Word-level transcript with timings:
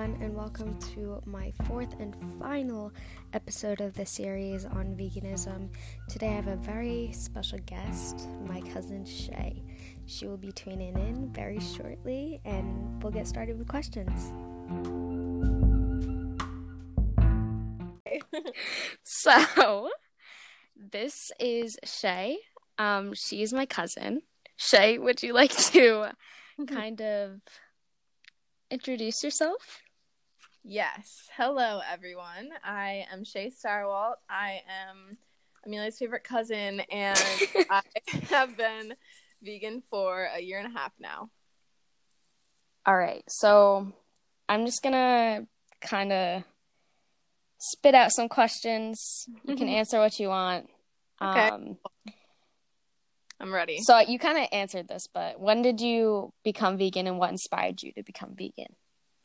everyone, 0.00 0.22
and 0.22 0.34
welcome 0.34 0.78
to 0.78 1.20
my 1.26 1.52
fourth 1.66 1.94
and 2.00 2.16
final 2.38 2.90
episode 3.34 3.82
of 3.82 3.92
the 3.92 4.06
series 4.06 4.64
on 4.64 4.96
veganism. 4.96 5.68
Today, 6.08 6.28
I 6.28 6.32
have 6.32 6.46
a 6.46 6.56
very 6.56 7.12
special 7.12 7.58
guest, 7.66 8.26
my 8.46 8.62
cousin 8.72 9.04
Shay. 9.04 9.62
She 10.06 10.26
will 10.26 10.38
be 10.38 10.52
tuning 10.52 10.96
in 10.96 11.30
very 11.34 11.60
shortly, 11.60 12.40
and 12.46 13.02
we'll 13.02 13.12
get 13.12 13.28
started 13.28 13.58
with 13.58 13.68
questions. 13.68 14.32
so, 19.02 19.90
this 20.74 21.30
is 21.38 21.76
Shay. 21.84 22.38
Um, 22.78 23.12
she's 23.14 23.52
my 23.52 23.66
cousin. 23.66 24.22
Shay, 24.56 24.96
would 24.96 25.22
you 25.22 25.34
like 25.34 25.54
to 25.72 26.12
kind 26.68 27.02
of 27.02 27.40
introduce 28.70 29.22
yourself? 29.22 29.82
Yes. 30.64 31.28
Hello, 31.36 31.80
everyone. 31.90 32.50
I 32.62 33.06
am 33.12 33.24
Shay 33.24 33.50
Starwalt. 33.50 34.14
I 34.28 34.60
am 34.68 35.16
Amelia's 35.64 35.98
favorite 35.98 36.24
cousin, 36.24 36.80
and 36.80 37.18
I 37.70 37.82
have 38.28 38.56
been 38.56 38.94
vegan 39.42 39.82
for 39.90 40.24
a 40.24 40.40
year 40.40 40.58
and 40.58 40.74
a 40.74 40.78
half 40.78 40.92
now. 40.98 41.30
All 42.86 42.96
right. 42.96 43.22
So 43.28 43.92
I'm 44.48 44.66
just 44.66 44.82
going 44.82 44.92
to 44.92 45.46
kind 45.80 46.12
of 46.12 46.44
spit 47.58 47.94
out 47.94 48.12
some 48.12 48.28
questions. 48.28 49.26
You 49.44 49.56
can 49.56 49.68
answer 49.68 49.98
what 49.98 50.18
you 50.18 50.28
want. 50.28 50.68
Okay. 51.22 51.48
Um, 51.48 51.78
I'm 53.38 53.52
ready. 53.52 53.78
so 53.80 53.98
you 54.00 54.18
kind 54.18 54.36
of 54.36 54.48
answered 54.52 54.88
this, 54.88 55.06
but 55.12 55.40
when 55.40 55.62
did 55.62 55.80
you 55.80 56.32
become 56.44 56.76
vegan 56.76 57.06
and 57.06 57.18
what 57.18 57.30
inspired 57.30 57.82
you 57.82 57.92
to 57.92 58.02
become 58.02 58.34
vegan? 58.36 58.76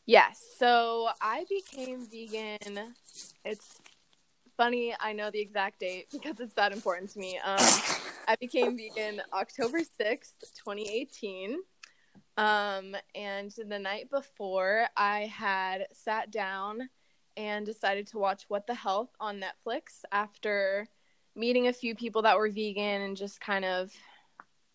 Yes. 0.05 0.43
So 0.57 1.09
I 1.21 1.45
became 1.49 2.05
vegan. 2.05 2.93
It's 3.43 3.79
funny. 4.55 4.95
I 4.99 5.13
know 5.13 5.31
the 5.31 5.39
exact 5.39 5.79
date 5.79 6.07
because 6.11 6.39
it's 6.39 6.53
that 6.55 6.71
important 6.71 7.11
to 7.11 7.19
me. 7.19 7.39
Um, 7.43 7.57
I 8.27 8.35
became 8.39 8.77
vegan 8.77 9.21
October 9.33 9.79
6th, 9.79 10.33
2018. 10.63 11.57
Um, 12.37 12.95
and 13.13 13.51
the 13.67 13.79
night 13.79 14.09
before, 14.09 14.87
I 14.95 15.21
had 15.21 15.87
sat 15.93 16.31
down 16.31 16.89
and 17.37 17.65
decided 17.65 18.07
to 18.07 18.17
watch 18.17 18.45
What 18.47 18.67
the 18.67 18.75
Health 18.75 19.09
on 19.19 19.41
Netflix 19.41 20.03
after 20.11 20.87
meeting 21.35 21.67
a 21.67 21.73
few 21.73 21.95
people 21.95 22.21
that 22.21 22.37
were 22.37 22.49
vegan 22.49 23.01
and 23.01 23.17
just 23.17 23.41
kind 23.41 23.65
of 23.65 23.91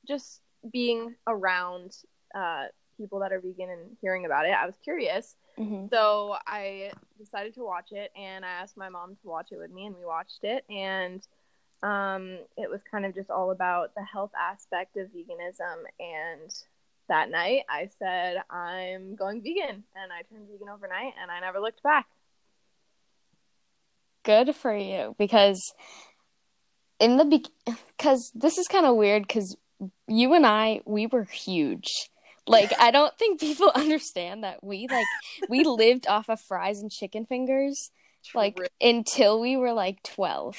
just 0.06 0.40
being 0.72 1.14
around 1.26 1.96
uh, 2.34 2.66
people 3.00 3.20
that 3.20 3.32
are 3.32 3.40
vegan 3.40 3.70
and 3.70 3.96
hearing 4.02 4.26
about 4.26 4.44
it. 4.44 4.50
I 4.52 4.66
was 4.66 4.76
curious. 4.84 5.36
Mm-hmm. 5.58 5.86
So 5.90 6.36
I 6.46 6.90
decided 7.18 7.54
to 7.54 7.64
watch 7.64 7.92
it, 7.92 8.12
and 8.14 8.44
I 8.44 8.48
asked 8.48 8.76
my 8.76 8.88
mom 8.88 9.16
to 9.22 9.28
watch 9.28 9.48
it 9.52 9.58
with 9.58 9.70
me, 9.70 9.86
and 9.86 9.96
we 9.96 10.04
watched 10.04 10.40
it. 10.42 10.64
And 10.68 11.26
um, 11.82 12.38
it 12.56 12.68
was 12.70 12.80
kind 12.90 13.06
of 13.06 13.14
just 13.14 13.30
all 13.30 13.50
about 13.50 13.94
the 13.94 14.04
health 14.04 14.32
aspect 14.38 14.96
of 14.96 15.08
veganism. 15.08 15.84
And 15.98 16.50
that 17.08 17.30
night, 17.30 17.62
I 17.68 17.88
said, 17.98 18.36
I'm 18.50 19.16
going 19.16 19.42
vegan. 19.42 19.84
And 19.96 20.12
I 20.12 20.22
turned 20.30 20.48
vegan 20.50 20.68
overnight, 20.68 21.14
and 21.20 21.30
I 21.30 21.40
never 21.40 21.60
looked 21.60 21.82
back. 21.82 22.06
Good 24.22 24.54
for 24.54 24.76
you 24.76 25.16
because 25.18 25.72
in 26.98 27.16
the 27.16 27.24
be- 27.24 27.74
cuz 27.98 28.30
this 28.34 28.58
is 28.58 28.68
kind 28.68 28.84
of 28.84 28.96
weird 28.96 29.30
cuz 29.30 29.56
you 30.06 30.34
and 30.34 30.46
I 30.46 30.82
we 30.84 31.06
were 31.06 31.24
huge. 31.24 31.88
Like 32.50 32.72
I 32.78 32.90
don't 32.90 33.16
think 33.18 33.40
people 33.40 33.70
understand 33.74 34.44
that 34.44 34.62
we 34.62 34.86
like 34.90 35.06
we 35.48 35.64
lived 35.64 36.06
off 36.08 36.28
of 36.28 36.40
fries 36.40 36.80
and 36.80 36.90
chicken 36.90 37.24
fingers 37.26 37.90
like 38.34 38.56
True. 38.56 38.66
until 38.80 39.40
we 39.40 39.56
were 39.56 39.72
like 39.72 40.02
12. 40.02 40.56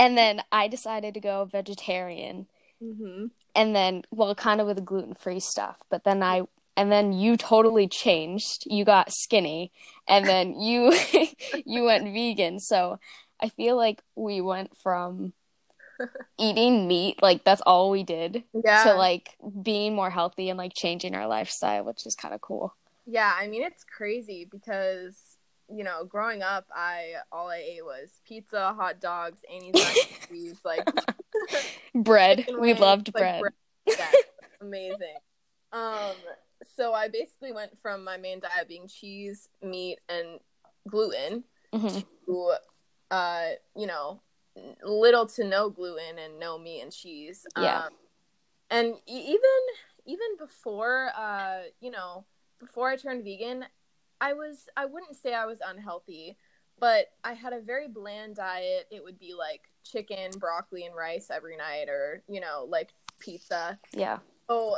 and 0.00 0.16
then 0.18 0.42
I 0.52 0.68
decided 0.68 1.14
to 1.14 1.20
go 1.20 1.44
vegetarian 1.44 2.46
Mhm. 2.82 3.30
and 3.54 3.76
then 3.76 4.02
well 4.10 4.34
kind 4.34 4.60
of 4.60 4.66
with 4.66 4.76
the 4.76 4.82
gluten-free 4.82 5.40
stuff, 5.40 5.76
but 5.88 6.02
then 6.04 6.22
I 6.22 6.42
and 6.76 6.90
then 6.90 7.12
you 7.12 7.36
totally 7.36 7.86
changed. 7.86 8.64
You 8.66 8.84
got 8.84 9.12
skinny 9.12 9.70
and 10.08 10.26
then 10.26 10.58
you 10.58 10.92
you 11.66 11.84
went 11.84 12.04
vegan. 12.12 12.58
So 12.58 12.98
I 13.40 13.48
feel 13.50 13.76
like 13.76 14.02
we 14.16 14.40
went 14.40 14.76
from 14.82 15.32
eating 16.38 16.86
meat, 16.88 17.20
like 17.22 17.44
that's 17.44 17.60
all 17.62 17.90
we 17.90 18.02
did, 18.02 18.44
Yeah. 18.52 18.84
to 18.84 18.94
like 18.94 19.36
being 19.62 19.94
more 19.94 20.10
healthy 20.10 20.48
and 20.48 20.58
like 20.58 20.74
changing 20.74 21.14
our 21.14 21.26
lifestyle, 21.26 21.84
which 21.84 22.06
is 22.06 22.14
kind 22.14 22.34
of 22.34 22.40
cool. 22.40 22.74
Yeah, 23.06 23.32
I 23.36 23.48
mean 23.48 23.62
it's 23.62 23.84
crazy 23.84 24.46
because 24.50 25.36
you 25.68 25.84
know, 25.84 26.04
growing 26.04 26.42
up, 26.42 26.66
I 26.74 27.14
all 27.30 27.48
I 27.48 27.56
ate 27.58 27.84
was 27.84 28.20
pizza, 28.26 28.74
hot 28.74 29.00
dogs, 29.00 29.38
mac 29.50 29.94
cheese, 30.28 30.58
like 30.64 30.88
Bread. 31.94 32.46
We 32.58 32.74
loved 32.74 33.10
like, 33.14 33.40
bread. 33.40 33.52
Yeah, 33.86 34.10
amazing. 34.60 35.16
Um, 35.72 36.16
so 36.76 36.92
I 36.92 37.08
basically 37.08 37.52
went 37.52 37.72
from 37.80 38.04
my 38.04 38.16
main 38.16 38.40
diet 38.40 38.68
being 38.68 38.88
cheese, 38.88 39.48
meat, 39.62 39.98
and 40.08 40.38
gluten 40.88 41.44
Mhm. 41.72 42.04
to, 42.26 42.52
uh, 43.10 43.48
you 43.74 43.86
know, 43.86 44.20
little 44.84 45.26
to 45.26 45.44
no 45.44 45.70
gluten 45.70 46.18
and 46.18 46.38
no 46.38 46.58
meat 46.58 46.82
and 46.82 46.92
cheese. 46.92 47.46
Yeah. 47.56 47.84
Um, 47.84 47.92
and 48.70 48.94
even 49.06 49.38
even 50.04 50.36
before, 50.38 51.10
uh, 51.16 51.60
you 51.80 51.90
know, 51.90 52.24
before 52.58 52.88
I 52.88 52.96
turned 52.96 53.24
vegan, 53.24 53.64
I 54.20 54.32
was 54.32 54.68
I 54.76 54.86
wouldn't 54.86 55.16
say 55.16 55.34
I 55.34 55.46
was 55.46 55.58
unhealthy, 55.64 56.36
but 56.78 57.06
I 57.24 57.34
had 57.34 57.52
a 57.52 57.60
very 57.60 57.88
bland 57.88 58.36
diet. 58.36 58.86
It 58.90 59.02
would 59.02 59.18
be 59.18 59.34
like 59.38 59.62
chicken, 59.84 60.30
broccoli, 60.38 60.86
and 60.86 60.94
rice 60.94 61.28
every 61.30 61.56
night, 61.56 61.88
or 61.88 62.22
you 62.28 62.40
know, 62.40 62.66
like 62.68 62.90
pizza. 63.18 63.78
Yeah. 63.92 64.18
So 64.48 64.76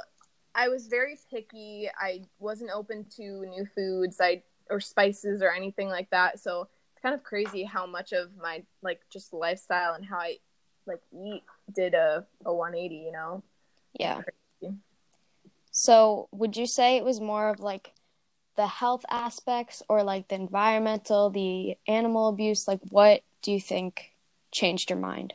I 0.54 0.68
was 0.68 0.86
very 0.86 1.18
picky. 1.30 1.88
I 1.98 2.22
wasn't 2.38 2.70
open 2.72 3.06
to 3.16 3.22
new 3.46 3.66
foods, 3.74 4.20
I 4.20 4.42
or 4.70 4.80
spices 4.80 5.42
or 5.42 5.52
anything 5.52 5.88
like 5.88 6.10
that. 6.10 6.41
So 6.41 6.68
kind 7.04 7.15
of 7.15 7.22
crazy 7.22 7.65
how 7.65 7.87
much 7.87 8.12
of 8.12 8.31
my 8.41 8.62
like 8.82 9.00
just 9.12 9.32
lifestyle 9.32 9.94
and 9.94 10.04
how 10.04 10.19
I 10.19 10.38
like 10.87 11.03
eat 11.12 11.42
did 11.75 11.94
a 11.94 12.26
a 12.44 12.53
180. 12.53 12.94
You 12.94 13.12
know? 13.12 13.42
Yeah. 13.98 14.22
So, 15.70 16.28
would 16.31 16.56
you 16.56 16.66
say 16.66 16.97
it 16.97 17.04
was 17.04 17.20
more 17.20 17.48
of 17.48 17.60
like 17.60 17.92
the 18.56 18.66
health 18.66 19.04
aspects 19.10 19.82
or 19.88 20.03
like 20.04 20.28
the 20.28 20.37
environmental, 20.37 21.31
the 21.31 21.76
animal 21.87 22.28
abuse? 22.28 22.69
Like, 22.69 22.81
what 22.91 23.22
do 23.42 23.53
you 23.53 23.60
think 23.60 24.12
changed 24.53 24.88
your 24.88 24.98
mind? 24.98 25.34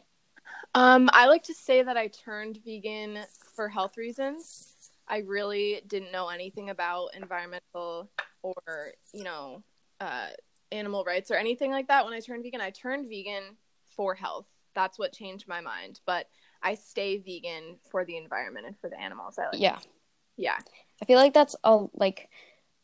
Um, 0.74 1.10
I 1.12 1.28
like 1.28 1.44
to 1.44 1.54
say 1.54 1.84
that 1.84 1.98
I 1.98 2.08
turned 2.08 2.60
vegan 2.66 3.20
for 3.56 3.68
health 3.68 3.98
reasons. 3.98 4.74
I 5.08 5.18
really 5.20 5.82
didn't 5.88 6.12
know 6.12 6.30
anything 6.30 6.70
about 6.70 7.16
environmental 7.16 8.10
or, 8.42 8.92
you 9.12 9.24
know, 9.24 9.64
uh, 10.00 10.28
animal 10.72 11.04
rights 11.04 11.32
or 11.32 11.36
anything 11.36 11.72
like 11.72 11.88
that 11.88 12.06
when 12.06 12.14
I 12.14 12.20
turned 12.20 12.44
vegan. 12.44 12.62
I 12.62 12.70
turned 12.72 13.08
vegan 13.10 13.58
for 13.96 14.14
health. 14.16 14.46
That's 14.76 15.00
what 15.00 15.14
changed 15.14 15.48
my 15.48 15.62
mind. 15.62 16.00
But 16.06 16.28
I 16.62 16.76
stay 16.76 17.18
vegan 17.18 17.78
for 17.90 18.06
the 18.06 18.18
environment 18.18 18.66
and 18.66 18.78
for 18.80 18.90
the 18.90 19.00
animals. 19.00 19.38
I 19.38 19.46
like. 19.46 19.62
Yeah. 19.62 19.80
Yeah. 20.38 20.58
I 21.02 21.06
feel 21.06 21.18
like 21.18 21.34
that's 21.34 21.56
a, 21.64 21.86
like 21.94 22.30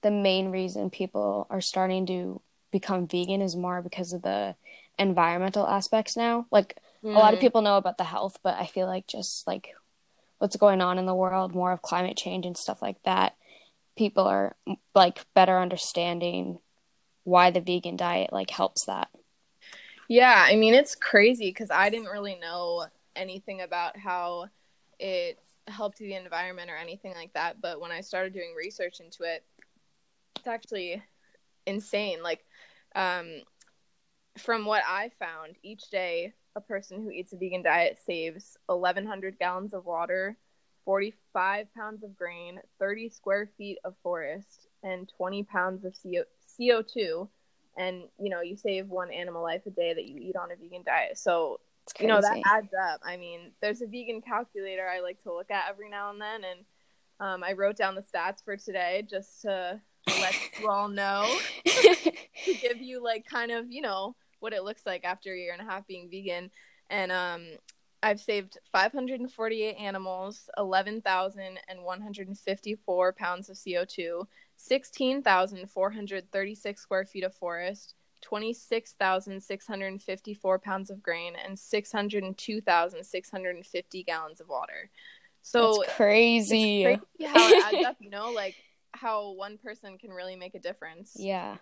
the 0.02 0.12
main 0.12 0.52
reason 0.52 0.90
people 0.90 1.48
are 1.50 1.62
starting 1.62 2.06
to 2.08 2.42
become 2.72 3.08
vegan 3.08 3.42
is 3.42 3.56
more 3.56 3.82
because 3.82 4.14
of 4.14 4.22
the 4.22 4.56
environmental 5.00 5.68
aspects 5.68 6.16
now. 6.18 6.48
Like, 6.52 6.78
a 7.04 7.10
lot 7.10 7.34
of 7.34 7.40
Mm. 7.40 7.42
people 7.42 7.62
know 7.62 7.78
about 7.78 8.00
the 8.00 8.04
health, 8.04 8.40
but 8.42 8.56
I 8.56 8.66
feel 8.66 8.88
like 8.88 9.06
just 9.06 9.46
like 9.46 9.76
what's 10.40 10.56
going 10.56 10.82
on 10.82 10.98
in 10.98 11.06
the 11.06 11.14
world, 11.14 11.54
more 11.54 11.72
of 11.72 11.84
climate 11.84 12.18
change 12.18 12.48
and 12.48 12.58
stuff 12.58 12.82
like 12.82 13.02
that, 13.04 13.36
people 13.96 14.24
are 14.24 14.56
like 14.96 15.24
better 15.36 15.60
understanding 15.60 16.58
why 17.26 17.52
the 17.52 17.60
vegan 17.60 17.98
diet 17.98 18.32
like 18.32 18.50
helps 18.50 18.86
that. 18.86 19.10
Yeah, 20.08 20.46
I 20.48 20.56
mean 20.56 20.74
it's 20.74 20.96
crazy 20.96 21.50
because 21.50 21.70
I 21.72 21.90
didn't 21.90 22.08
really 22.08 22.36
know 22.36 22.86
anything 23.16 23.62
about 23.62 23.98
how 23.98 24.48
it 25.00 25.40
helped 25.68 25.98
the 25.98 26.14
environment 26.14 26.70
or 26.70 26.78
anything 26.78 27.14
like 27.14 27.34
that. 27.34 27.62
But 27.62 27.82
when 27.82 27.92
I 27.92 28.02
started 28.02 28.34
doing 28.34 28.54
research 28.56 29.00
into 29.00 29.24
it, 29.24 29.44
it's 30.38 30.48
actually 30.48 31.02
insane. 31.66 32.22
Like, 32.22 32.46
um, 32.96 33.42
from 34.38 34.66
what 34.66 34.84
I 34.88 35.12
found, 35.20 35.56
each 35.64 35.90
day 35.90 36.34
a 36.56 36.62
person 36.62 37.02
who 37.02 37.10
eats 37.10 37.34
a 37.34 37.38
vegan 37.38 37.64
diet 37.64 37.98
saves 38.06 38.58
1,100 38.68 39.40
gallons 39.40 39.74
of 39.74 39.86
water, 39.86 40.38
45 40.86 41.74
pounds 41.74 42.04
of 42.04 42.16
grain, 42.16 42.60
30 42.80 43.10
square 43.10 43.50
feet 43.58 43.80
of 43.84 43.96
forest, 44.04 44.68
and 44.84 45.12
20 45.18 45.44
pounds 45.44 45.84
of 45.84 45.96
CO- 46.02 46.26
CO2 46.60 47.28
and 47.78 48.04
you 48.18 48.30
know 48.30 48.42
you 48.42 48.56
save 48.56 48.88
one 48.88 49.12
animal 49.12 49.44
life 49.44 49.62
a 49.66 49.70
day 49.70 49.94
that 49.94 50.06
you 50.06 50.18
eat 50.20 50.36
on 50.36 50.52
a 50.52 50.56
vegan 50.56 50.84
diet. 50.86 51.18
So 51.18 51.60
you 52.00 52.08
know 52.08 52.22
that 52.22 52.42
adds 52.46 52.74
up. 52.74 53.02
I 53.04 53.18
mean 53.18 53.52
there's 53.62 53.82
a 53.82 53.86
vegan 53.86 54.22
calculator 54.22 54.88
i 54.88 55.02
like 55.02 55.22
to 55.22 55.32
look 55.32 55.52
at 55.52 55.66
every 55.70 55.90
now 55.90 56.10
and 56.10 56.20
then 56.20 56.42
and 56.44 56.60
um, 57.20 57.44
i 57.44 57.54
wrote 57.54 57.78
down 57.78 57.94
the 57.94 58.02
stats 58.02 58.44
for 58.44 58.58
today 58.58 59.06
just 59.08 59.44
to 59.44 59.80
to 60.08 60.22
let 60.22 60.36
you 60.60 60.70
all 60.70 60.88
know. 60.88 61.28
To 62.46 62.54
give 62.54 62.80
you 62.80 63.02
like 63.04 63.26
kind 63.26 63.50
of 63.50 63.72
you 63.72 63.82
know 63.82 64.16
what 64.40 64.54
it 64.54 64.64
looks 64.64 64.86
like 64.86 65.04
after 65.04 65.34
a 65.34 65.38
year 65.38 65.54
and 65.54 65.68
a 65.68 65.72
half 65.72 65.88
being 65.88 66.10
vegan. 66.12 66.52
And 66.92 67.12
um 67.12 67.48
I've 68.06 68.22
saved 68.22 68.60
548 68.72 69.76
animals, 69.78 70.48
11,154 70.60 73.14
pounds 73.14 73.50
of 73.50 73.58
CO2, 73.58 74.28
16,436 74.58 76.82
square 76.82 77.06
feet 77.06 77.24
of 77.24 77.34
forest, 77.34 77.96
26,654 78.22 80.60
pounds 80.60 80.92
of 80.92 81.02
grain, 81.02 81.34
and 81.44 81.58
602,650 81.58 84.04
gallons 84.04 84.40
of 84.40 84.50
water. 84.50 84.92
So 85.42 85.80
That's 85.80 85.90
crazy. 85.96 86.84
It's 86.84 87.02
crazy 87.18 87.28
how 87.28 87.48
it 87.48 87.56
adds 87.60 87.84
up, 87.84 87.96
you 88.00 88.12
know, 88.12 88.32
like 88.32 88.56
how 88.92 89.32
one 89.32 89.58
person 89.58 89.98
can 89.98 90.12
really 90.12 90.36
make 90.36 90.54
a 90.54 90.60
difference. 90.60 91.14
Yeah. 91.16 91.58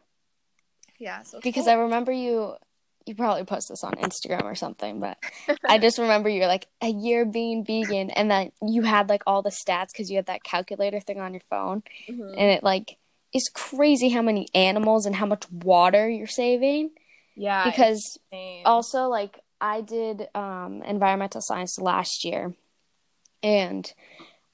Yeah. 0.99 1.21
So 1.21 1.39
because 1.41 1.67
cool. 1.67 1.71
I 1.71 1.75
remember 1.75 2.11
you 2.11 2.57
you 3.05 3.15
probably 3.15 3.43
post 3.43 3.69
this 3.69 3.83
on 3.83 3.93
Instagram 3.93 4.43
or 4.43 4.55
something, 4.55 4.99
but 4.99 5.17
I 5.67 5.77
just 5.77 5.97
remember 5.97 6.29
you're 6.29 6.47
like 6.47 6.67
a 6.81 6.89
year 6.89 7.25
being 7.25 7.63
vegan, 7.65 8.09
and 8.11 8.29
then 8.31 8.51
you 8.61 8.81
had 8.83 9.09
like 9.09 9.23
all 9.27 9.41
the 9.41 9.49
stats 9.49 9.87
because 9.91 10.09
you 10.09 10.15
had 10.17 10.27
that 10.27 10.43
calculator 10.43 10.99
thing 10.99 11.19
on 11.19 11.33
your 11.33 11.41
phone, 11.49 11.83
Mhm. 12.09 12.33
and 12.37 12.51
it 12.51 12.63
like 12.63 12.97
is 13.33 13.49
crazy 13.53 14.09
how 14.09 14.21
many 14.21 14.47
animals 14.53 15.05
and 15.05 15.15
how 15.15 15.25
much 15.25 15.49
water 15.51 16.07
you're 16.09 16.27
saving. 16.27 16.91
yeah, 17.35 17.63
Because 17.65 18.17
also 18.65 19.07
like 19.07 19.39
I 19.59 19.81
did 19.81 20.27
um, 20.35 20.83
environmental 20.83 21.41
science 21.41 21.79
last 21.79 22.23
year, 22.25 22.53
and 23.41 23.91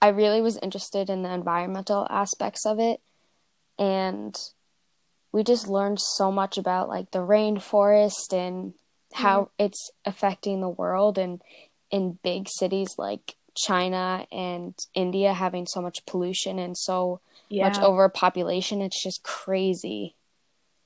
I 0.01 0.09
really 0.09 0.41
was 0.41 0.57
interested 0.57 1.09
in 1.09 1.23
the 1.23 1.31
environmental 1.33 2.07
aspects 2.09 2.65
of 2.65 2.79
it, 2.79 3.01
and 3.77 4.35
we 5.31 5.43
just 5.43 5.67
learned 5.67 5.99
so 5.99 6.31
much 6.31 6.57
about 6.57 6.89
like 6.89 7.11
the 7.11 7.19
rainforest 7.19 8.33
and 8.33 8.73
how 9.13 9.41
mm-hmm. 9.41 9.65
it's 9.65 9.91
affecting 10.05 10.61
the 10.61 10.69
world 10.69 11.17
and 11.17 11.41
in 11.91 12.19
big 12.23 12.47
cities 12.47 12.95
like 12.97 13.35
China 13.55 14.25
and 14.31 14.73
India 14.93 15.33
having 15.33 15.65
so 15.65 15.81
much 15.81 16.05
pollution 16.05 16.59
and 16.59 16.77
so 16.77 17.19
yeah. 17.49 17.67
much 17.67 17.79
overpopulation 17.79 18.81
it's 18.81 19.01
just 19.03 19.23
crazy. 19.23 20.15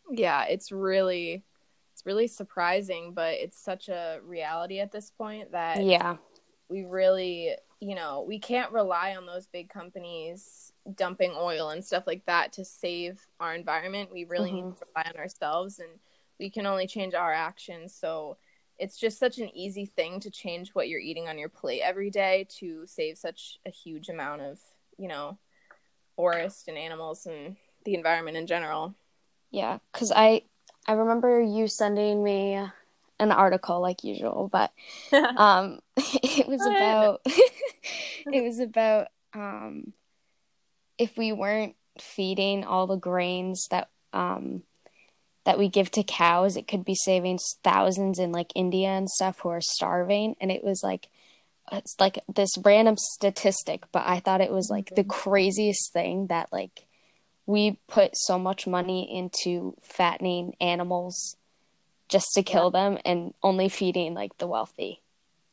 yeah 0.10 0.46
it's 0.46 0.72
really 0.72 1.44
it's 1.94 2.06
really 2.06 2.28
surprising 2.28 3.14
but 3.14 3.34
it's 3.36 3.62
such 3.62 3.90
a 3.90 4.20
reality 4.26 4.80
at 4.80 4.92
this 4.92 5.12
point 5.12 5.52
that 5.52 5.84
Yeah. 5.84 6.18
we 6.70 6.84
really 6.84 7.56
you 7.80 7.96
know 7.96 8.26
we 8.28 8.40
can't 8.40 8.72
rely 8.72 9.16
on 9.16 9.26
those 9.26 9.48
big 9.48 9.70
companies 9.70 10.73
dumping 10.96 11.34
oil 11.38 11.70
and 11.70 11.84
stuff 11.84 12.06
like 12.08 12.26
that 12.26 12.52
to 12.54 12.66
save 12.66 13.26
our 13.40 13.56
environment. 13.56 14.12
We 14.12 14.26
really 14.26 14.52
need 14.52 14.66
Mhm. 14.66 14.80
to 14.80 14.86
rely 14.96 15.10
on 15.14 15.20
ourselves 15.20 15.80
and 15.80 16.00
we 16.40 16.50
can 16.50 16.66
only 16.66 16.88
change 16.88 17.14
our 17.14 17.32
actions. 17.32 17.94
So 17.96 18.38
it's 18.78 18.98
just 18.98 19.20
such 19.20 19.38
an 19.38 19.56
easy 19.56 19.86
thing 19.86 20.20
to 20.20 20.32
change 20.32 20.74
what 20.74 20.90
you're 20.90 21.00
eating 21.00 21.28
on 21.30 21.38
your 21.38 21.50
plate 21.50 21.82
every 21.82 22.10
day 22.10 22.46
to 22.60 22.86
save 22.88 23.18
such 23.18 23.60
a 23.66 23.70
huge 23.70 24.10
amount 24.10 24.42
of 24.42 24.60
you 24.98 25.08
know 25.08 25.38
forest 26.16 26.68
and 26.68 26.78
animals 26.78 27.26
and 27.26 27.56
the 27.86 27.94
environment 27.96 28.38
in 28.38 28.48
general. 28.48 28.94
Yeah, 29.52 29.80
cuz 29.94 30.12
I 30.12 30.44
I 30.88 30.94
remember 30.94 31.42
you 31.42 31.68
sending 31.68 32.24
me 32.24 32.60
an 33.20 33.32
article 33.32 33.80
like 33.80 34.04
usual, 34.04 34.50
but 34.52 34.72
um 35.38 35.80
it 35.98 36.48
was 36.48 36.66
about 36.66 37.22
it 37.26 38.44
was 38.44 38.60
about 38.60 39.08
um 39.34 39.94
if 40.98 41.18
we 41.18 41.32
weren't 41.32 41.76
feeding 42.00 42.64
all 42.64 42.88
the 42.88 42.96
grains 42.96 43.68
that 43.70 43.90
um 44.14 44.64
that 45.46 45.60
we 45.60 45.68
give 45.68 45.92
to 45.92 46.04
cows 46.04 46.56
it 46.56 46.68
could 46.68 46.86
be 46.86 46.96
saving 46.96 47.38
thousands 47.64 48.18
in 48.18 48.32
like 48.32 48.52
India 48.56 48.88
and 48.90 49.10
stuff 49.10 49.40
who 49.40 49.50
are 49.50 49.62
starving. 49.62 50.36
And 50.40 50.52
it 50.52 50.64
was 50.64 50.82
like 50.84 51.10
it's 51.72 51.96
like 52.00 52.20
this 52.34 52.52
random 52.64 52.96
statistic 52.98 53.84
but 53.92 54.04
I 54.06 54.20
thought 54.20 54.42
it 54.42 54.52
was 54.52 54.70
like 54.70 54.96
the 54.96 55.04
craziest 55.04 55.92
thing 55.94 56.28
that 56.28 56.50
like 56.52 56.86
we 57.46 57.80
put 57.88 58.16
so 58.16 58.40
much 58.40 58.68
money 58.68 59.16
into 59.16 59.76
fattening 59.82 60.56
animals 60.62 61.36
just 62.08 62.28
to 62.36 62.44
kill 62.44 62.70
them 62.72 62.98
and 63.06 63.34
only 63.42 63.70
feeding 63.70 64.14
like 64.14 64.38
the 64.38 64.48
wealthy. 64.48 65.02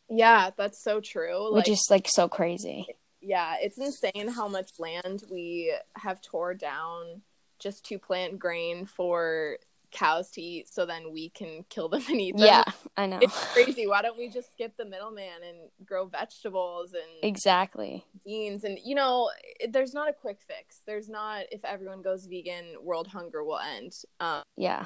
Yeah 0.09 0.51
that's 0.57 0.83
so 0.83 1.01
true 1.01 1.55
which 1.55 1.69
is 1.69 1.87
like 1.91 2.07
so 2.09 2.29
crazy 2.29 2.87
yeah, 3.21 3.57
it's 3.61 3.79
insane 3.79 4.29
how 4.29 4.49
much 4.49 4.79
land 4.79 5.25
we 5.31 5.75
have 5.97 6.21
tore 6.21 6.55
down 6.55 7.23
just 7.59 7.85
to 7.87 7.99
plant 7.99 8.39
grain 8.39 8.87
for 8.87 9.59
cows 9.91 10.31
to 10.31 10.41
eat 10.41 10.73
so 10.73 10.87
then 10.87 11.13
we 11.13 11.29
can 11.31 11.65
kill 11.69 11.89
them 11.89 12.01
and 12.09 12.21
eat 12.21 12.37
them. 12.37 12.47
yeah 12.47 12.63
i 12.97 13.07
know 13.07 13.19
It's 13.21 13.53
crazy. 13.53 13.87
Why 13.89 14.03
don't 14.03 14.17
we 14.17 14.29
just 14.29 14.53
skip 14.53 14.77
the 14.77 14.85
middleman 14.85 15.43
and 15.47 15.59
grow 15.85 16.07
vegetables 16.07 16.93
and 16.95 17.03
exactly 17.25 18.05
beans? 18.25 18.63
And, 18.65 18.79
you 18.85 18.95
know, 18.95 19.31
it- 19.59 19.73
there's 19.73 19.93
not 19.93 20.09
a 20.09 20.13
quick 20.13 20.39
fix. 20.41 20.79
There's 20.87 21.09
not, 21.09 21.43
if 21.51 21.65
everyone 21.65 22.03
goes 22.03 22.27
vegan, 22.27 22.77
world 22.81 23.09
hunger 23.09 23.43
will 23.45 23.59
end. 23.59 23.93
Um, 24.21 24.43
yeah 24.57 24.85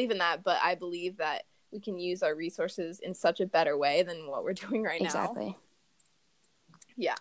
even 0.00 0.18
that, 0.18 0.42
but 0.44 0.58
I 0.62 0.74
believe 0.74 1.16
that 1.18 1.42
we 1.72 1.80
can 1.80 1.98
use 1.98 2.22
our 2.22 2.34
resources 2.34 3.00
in 3.00 3.14
such 3.14 3.40
a 3.40 3.46
better 3.46 3.76
way 3.76 4.02
than 4.04 4.26
what 4.28 4.42
we're 4.44 4.52
doing 4.68 4.82
right 4.84 5.00
now. 5.02 5.06
exactly 5.06 5.56
Yeah. 7.00 7.14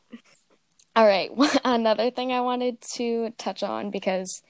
all 0.96 1.06
right. 1.06 1.30
Another 1.64 2.10
thing 2.10 2.32
i 2.34 2.42
wanted 2.42 2.82
to 2.96 3.30
touch 3.38 3.62
on 3.64 3.92
because 3.92 4.42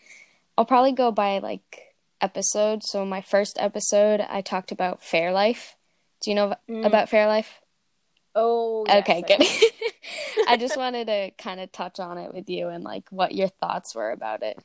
i'll 0.58 0.66
probably 0.66 0.94
go 0.94 1.12
by 1.12 1.40
like 1.40 1.94
episode. 2.22 2.82
So 2.84 3.06
my 3.06 3.22
first 3.22 3.58
episode 3.60 4.22
i 4.22 4.42
talked 4.42 4.72
about 4.72 5.02
fairlife. 5.02 5.74
Do 6.22 6.32
you 6.32 6.36
know 6.36 6.56
Mm. 6.70 6.86
about 6.86 7.10
fairlife? 7.10 7.48
Oh, 8.34 8.86
yes, 8.88 9.00
okay 9.02 9.18
I 9.18 9.22
good. 9.22 9.48
i 10.48 10.58
just 10.58 10.78
wanted 10.84 11.08
to 11.08 11.32
kind 11.38 11.60
of 11.60 11.72
touch 11.72 12.00
on 12.00 12.18
it 12.18 12.34
with 12.34 12.50
you 12.50 12.70
and 12.70 12.84
like 12.84 13.10
what 13.10 13.36
your 13.36 13.50
thoughts 13.50 13.94
were 13.94 14.12
about 14.12 14.44
it. 14.44 14.58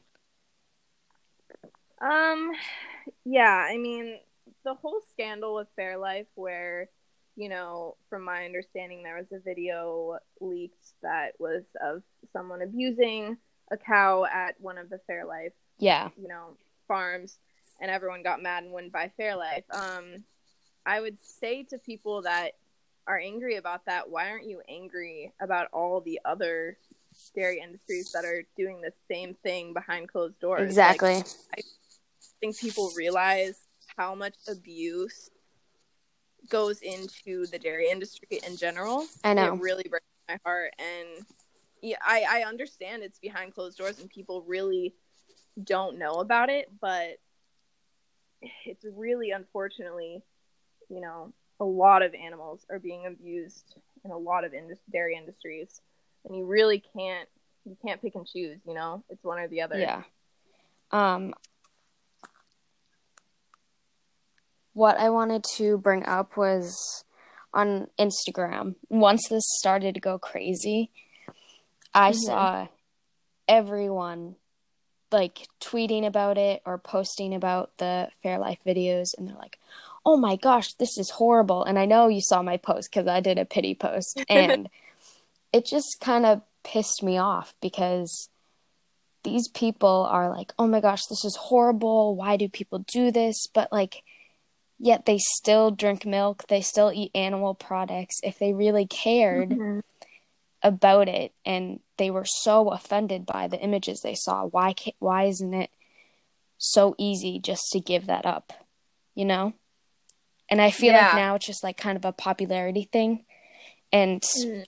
Um, 2.01 2.53
yeah, 3.25 3.49
I 3.71 3.77
mean, 3.79 4.19
the 4.65 4.75
whole 4.75 5.01
scandal 5.13 5.55
with 5.55 5.69
Fairlife, 5.79 6.27
where, 6.35 6.89
you 7.37 7.49
know, 7.49 7.97
from 8.11 8.25
my 8.25 8.45
understanding, 8.45 9.03
there 9.03 9.17
was 9.17 9.33
a 9.33 9.43
video 9.43 10.19
leaked 10.41 10.93
that 11.03 11.33
was 11.39 11.63
of 11.83 12.03
someone 12.33 12.63
abusing 12.63 13.37
a 13.71 13.77
cow 13.77 14.25
at 14.25 14.55
one 14.61 14.79
of 14.79 14.91
the 14.91 15.01
Fairlife, 15.09 15.53
yeah 15.79 16.11
you 16.21 16.29
know, 16.29 16.57
farms, 16.87 17.39
and 17.81 17.91
everyone 17.91 18.23
got 18.23 18.43
mad 18.43 18.65
and 18.65 18.73
went 18.73 18.93
by 18.93 19.11
Fairlife. 19.19 19.65
Um, 19.73 20.25
I 20.85 21.01
would 21.01 21.19
say 21.19 21.63
to 21.71 21.79
people 21.79 22.23
that 22.23 22.53
are 23.07 23.19
angry 23.19 23.57
about 23.57 23.87
that, 23.87 24.11
why 24.11 24.31
aren't 24.31 24.47
you 24.47 24.61
angry 24.69 25.33
about 25.41 25.69
all 25.73 26.01
the 26.01 26.21
other 26.25 26.77
dairy 27.35 27.61
industries 27.61 28.13
that 28.13 28.25
are 28.25 28.45
doing 28.57 28.81
the 28.81 28.93
same 29.11 29.35
thing 29.43 29.73
behind 29.73 30.09
closed 30.11 30.39
doors? 30.41 30.77
Like, 31.53 31.63
I 31.63 31.63
think 32.41 32.59
people 32.59 32.93
realize 32.97 33.57
how 33.97 34.15
much 34.15 34.35
abuse 34.49 35.31
goes 36.49 36.81
into 36.83 37.47
the 37.47 37.59
dairy 37.59 37.89
industry 37.91 38.41
in 38.47 38.57
general. 38.57 39.07
i 39.25 39.35
know 39.35 39.55
It 39.55 39.61
really 39.61 39.85
breaks 39.89 40.07
my 40.29 40.39
heart. 40.45 40.75
And 40.79 41.25
yeah, 41.81 41.97
I, 42.03 42.25
I 42.29 42.45
understand 42.49 43.03
it's 43.03 43.19
behind 43.19 43.55
closed 43.55 43.79
doors 43.79 43.99
and 43.99 44.09
people 44.09 44.43
really 44.47 44.95
don't 45.63 45.99
know 45.99 46.15
about 46.15 46.49
it, 46.51 46.71
but 46.81 47.19
it's 48.65 48.85
really 48.97 49.31
unfortunately, 49.31 50.23
you 50.89 51.01
know, 51.01 51.33
a 51.61 51.65
lot 51.65 52.03
of 52.03 52.15
animals 52.15 52.65
are 52.71 52.79
being 52.79 53.07
abused 53.07 53.77
in 54.05 54.11
a 54.11 54.19
lot 54.19 54.45
of 54.45 54.53
indus- 54.53 54.79
dairy 54.91 55.17
industries. 55.17 55.81
And 56.25 56.37
you 56.37 56.45
really 56.47 56.83
can't 56.97 57.29
you 57.65 57.77
can't 57.85 58.03
pick 58.03 58.17
and 58.17 58.27
choose, 58.27 58.59
you 58.67 58.75
know? 58.75 59.05
It's 59.09 59.23
one 59.23 59.39
or 59.39 59.47
the 59.49 59.63
other. 59.63 59.79
Yeah. 59.79 60.03
Um 60.91 61.35
what 64.75 64.99
I 64.99 65.11
wanted 65.11 65.45
to 65.57 65.79
bring 65.79 66.05
up 66.07 66.37
was 66.37 67.05
on 67.53 67.89
Instagram. 67.99 68.77
Once 68.89 69.29
this 69.29 69.45
started 69.59 69.95
to 69.95 70.01
go 70.01 70.19
crazy, 70.19 70.91
I 71.95 72.13
Mhm. 72.13 72.25
saw 72.25 72.67
everyone 73.49 74.37
like 75.11 75.47
tweeting 75.61 76.07
about 76.07 76.39
it 76.39 76.63
or 76.65 76.79
posting 76.79 77.35
about 77.35 77.77
the 77.77 78.09
Fairlife 78.25 78.63
videos 78.67 79.09
and 79.19 79.29
they're 79.29 79.37
like, 79.37 79.59
"Oh 80.07 80.17
my 80.17 80.37
gosh, 80.37 80.73
this 80.75 80.97
is 80.97 81.11
horrible." 81.11 81.65
And 81.65 81.79
I 81.79 81.85
know 81.85 82.09
you 82.09 82.23
saw 82.23 82.41
my 82.43 82.57
post 82.57 82.91
cuz 82.93 83.07
I 83.07 83.21
did 83.21 83.39
a 83.39 83.45
pity 83.45 83.75
post 83.75 84.23
and 84.29 84.71
it 85.53 85.67
just 85.67 86.01
kind 86.01 86.25
of 86.25 86.41
pissed 86.63 87.03
me 87.03 87.19
off 87.19 87.55
because 87.61 88.31
these 89.23 89.49
people 89.49 90.07
are 90.11 90.31
like, 90.31 90.53
oh 90.59 90.67
my 90.67 90.81
gosh, 90.81 91.05
this 91.07 91.25
is 91.25 91.37
horrible. 91.37 92.17
Why 92.17 92.37
do 92.37 92.49
people 92.49 92.81
do 92.81 93.11
this? 93.13 93.47
But 93.47 93.71
like, 93.71 94.03
yet 94.83 95.07
they 95.07 95.17
still 95.19 95.71
drink 95.71 96.05
milk, 96.05 96.45
they 96.49 96.61
still 96.61 96.91
eat 96.93 97.13
animal 97.15 97.55
products 97.55 98.19
if 98.25 98.37
they 98.39 98.53
really 98.53 98.85
cared 98.85 99.51
Mhm. 99.51 99.83
about 100.61 101.09
it 101.09 101.33
and 101.45 101.79
they 101.99 102.11
were 102.11 102.25
so 102.27 102.71
offended 102.71 103.25
by 103.25 103.47
the 103.47 103.61
images 103.61 104.01
they 104.01 104.17
saw. 104.17 104.45
Why 104.45 104.75
why 104.99 105.25
isn't 105.25 105.55
it 105.55 105.71
so 106.59 106.97
easy 106.99 107.39
just 107.39 107.63
to 107.71 107.81
give 107.81 108.07
that 108.07 108.27
up? 108.27 108.53
You 109.15 109.25
know? 109.25 109.55
And 110.49 110.61
I 110.61 110.71
feel 110.73 110.93
Yeah. 110.93 111.07
like 111.07 111.17
now 111.17 111.37
it's 111.37 111.47
just 111.47 111.63
like 111.63 111.77
kind 111.77 111.97
of 111.97 112.05
a 112.05 112.13
popularity 112.13 112.89
thing. 112.91 113.25
And 113.93 114.23
Mm. 114.23 114.65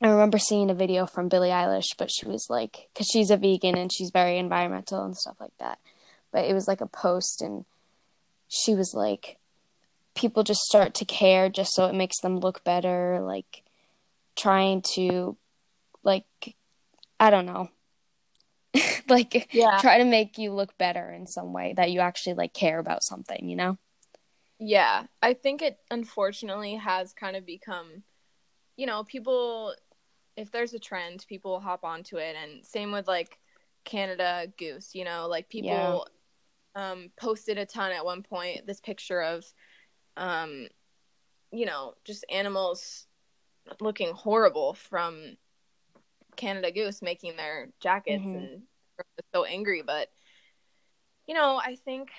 I 0.00 0.08
remember 0.08 0.38
seeing 0.38 0.70
a 0.70 0.74
video 0.74 1.06
from 1.06 1.28
Billie 1.28 1.50
Eilish, 1.50 1.96
but 1.96 2.10
she 2.10 2.26
was 2.26 2.48
like, 2.50 2.88
because 2.92 3.06
she's 3.06 3.30
a 3.30 3.36
vegan 3.36 3.76
and 3.76 3.92
she's 3.92 4.10
very 4.10 4.38
environmental 4.38 5.04
and 5.04 5.16
stuff 5.16 5.36
like 5.38 5.56
that. 5.60 5.78
But 6.32 6.46
it 6.46 6.54
was 6.54 6.66
like 6.66 6.80
a 6.80 6.86
post, 6.86 7.40
and 7.40 7.64
she 8.48 8.74
was 8.74 8.92
like, 8.94 9.38
people 10.14 10.42
just 10.42 10.60
start 10.62 10.94
to 10.94 11.04
care 11.04 11.48
just 11.48 11.74
so 11.74 11.86
it 11.86 11.94
makes 11.94 12.20
them 12.20 12.38
look 12.38 12.64
better, 12.64 13.20
like 13.22 13.62
trying 14.36 14.82
to, 14.94 15.36
like, 16.04 16.26
I 17.20 17.30
don't 17.30 17.46
know, 17.46 17.70
like 19.08 19.48
Yeah. 19.52 19.80
try 19.80 19.98
to 19.98 20.04
make 20.04 20.38
you 20.38 20.52
look 20.52 20.76
better 20.78 21.10
in 21.10 21.26
some 21.26 21.52
way 21.52 21.74
that 21.76 21.90
you 21.90 22.00
actually 22.00 22.34
like 22.34 22.52
care 22.54 22.78
about 22.78 23.02
something, 23.02 23.48
you 23.48 23.56
know? 23.56 23.78
Yeah, 24.58 25.04
I 25.22 25.34
think 25.34 25.60
it 25.62 25.78
unfortunately 25.90 26.76
has 26.76 27.12
kind 27.12 27.36
of 27.36 27.44
become, 27.44 28.04
you 28.76 28.86
know, 28.86 29.04
people, 29.04 29.74
if 30.36 30.50
there's 30.52 30.74
a 30.74 30.78
trend, 30.78 31.26
people 31.28 31.52
will 31.52 31.60
hop 31.60 31.84
onto 31.84 32.16
it. 32.18 32.36
And 32.40 32.64
same 32.64 32.92
with 32.92 33.08
like 33.08 33.38
Canada 33.84 34.52
Goose, 34.58 34.94
you 34.94 35.04
know, 35.04 35.26
like 35.28 35.48
people 35.48 36.06
um, 36.76 37.10
posted 37.20 37.58
a 37.58 37.66
ton 37.66 37.92
at 37.92 38.04
one 38.04 38.22
point 38.22 38.66
this 38.66 38.80
picture 38.80 39.22
of, 39.22 39.44
um, 40.16 40.68
you 41.50 41.66
know, 41.66 41.94
just 42.04 42.24
animals 42.30 43.06
looking 43.80 44.12
horrible 44.12 44.74
from 44.74 45.36
Canada 46.36 46.72
Goose 46.72 47.02
making 47.02 47.36
their 47.36 47.68
jackets 47.80 48.24
Mhm. 48.24 48.34
and 48.34 48.62
so 49.34 49.44
angry. 49.44 49.82
But, 49.82 50.10
you 51.26 51.34
know, 51.34 51.56
I 51.56 51.76
think 51.76 52.10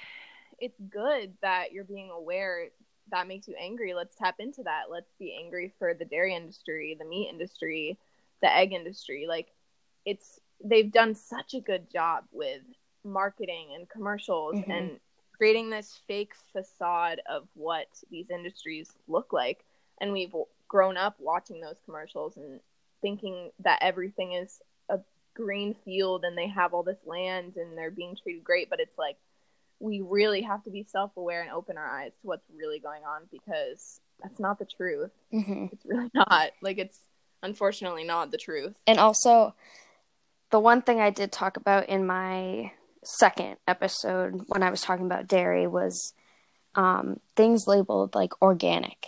it's 0.60 0.80
good 0.90 1.38
that 1.42 1.72
you're 1.72 1.84
being 1.84 2.10
aware 2.10 2.70
that 3.12 3.28
makes 3.28 3.48
you 3.48 3.56
angry. 3.56 3.94
Let's 3.94 4.16
tap 4.16 4.40
into 4.40 4.64
that. 4.64 4.90
Let's 4.90 5.12
be 5.20 5.36
angry 5.38 5.74
for 5.78 5.94
the 5.94 6.06
dairy 6.06 6.36
industry, 6.36 6.96
the 6.98 7.06
meat 7.06 7.30
industry, 7.30 7.98
the 8.42 8.56
egg 8.56 8.72
industry. 8.74 9.26
Like 9.28 9.54
it's 10.06 10.40
they've 10.64 10.92
done 10.92 11.14
such 11.16 11.54
a 11.54 11.60
good 11.60 11.90
job 11.92 12.26
with 12.32 12.62
marketing 13.04 13.74
and 13.76 13.90
commercials 13.90 14.56
Mhm. 14.56 14.70
and 14.70 15.00
creating 15.44 15.70
this 15.70 16.00
fake 16.08 16.32
facade 16.54 17.20
of 17.30 17.46
what 17.54 17.88
these 18.10 18.30
industries 18.30 18.94
look 19.10 19.34
like. 19.34 19.66
And 20.00 20.14
we've 20.14 20.34
grown 20.70 20.96
up 20.96 21.18
watching 21.20 21.60
those 21.60 21.76
commercials 21.84 22.38
and 22.38 22.62
thinking 23.02 23.52
that 23.60 23.80
everything 23.82 24.32
is 24.32 24.62
a 24.88 25.00
green 25.34 25.76
field 25.84 26.24
and 26.24 26.38
they 26.38 26.48
have 26.48 26.74
all 26.74 26.82
this 26.82 27.02
land 27.06 27.58
and 27.58 27.78
they're 27.78 27.92
being 27.92 28.16
treated 28.16 28.42
great, 28.46 28.70
but 28.70 28.80
it's 28.80 28.98
like 28.98 29.18
we 29.82 30.00
really 30.00 30.44
have 30.44 30.64
to 30.64 30.70
be 30.70 30.86
self-aware 30.90 31.42
and 31.42 31.52
open 31.52 31.78
our 31.78 31.90
eyes 31.90 32.14
to 32.22 32.28
what's 32.28 32.50
really 32.58 32.80
going 32.80 33.04
on 33.04 33.24
because 33.30 34.00
that's 34.22 34.40
not 34.40 34.60
the 34.60 34.66
truth. 34.78 35.12
hmm 35.30 35.66
It's 35.74 35.86
really 35.86 36.10
not. 36.14 36.52
Like 36.62 36.78
it's 36.78 37.02
unfortunately 37.42 38.06
not 38.06 38.32
the 38.32 38.38
truth. 38.38 38.76
And 38.88 38.98
also, 38.98 39.56
the 40.52 40.60
one 40.62 40.82
thing 40.82 41.02
I 41.02 41.10
did 41.10 41.34
talk 41.34 41.58
about 41.58 41.90
in 41.90 42.08
my 42.08 42.72
second 43.04 43.58
episode 43.68 44.44
when 44.48 44.64
I 44.64 44.70
was 44.70 44.82
talking 44.82 45.06
about 45.06 45.28
dairy 45.28 45.68
was 45.68 46.14
um, 46.76 47.20
things 47.36 47.68
labeled 47.68 48.16
like 48.16 48.42
organic. 48.42 49.08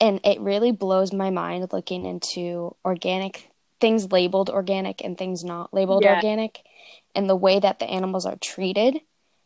And 0.00 0.20
it 0.24 0.40
really 0.40 0.72
blows 0.72 1.12
my 1.12 1.30
mind 1.30 1.72
looking 1.72 2.04
into 2.06 2.76
organic 2.84 3.50
things 3.80 4.12
labeled 4.12 4.50
organic 4.50 5.02
and 5.02 5.16
things 5.16 5.42
not 5.42 5.72
labeled 5.72 6.04
Yeah. 6.04 6.16
organic 6.16 6.60
and 7.14 7.30
the 7.30 7.36
way 7.36 7.58
that 7.58 7.78
the 7.78 7.86
animals 7.86 8.26
are 8.26 8.36
treated. 8.36 9.00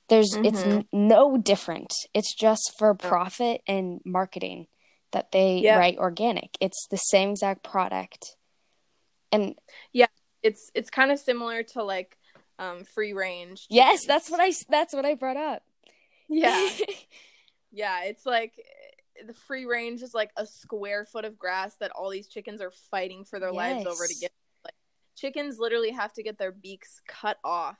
There's 0.08 0.34
it's 0.34 0.60
Mhm. 0.62 0.72
n- 0.78 0.86
no 0.92 1.38
different. 1.38 1.92
It's 2.12 2.34
just 2.34 2.72
for 2.76 2.94
profit 2.94 3.62
and 3.68 4.00
marketing 4.04 4.66
that 5.12 5.30
they 5.30 5.58
Yeah. 5.58 5.78
write 5.78 5.98
organic. 5.98 6.56
It's 6.60 6.86
the 6.90 6.96
same 6.96 7.30
exact 7.30 7.62
product. 7.62 8.36
And 9.30 9.56
yeah, 9.92 10.06
It's 10.42 10.70
it's 10.74 10.90
kind 10.90 11.10
of 11.10 11.18
similar 11.18 11.62
to 11.62 11.82
like 11.82 12.18
um 12.58 12.84
free 12.84 13.12
range. 13.12 13.66
Yes, 13.68 14.02
chickens. 14.02 14.06
that's 14.06 14.30
what 14.30 14.40
I 14.40 14.52
that's 14.68 14.94
what 14.94 15.04
I 15.04 15.14
brought 15.14 15.36
up. 15.36 15.62
Yeah. 16.28 16.68
yeah, 17.72 18.04
it's 18.04 18.24
like 18.26 18.52
the 19.26 19.34
free 19.34 19.64
range 19.64 20.02
is 20.02 20.14
like 20.14 20.30
a 20.36 20.46
square 20.46 21.04
foot 21.04 21.24
of 21.24 21.38
grass 21.38 21.76
that 21.80 21.90
all 21.92 22.10
these 22.10 22.26
chickens 22.26 22.60
are 22.60 22.72
fighting 22.90 23.24
for 23.24 23.38
their 23.38 23.52
lives 23.52 23.86
over 23.86 24.06
to 24.06 24.14
get. 24.20 24.32
Like 24.64 24.74
chickens 25.16 25.58
literally 25.58 25.90
have 25.90 26.12
to 26.14 26.22
get 26.22 26.38
their 26.38 26.52
beaks 26.52 27.00
cut 27.06 27.38
off, 27.44 27.78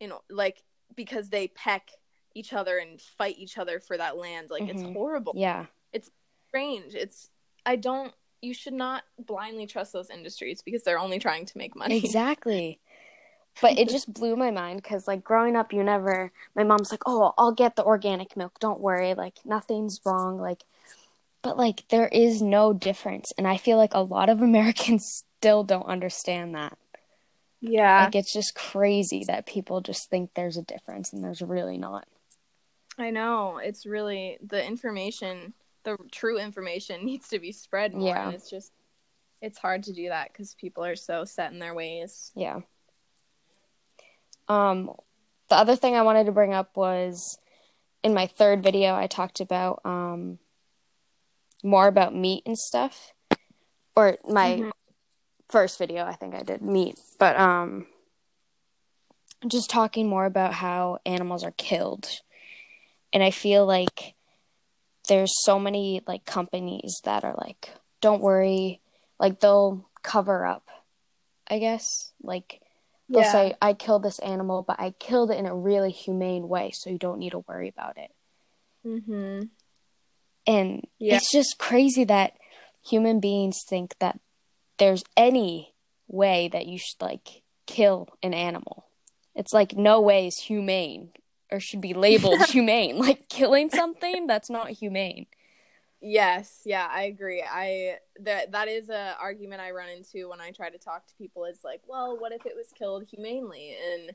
you 0.00 0.08
know, 0.08 0.20
like 0.30 0.62
because 0.96 1.28
they 1.28 1.48
peck 1.48 1.90
each 2.34 2.52
other 2.52 2.78
and 2.78 3.00
fight 3.00 3.36
each 3.38 3.58
other 3.58 3.80
for 3.80 3.96
that 3.96 4.16
land. 4.16 4.50
Like 4.50 4.68
it's 4.68 4.82
Mhm. 4.82 4.92
horrible. 4.92 5.32
yeah. 5.36 5.66
It's 5.92 6.08
strange. 6.48 6.94
It's 6.94 7.30
I 7.66 7.76
don't. 7.76 8.12
You 8.42 8.54
should 8.54 8.72
not 8.72 9.02
blindly 9.18 9.66
trust 9.66 9.92
those 9.92 10.08
industries 10.08 10.62
because 10.62 10.82
they're 10.82 10.98
only 10.98 11.18
trying 11.18 11.44
to 11.46 11.58
make 11.58 11.76
money. 11.76 11.98
Exactly. 11.98 12.80
But 13.60 13.78
it 13.78 13.88
just 13.88 14.12
blew 14.12 14.36
my 14.36 14.50
mind 14.50 14.82
cuz 14.84 15.06
like 15.08 15.22
growing 15.24 15.56
up 15.56 15.72
you 15.72 15.82
never 15.84 16.32
my 16.54 16.64
mom's 16.64 16.90
like, 16.90 17.02
"Oh, 17.06 17.34
I'll 17.38 17.52
get 17.52 17.76
the 17.76 17.84
organic 17.84 18.36
milk. 18.36 18.58
Don't 18.60 18.80
worry. 18.80 19.14
Like 19.14 19.44
nothing's 19.44 20.00
wrong." 20.04 20.38
Like 20.40 20.64
but 21.42 21.56
like 21.58 21.88
there 21.88 22.08
is 22.08 22.42
no 22.42 22.72
difference 22.72 23.32
and 23.38 23.46
I 23.48 23.56
feel 23.58 23.76
like 23.78 23.94
a 23.94 24.00
lot 24.00 24.28
of 24.28 24.42
Americans 24.42 25.24
still 25.38 25.64
don't 25.64 25.86
understand 25.86 26.54
that. 26.54 26.78
Yeah, 27.60 28.04
Like 28.04 28.14
it's 28.14 28.32
just 28.32 28.54
crazy 28.54 29.24
that 29.24 29.46
people 29.46 29.80
just 29.80 30.08
think 30.10 30.30
there's 30.34 30.56
a 30.56 30.62
difference 30.62 31.12
and 31.12 31.22
there's 31.22 31.42
really 31.42 31.78
not. 31.78 32.06
I 32.98 33.10
know. 33.10 33.58
It's 33.58 33.86
really 33.86 34.38
the 34.46 34.64
information, 34.64 35.54
the 35.84 35.96
true 36.12 36.38
information 36.38 37.04
needs 37.04 37.28
to 37.28 37.38
be 37.38 37.52
spread 37.52 37.94
more. 37.94 38.08
Yeah. 38.08 38.26
And 38.26 38.34
it's 38.34 38.50
just, 38.50 38.72
it's 39.40 39.58
hard 39.58 39.84
to 39.84 39.92
do 39.92 40.08
that 40.08 40.32
because 40.32 40.54
people 40.54 40.84
are 40.84 40.96
so 40.96 41.24
set 41.24 41.52
in 41.52 41.58
their 41.58 41.74
ways. 41.74 42.32
Yeah. 42.34 42.60
Um, 44.50 44.90
the 45.48 45.54
other 45.54 45.76
thing 45.76 45.94
I 45.94 46.02
wanted 46.02 46.24
to 46.26 46.32
bring 46.32 46.52
up 46.52 46.76
was 46.76 47.38
in 48.02 48.14
my 48.14 48.26
third 48.26 48.62
video, 48.62 48.94
I 48.94 49.06
talked 49.06 49.40
about 49.40 49.80
um, 49.84 50.38
more 51.62 51.86
about 51.86 52.14
meat 52.14 52.42
and 52.46 52.58
stuff. 52.58 53.12
Or 53.94 54.18
my 54.28 54.56
Mhm. 54.58 54.72
first 55.48 55.78
video, 55.78 56.04
I 56.04 56.14
think 56.14 56.34
I 56.34 56.42
did 56.42 56.62
meat, 56.62 56.98
but 57.18 57.38
um, 57.38 57.86
just 59.46 59.70
talking 59.70 60.08
more 60.08 60.24
about 60.24 60.54
how 60.54 60.98
animals 61.06 61.44
are 61.44 61.52
killed. 61.52 62.20
And 63.12 63.22
I 63.22 63.30
feel 63.30 63.66
like 63.66 64.14
there's 65.08 65.32
so 65.44 65.58
many 65.58 66.02
like 66.06 66.24
companies 66.24 67.00
that 67.04 67.24
are 67.24 67.34
like, 67.36 67.70
don't 68.00 68.22
worry, 68.22 68.80
like 69.18 69.40
they'll 69.40 69.88
cover 70.02 70.46
up, 70.46 70.68
I 71.48 71.58
guess. 71.58 72.12
Like 72.22 72.62
they'll 73.10 73.22
Yeah. 73.22 73.32
say, 73.32 73.54
I 73.60 73.74
killed 73.74 74.02
this 74.04 74.18
animal, 74.20 74.62
but 74.62 74.80
I 74.80 74.92
killed 74.98 75.30
it 75.30 75.36
in 75.38 75.46
a 75.46 75.54
really 75.54 75.90
humane 75.90 76.48
way, 76.48 76.70
so 76.72 76.88
you 76.88 76.98
don't 76.98 77.18
need 77.18 77.30
to 77.30 77.40
worry 77.40 77.68
about 77.68 77.98
it. 77.98 78.10
Mm-hmm. 78.86 79.42
And 80.46 80.86
Yeah. 80.98 81.16
it's 81.16 81.30
just 81.30 81.58
crazy 81.58 82.04
that 82.04 82.34
human 82.82 83.20
beings 83.20 83.62
think 83.68 83.94
that 83.98 84.18
there's 84.78 85.04
any 85.16 85.74
way 86.08 86.48
that 86.48 86.66
you 86.66 86.78
should 86.78 87.00
like 87.00 87.42
kill 87.66 88.08
an 88.22 88.32
animal. 88.32 88.86
It's 89.34 89.52
like 89.52 89.76
no 89.76 90.00
way 90.00 90.26
is 90.26 90.36
humane 90.38 91.10
or 91.52 91.60
should 91.60 91.80
be 91.80 91.94
labeled 91.94 92.40
humane. 92.48 92.98
Like 92.98 93.28
killing 93.28 93.70
something 93.70 94.26
that's 94.26 94.48
not 94.50 94.70
humane. 94.70 95.26
Yes, 96.00 96.62
yeah, 96.64 96.86
I 96.90 97.02
agree. 97.04 97.44
I 97.48 97.98
that 98.20 98.52
that 98.52 98.68
is 98.68 98.88
a 98.88 99.16
argument 99.20 99.60
I 99.60 99.70
run 99.72 99.88
into 99.90 100.28
when 100.30 100.40
I 100.40 100.50
try 100.50 100.70
to 100.70 100.78
talk 100.78 101.06
to 101.06 101.14
people. 101.16 101.44
Is 101.44 101.60
like, 101.62 101.82
well, 101.86 102.16
what 102.18 102.32
if 102.32 102.46
it 102.46 102.54
was 102.56 102.68
killed 102.76 103.04
humanely? 103.04 103.76
And 103.92 104.12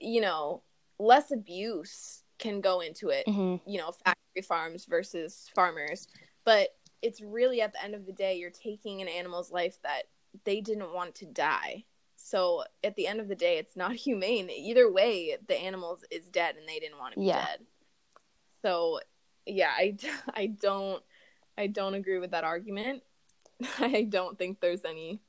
you 0.00 0.20
know, 0.20 0.62
less 0.98 1.30
abuse 1.30 2.22
can 2.38 2.60
go 2.60 2.80
into 2.80 3.08
it. 3.10 3.28
hmm 3.28 3.56
You 3.66 3.78
know, 3.78 3.92
factory 3.92 4.42
farms 4.42 4.84
versus 4.86 5.48
farmers, 5.54 6.08
but 6.44 6.70
it's 7.02 7.20
really 7.20 7.60
at 7.60 7.72
the 7.72 7.82
end 7.84 7.94
of 7.94 8.04
the 8.06 8.12
day, 8.12 8.36
you're 8.36 8.50
taking 8.50 9.00
an 9.00 9.08
animal's 9.08 9.52
life 9.52 9.78
that 9.82 10.04
they 10.44 10.60
didn't 10.60 10.92
want 10.92 11.14
to 11.16 11.26
die. 11.26 11.84
So 12.16 12.64
at 12.82 12.96
the 12.96 13.06
end 13.06 13.20
of 13.20 13.28
the 13.28 13.34
day, 13.36 13.58
it's 13.58 13.76
not 13.76 13.94
humane. 13.94 14.50
Either 14.50 14.90
way, 14.90 15.36
the 15.46 15.56
animal 15.56 15.98
is 16.10 16.30
dead 16.30 16.56
and 16.56 16.68
they 16.68 16.80
didn't 16.80 16.98
want 16.98 17.14
to 17.14 17.20
be 17.20 17.26
Yeah. 17.26 17.44
dead. 17.44 17.66
So 18.62 19.00
yeah, 19.46 19.70
I, 19.76 19.96
I 20.34 20.46
don't 20.46 21.02
I 21.56 21.66
don't 21.68 21.94
agree 21.94 22.18
with 22.18 22.32
that 22.32 22.44
argument. 22.44 23.02
I 23.78 24.02
don't 24.02 24.36
think 24.38 24.60
there's 24.60 24.84
any 24.84 25.20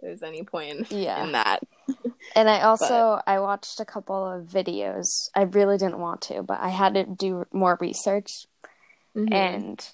there's 0.00 0.22
any 0.22 0.42
point 0.42 0.90
in, 0.90 1.02
Yeah. 1.02 1.24
in 1.24 1.32
that. 1.32 1.62
And 2.36 2.50
I 2.50 2.62
also 2.62 3.20
I 3.26 3.38
watched 3.38 3.78
a 3.78 3.84
couple 3.84 4.26
of 4.26 4.46
videos. 4.46 5.06
I 5.36 5.42
really 5.42 5.78
didn't 5.78 6.00
want 6.00 6.20
to, 6.22 6.42
but 6.42 6.58
I 6.60 6.70
had 6.70 6.94
to 6.94 7.04
do 7.04 7.44
more 7.52 7.78
research 7.80 8.46
Mm-hmm. 9.16 9.32
and 9.32 9.88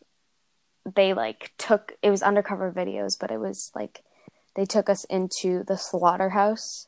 they 0.94 1.12
like 1.12 1.52
took 1.58 1.92
it 2.02 2.08
was 2.08 2.22
undercover 2.22 2.72
videos 2.72 3.18
but 3.20 3.30
it 3.30 3.38
was 3.38 3.70
like 3.74 4.02
they 4.56 4.64
took 4.64 4.88
us 4.88 5.04
into 5.04 5.62
the 5.62 5.76
slaughterhouse 5.76 6.86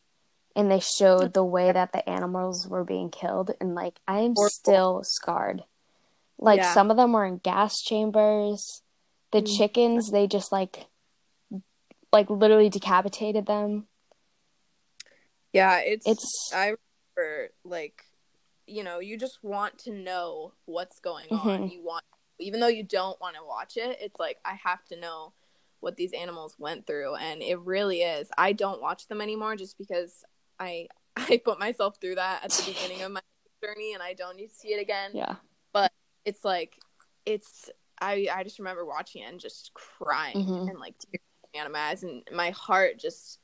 and 0.57 0.71
they 0.71 0.81
showed 0.81 1.35
the 1.35 1.45
way 1.45 1.71
that 1.71 1.93
the 1.93 2.09
animals 2.09 2.67
were 2.67 2.85
being 2.85 3.11
killed 3.11 3.51
and 3.61 3.75
like 3.75 4.01
I 4.09 4.21
am 4.21 4.35
still 4.37 5.03
scarred. 5.05 5.65
Like 6.43 6.59
Yeah. 6.59 6.75
some 6.75 6.91
of 6.91 6.97
them 6.97 7.13
were 7.13 7.25
in 7.25 7.39
gas 7.39 7.81
chambers. 7.81 8.83
The 9.31 9.43
Mm. 9.43 9.57
chickens, 9.57 10.11
they 10.11 10.27
just 10.27 10.51
like 10.53 10.87
like 12.13 12.29
literally 12.29 12.69
decapitated 12.69 13.47
them. 13.47 13.89
Yeah, 15.53 15.79
it's 15.79 16.07
It's 16.07 16.53
I 16.55 16.75
remember 17.17 17.53
like 17.65 18.05
you 18.67 18.85
know, 18.85 19.01
you 19.01 19.17
just 19.19 19.43
want 19.43 19.79
to 19.81 19.91
know 19.93 20.53
what's 20.67 20.99
going 21.01 21.27
on. 21.31 21.63
Mhm. 21.63 21.73
You 21.73 21.83
want 21.83 22.05
even 22.39 22.59
though 22.61 22.67
you 22.69 22.83
don't 22.83 23.21
want 23.21 23.37
to 23.37 23.45
watch 23.45 23.77
it, 23.77 23.99
it's 24.01 24.19
like 24.19 24.39
I 24.45 24.55
have 24.55 24.85
to 24.87 24.97
know 24.97 25.33
what 25.81 25.97
these 25.97 26.13
animals 26.13 26.57
went 26.59 26.87
through 26.87 27.15
and 27.17 27.41
it 27.43 27.59
really 27.61 28.03
is. 28.03 28.29
I 28.37 28.53
don't 28.53 28.81
watch 28.81 29.07
them 29.09 29.21
anymore 29.21 29.57
just 29.57 29.79
because 29.79 30.25
I 30.59 30.89
I 31.17 31.41
put 31.45 31.59
myself 31.61 31.99
through 32.01 32.17
that 32.17 32.45
at 32.45 32.51
the 32.51 32.73
beginning 32.73 33.03
of 33.03 33.13
my 33.13 33.21
journey 33.65 33.95
and 33.95 34.03
I 34.03 34.15
don't 34.15 34.37
need 34.37 34.49
to 34.49 34.55
see 34.55 34.75
it 34.75 34.81
again. 34.81 35.13
yeah. 35.15 35.37
It's 36.25 36.45
like 36.45 36.79
it's 37.27 37.71
I 38.01 38.29
I 38.33 38.43
just 38.45 38.59
remember 38.59 38.85
watching 38.85 39.23
it 39.23 39.27
and 39.31 39.41
just 39.41 39.73
crying 39.75 40.37
Mhm. 40.37 40.71
and 40.71 40.79
like 40.79 40.99
tears 40.99 41.23
coming 41.45 41.61
out 41.61 41.67
of 41.67 41.73
my 41.73 41.89
eyes 41.91 42.03
and 42.03 42.23
my 42.33 42.51
heart 42.51 42.99
just 42.99 43.39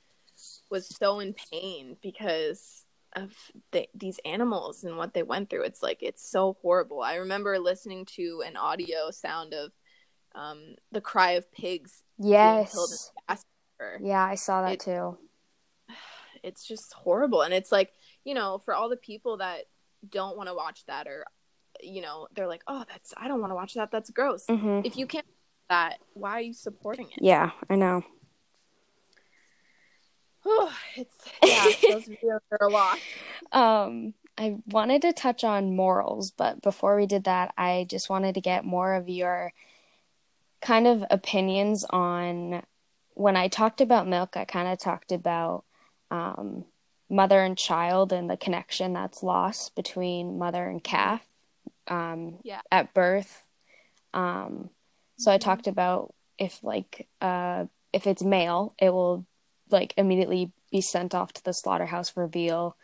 was 0.70 0.86
so 0.86 1.18
in 1.20 1.34
pain 1.50 1.96
because 2.02 2.84
of 3.16 3.32
the, 3.72 3.88
these 3.94 4.20
animals 4.24 4.84
and 4.84 4.96
what 4.96 5.14
they 5.14 5.22
went 5.22 5.48
through. 5.50 5.62
It's 5.64 5.82
like 5.82 6.02
it's 6.02 6.28
so 6.28 6.56
horrible. 6.62 7.00
I 7.02 7.16
remember 7.16 7.58
listening 7.58 8.04
to 8.16 8.42
an 8.46 8.56
audio 8.56 9.10
sound 9.10 9.54
of 9.54 9.72
um, 10.34 10.74
the 10.92 11.00
cry 11.00 11.32
of 11.32 11.50
pigs 11.50 12.04
Yes. 12.18 12.72
killed 12.72 12.90
in 12.90 12.96
a 12.96 13.32
gas 13.32 13.44
chamber. 13.78 13.98
Yeah, 14.06 14.24
I 14.24 14.34
saw 14.34 14.62
that 14.62 14.72
It- 14.74 14.80
too. 14.80 15.18
It's 16.44 16.64
just 16.64 16.92
horrible, 16.92 17.42
and 17.42 17.52
it's 17.52 17.72
like 17.72 17.92
you 18.24 18.34
know, 18.34 18.58
for 18.58 18.74
all 18.74 18.88
the 18.88 18.96
people 18.96 19.38
that 19.38 19.64
don't 20.08 20.36
want 20.36 20.48
to 20.48 20.54
watch 20.54 20.84
that 20.86 21.06
or 21.08 21.24
you 21.82 22.02
know, 22.02 22.28
they're 22.34 22.46
like, 22.46 22.62
oh, 22.66 22.84
that's 22.88 23.14
I 23.16 23.28
don't 23.28 23.40
want 23.40 23.50
to 23.50 23.54
watch 23.54 23.74
that. 23.74 23.90
That's 23.90 24.10
gross. 24.10 24.46
hmm 24.48 24.80
If 24.84 24.96
you 24.96 25.06
can't 25.06 25.26
do 25.26 25.32
that, 25.70 25.98
why 26.14 26.32
are 26.32 26.40
you 26.40 26.52
supporting 26.52 27.06
it? 27.06 27.18
Yeah, 27.22 27.50
I 27.68 27.76
know. 27.76 28.04
it's 30.96 31.14
yeah, 31.44 31.64
those 31.88 32.08
videos 32.08 32.40
are 32.52 32.66
a 32.66 32.70
lot. 32.70 32.98
Um, 33.50 34.12
I 34.36 34.56
wanted 34.66 35.00
to 35.02 35.12
touch 35.14 35.42
on 35.42 35.74
morals, 35.74 36.32
but 36.32 36.60
before 36.60 36.96
we 36.96 37.06
did 37.06 37.24
that, 37.24 37.54
I 37.56 37.86
just 37.88 38.10
wanted 38.10 38.34
to 38.34 38.42
get 38.42 38.64
more 38.64 38.94
of 38.94 39.08
your 39.08 39.54
kind 40.60 40.86
of 40.86 41.02
opinions 41.10 41.84
on 41.88 42.62
when 43.14 43.36
I 43.36 43.48
talked 43.48 43.80
about 43.80 44.06
milk, 44.06 44.36
I 44.36 44.44
kind 44.44 44.68
of 44.68 44.78
talked 44.78 45.12
about 45.12 45.64
um, 46.10 46.66
mother 47.10 47.42
and 47.42 47.56
child 47.56 48.12
and 48.12 48.28
the 48.28 48.36
connection 48.36 48.92
that's 48.92 49.22
lost 49.22 49.74
between 49.74 50.38
mother 50.38 50.68
and 50.68 50.82
calf 50.82 51.22
um, 51.88 52.38
Yeah. 52.42 52.60
at 52.70 52.94
birth. 52.94 53.46
Um, 54.14 54.70
so 55.16 55.30
I 55.32 55.38
Mhm. 55.38 55.40
talked 55.40 55.66
about 55.66 56.14
if 56.38 56.62
like 56.62 57.08
uh, 57.20 57.66
if 57.92 58.06
it's 58.06 58.22
male, 58.22 58.74
it 58.78 58.90
will 58.90 59.26
like 59.70 59.94
immediately 59.96 60.52
be 60.70 60.80
sent 60.80 61.14
off 61.14 61.32
to 61.32 61.44
the 61.44 61.52
slaughterhouse 61.52 62.10
for 62.10 62.26
veal. 62.26 62.76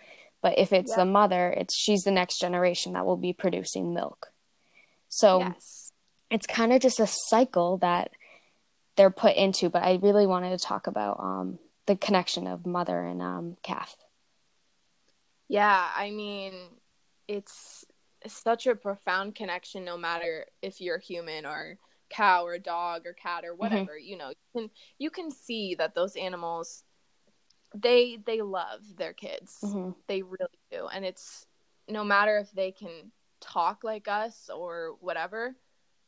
But 0.42 0.58
if 0.58 0.72
it's 0.72 0.90
Yeah. 0.90 1.04
the 1.04 1.04
mother, 1.06 1.50
it's 1.50 1.76
she's 1.76 2.02
the 2.02 2.10
next 2.10 2.38
generation 2.38 2.92
that 2.92 3.06
will 3.06 3.16
be 3.16 3.32
producing 3.32 3.94
milk. 3.94 4.32
So 5.08 5.38
yes. 5.38 5.92
it's 6.30 6.46
kind 6.46 6.72
of 6.72 6.80
just 6.80 7.00
a 7.00 7.06
cycle 7.06 7.78
that 7.78 8.10
they're 8.96 9.10
put 9.10 9.36
into. 9.36 9.70
But 9.70 9.84
I 9.84 9.94
really 10.02 10.26
wanted 10.26 10.58
to 10.58 10.64
talk 10.64 10.86
about 10.86 11.20
um, 11.20 11.58
the 11.86 11.96
connection 11.96 12.46
of 12.46 12.66
mother 12.66 13.00
and 13.04 13.22
um, 13.22 13.56
calf. 13.62 13.96
Yeah, 15.48 15.88
I 15.94 16.10
mean, 16.10 16.54
it's 17.28 17.84
such 18.26 18.66
a 18.66 18.74
profound 18.74 19.34
connection 19.34 19.84
no 19.84 19.96
matter 19.96 20.46
if 20.62 20.80
you're 20.80 20.98
human 20.98 21.46
or 21.46 21.78
cow 22.10 22.44
or 22.44 22.58
dog 22.58 23.06
or 23.06 23.12
cat 23.12 23.44
or 23.44 23.54
whatever, 23.54 23.98
you 23.98 24.16
know. 24.16 24.30
You 24.30 24.60
can 24.60 24.70
you 24.98 25.10
can 25.10 25.30
see 25.30 25.74
that 25.76 25.94
those 25.94 26.16
animals 26.16 26.84
they 27.74 28.18
they 28.24 28.42
love 28.42 28.80
their 28.96 29.12
kids. 29.12 29.58
hmm 29.62 29.90
They 30.08 30.22
really 30.22 30.58
do. 30.70 30.86
And 30.92 31.04
it's 31.04 31.46
no 31.88 32.04
matter 32.04 32.38
if 32.38 32.50
they 32.52 32.72
can 32.72 33.12
talk 33.40 33.84
like 33.84 34.08
us 34.08 34.48
or 34.54 34.96
whatever, 35.00 35.56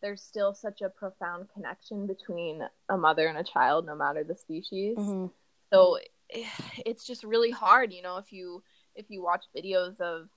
there's 0.03 0.23
still 0.23 0.55
such 0.55 0.83
a 0.83 0.89
profound 0.89 1.49
connection 1.53 2.07
between 2.07 2.63
a 2.89 2.97
mother 2.97 3.27
and 3.27 3.39
a 3.39 3.45
child 3.45 3.87
no 3.87 3.95
matter 3.97 4.23
the 4.25 4.37
species 4.37 4.97
hmm 4.97 5.27
so 5.73 5.99
it's 6.87 7.05
just 7.07 7.25
really 7.25 7.51
hard 7.51 7.93
you 7.93 8.03
know 8.03 8.17
if 8.19 8.33
you 8.33 8.63
if 8.95 9.11
you 9.11 9.23
watch 9.23 9.45
videos 9.57 10.01
of 10.01 10.29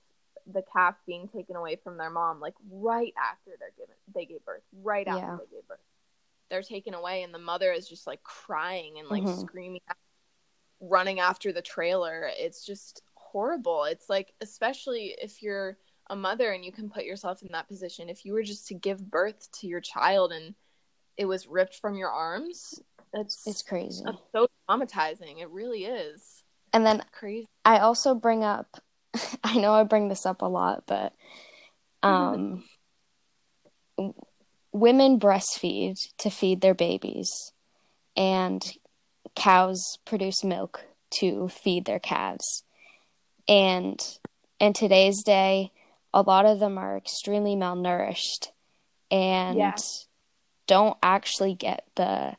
the 0.52 0.62
calf 0.72 0.96
being 1.06 1.28
taken 1.28 1.56
away 1.56 1.76
from 1.76 1.96
their 1.96 2.10
mom 2.10 2.40
like 2.40 2.54
right 2.70 3.14
after 3.22 3.52
they're 3.58 3.72
given 3.76 3.94
they 4.14 4.24
gave 4.24 4.44
birth 4.44 4.62
right 4.82 5.06
after 5.06 5.18
Yeah. 5.18 5.36
they 5.36 5.56
gave 5.56 5.66
birth 5.68 5.78
they're 6.50 6.62
taken 6.62 6.94
away 6.94 7.22
and 7.22 7.32
the 7.32 7.38
mother 7.38 7.72
is 7.72 7.88
just 7.88 8.06
like 8.06 8.22
crying 8.22 8.98
and 8.98 9.08
like 9.08 9.22
Mhm. 9.22 9.40
screaming 9.40 9.80
running 10.80 11.20
after 11.20 11.52
the 11.52 11.62
trailer 11.62 12.30
it's 12.38 12.64
just 12.64 13.02
horrible 13.14 13.84
it's 13.84 14.08
like 14.08 14.32
especially 14.40 15.14
if 15.20 15.42
you're 15.42 15.76
a 16.08 16.16
mother 16.16 16.52
and 16.52 16.64
you 16.64 16.72
can 16.72 16.88
put 16.90 17.04
yourself 17.04 17.42
in 17.42 17.48
that 17.52 17.68
position 17.68 18.08
if 18.08 18.24
you 18.24 18.32
were 18.32 18.42
just 18.42 18.66
to 18.66 18.74
give 18.74 19.10
birth 19.10 19.48
to 19.52 19.66
your 19.66 19.80
child 19.80 20.32
and 20.32 20.54
it 21.16 21.26
was 21.26 21.46
ripped 21.46 21.76
from 21.76 21.96
your 21.96 22.10
arms 22.10 22.80
that's 23.12 23.46
It's 23.46 23.62
crazy. 23.62 24.04
that's 24.04 24.22
so 24.32 24.46
traumatizing. 24.68 25.40
It 25.40 25.50
really 25.50 25.84
is 25.84 26.44
And 26.72 26.86
then 26.86 27.02
crazy. 27.12 27.46
I 27.64 27.78
also 27.78 28.14
bring 28.14 28.44
up, 28.44 28.80
I 29.44 29.58
know 29.58 29.72
I 29.72 29.84
bring 29.84 30.08
this 30.08 30.26
up 30.26 30.42
a 30.42 30.46
lot, 30.46 30.84
but 30.86 31.14
um, 32.02 32.64
w- 33.96 34.14
women 34.72 35.18
breastfeed 35.18 35.96
to 36.18 36.30
feed 36.30 36.60
their 36.60 36.74
babies, 36.74 37.52
and 38.16 38.62
cows 39.34 39.98
produce 40.04 40.44
milk 40.44 40.84
to 41.18 41.48
feed 41.48 41.84
their 41.86 41.98
calves. 41.98 42.64
And 43.48 44.00
in 44.58 44.72
today's 44.72 45.22
day, 45.24 45.72
a 46.12 46.22
lot 46.22 46.46
of 46.46 46.60
them 46.60 46.78
are 46.78 46.96
extremely 46.96 47.54
malnourished 47.56 48.48
and 49.10 49.58
Yeah. 49.58 49.74
don't 50.66 50.96
actually 51.02 51.54
get 51.54 51.84
the 51.96 52.36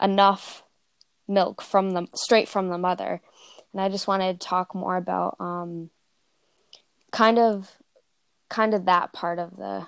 enough 0.00 0.62
milk 1.28 1.62
from 1.62 1.90
the 1.90 2.06
straight 2.14 2.48
from 2.48 2.68
the 2.68 2.78
mother 2.78 3.20
and 3.72 3.80
I 3.82 3.88
just 3.88 4.06
wanted 4.06 4.40
to 4.40 4.46
talk 4.46 4.74
more 4.74 4.96
about 4.96 5.36
um, 5.40 5.90
kind 7.14 7.38
of 7.38 7.78
kind 8.50 8.74
of 8.74 8.86
that 8.86 9.12
part 9.12 9.38
of 9.38 9.56
the 9.56 9.86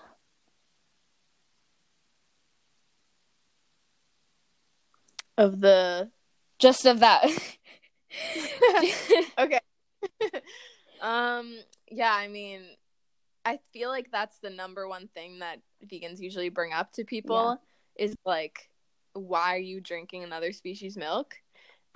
Of 5.38 5.60
the 5.60 6.10
just 6.58 6.86
of 6.86 7.00
that. 7.00 7.24
okay. 9.38 9.60
um. 11.02 11.58
Yeah. 11.90 12.12
I 12.12 12.28
mean, 12.28 12.62
I 13.44 13.58
feel 13.72 13.90
like 13.90 14.10
that's 14.10 14.38
the 14.38 14.48
number 14.48 14.88
one 14.88 15.08
thing 15.08 15.40
that 15.40 15.60
vegans 15.84 16.20
usually 16.20 16.48
bring 16.48 16.72
up 16.72 16.92
to 16.92 17.04
people 17.04 17.60
is 17.96 18.14
like, 18.24 18.70
why 19.12 19.56
are 19.56 19.58
you 19.58 19.80
drinking 19.80 20.24
another 20.24 20.52
species 20.52 20.96
milk? 20.96 21.36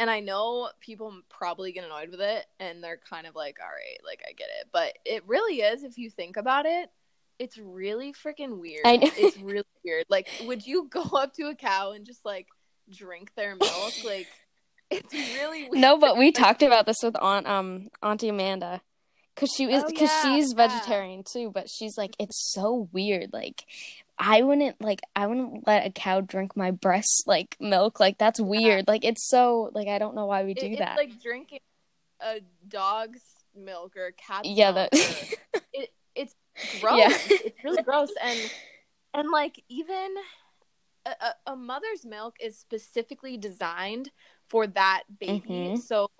And 0.00 0.08
I 0.10 0.20
know 0.20 0.70
people 0.80 1.12
probably 1.28 1.72
get 1.72 1.84
annoyed 1.84 2.10
with 2.10 2.22
it, 2.22 2.46
and 2.58 2.82
they're 2.82 2.98
kind 3.08 3.26
of 3.26 3.34
like, 3.34 3.58
all 3.60 3.68
right, 3.68 4.00
like 4.02 4.22
I 4.26 4.32
get 4.32 4.48
it, 4.60 4.68
but 4.72 4.94
it 5.04 5.22
really 5.26 5.60
is 5.60 5.82
if 5.82 5.98
you 5.98 6.08
think 6.08 6.38
about 6.38 6.64
it. 6.64 6.88
It's 7.38 7.58
really 7.58 8.12
freaking 8.14 8.58
weird. 8.60 8.86
I 8.86 8.96
know. 8.96 9.10
It's 9.16 9.36
really 9.36 9.64
weird. 9.84 10.06
Like, 10.08 10.26
would 10.46 10.66
you 10.66 10.88
go 10.90 11.02
up 11.14 11.34
to 11.34 11.48
a 11.48 11.54
cow 11.54 11.92
and 11.92 12.06
just 12.06 12.24
like 12.24 12.48
drink 12.90 13.32
their 13.36 13.56
milk? 13.56 13.92
Like, 14.04 14.26
it's 14.90 15.12
really 15.12 15.64
weird. 15.68 15.82
no, 15.82 15.98
but 15.98 16.16
we 16.16 16.32
talked 16.32 16.62
about 16.62 16.86
this 16.86 16.96
with 17.02 17.16
aunt 17.20 17.46
um 17.46 17.88
Auntie 18.02 18.30
Amanda 18.30 18.80
cuz 19.36 19.50
she 19.54 19.64
is 19.64 19.84
Oh, 19.84 19.88
cuz 19.90 20.00
yeah, 20.00 20.22
she's 20.22 20.54
yeah. 20.56 20.66
vegetarian 20.66 21.24
too, 21.30 21.50
but 21.52 21.68
she's 21.68 21.96
like 21.98 22.14
it's 22.18 22.52
so 22.54 22.88
weird 22.92 23.32
like 23.34 23.64
I 24.22 24.42
wouldn't 24.42 24.80
like 24.82 25.00
I 25.16 25.26
wouldn't 25.26 25.66
let 25.66 25.86
a 25.86 25.90
cow 25.90 26.20
drink 26.20 26.54
my 26.56 26.70
breast 26.70 27.24
like 27.26 27.56
milk 27.58 27.98
like 27.98 28.18
that's 28.18 28.38
weird. 28.38 28.86
Like 28.86 29.02
it's 29.04 29.26
so 29.26 29.70
like 29.74 29.88
I 29.88 29.98
don't 29.98 30.14
know 30.14 30.26
why 30.26 30.44
we 30.44 30.52
do 30.52 30.66
It- 30.66 30.78
that. 30.78 30.98
It's 31.00 31.10
like 31.12 31.22
drinking 31.22 31.60
a 32.20 32.40
dog's 32.68 33.22
milk 33.56 33.96
or 33.96 34.06
a 34.08 34.12
cat's 34.12 34.46
yeah, 34.46 34.72
milk. 34.72 34.90
that 34.90 35.34
it, 35.72 35.88
it's 36.14 36.34
gross. 36.80 36.98
Yeah. 36.98 37.08
it's 37.30 37.64
really 37.64 37.82
gross, 37.82 38.10
and 38.22 38.38
and 39.14 39.30
like 39.30 39.62
even 39.70 40.14
a, 41.06 41.30
a, 41.46 41.56
mother's 41.56 42.04
milk 42.04 42.36
is 42.40 42.58
specifically 42.58 43.38
designed 43.38 44.10
for 44.48 44.66
that 44.66 45.04
baby, 45.18 45.48
Mhm. 45.48 45.78
so 45.78 46.10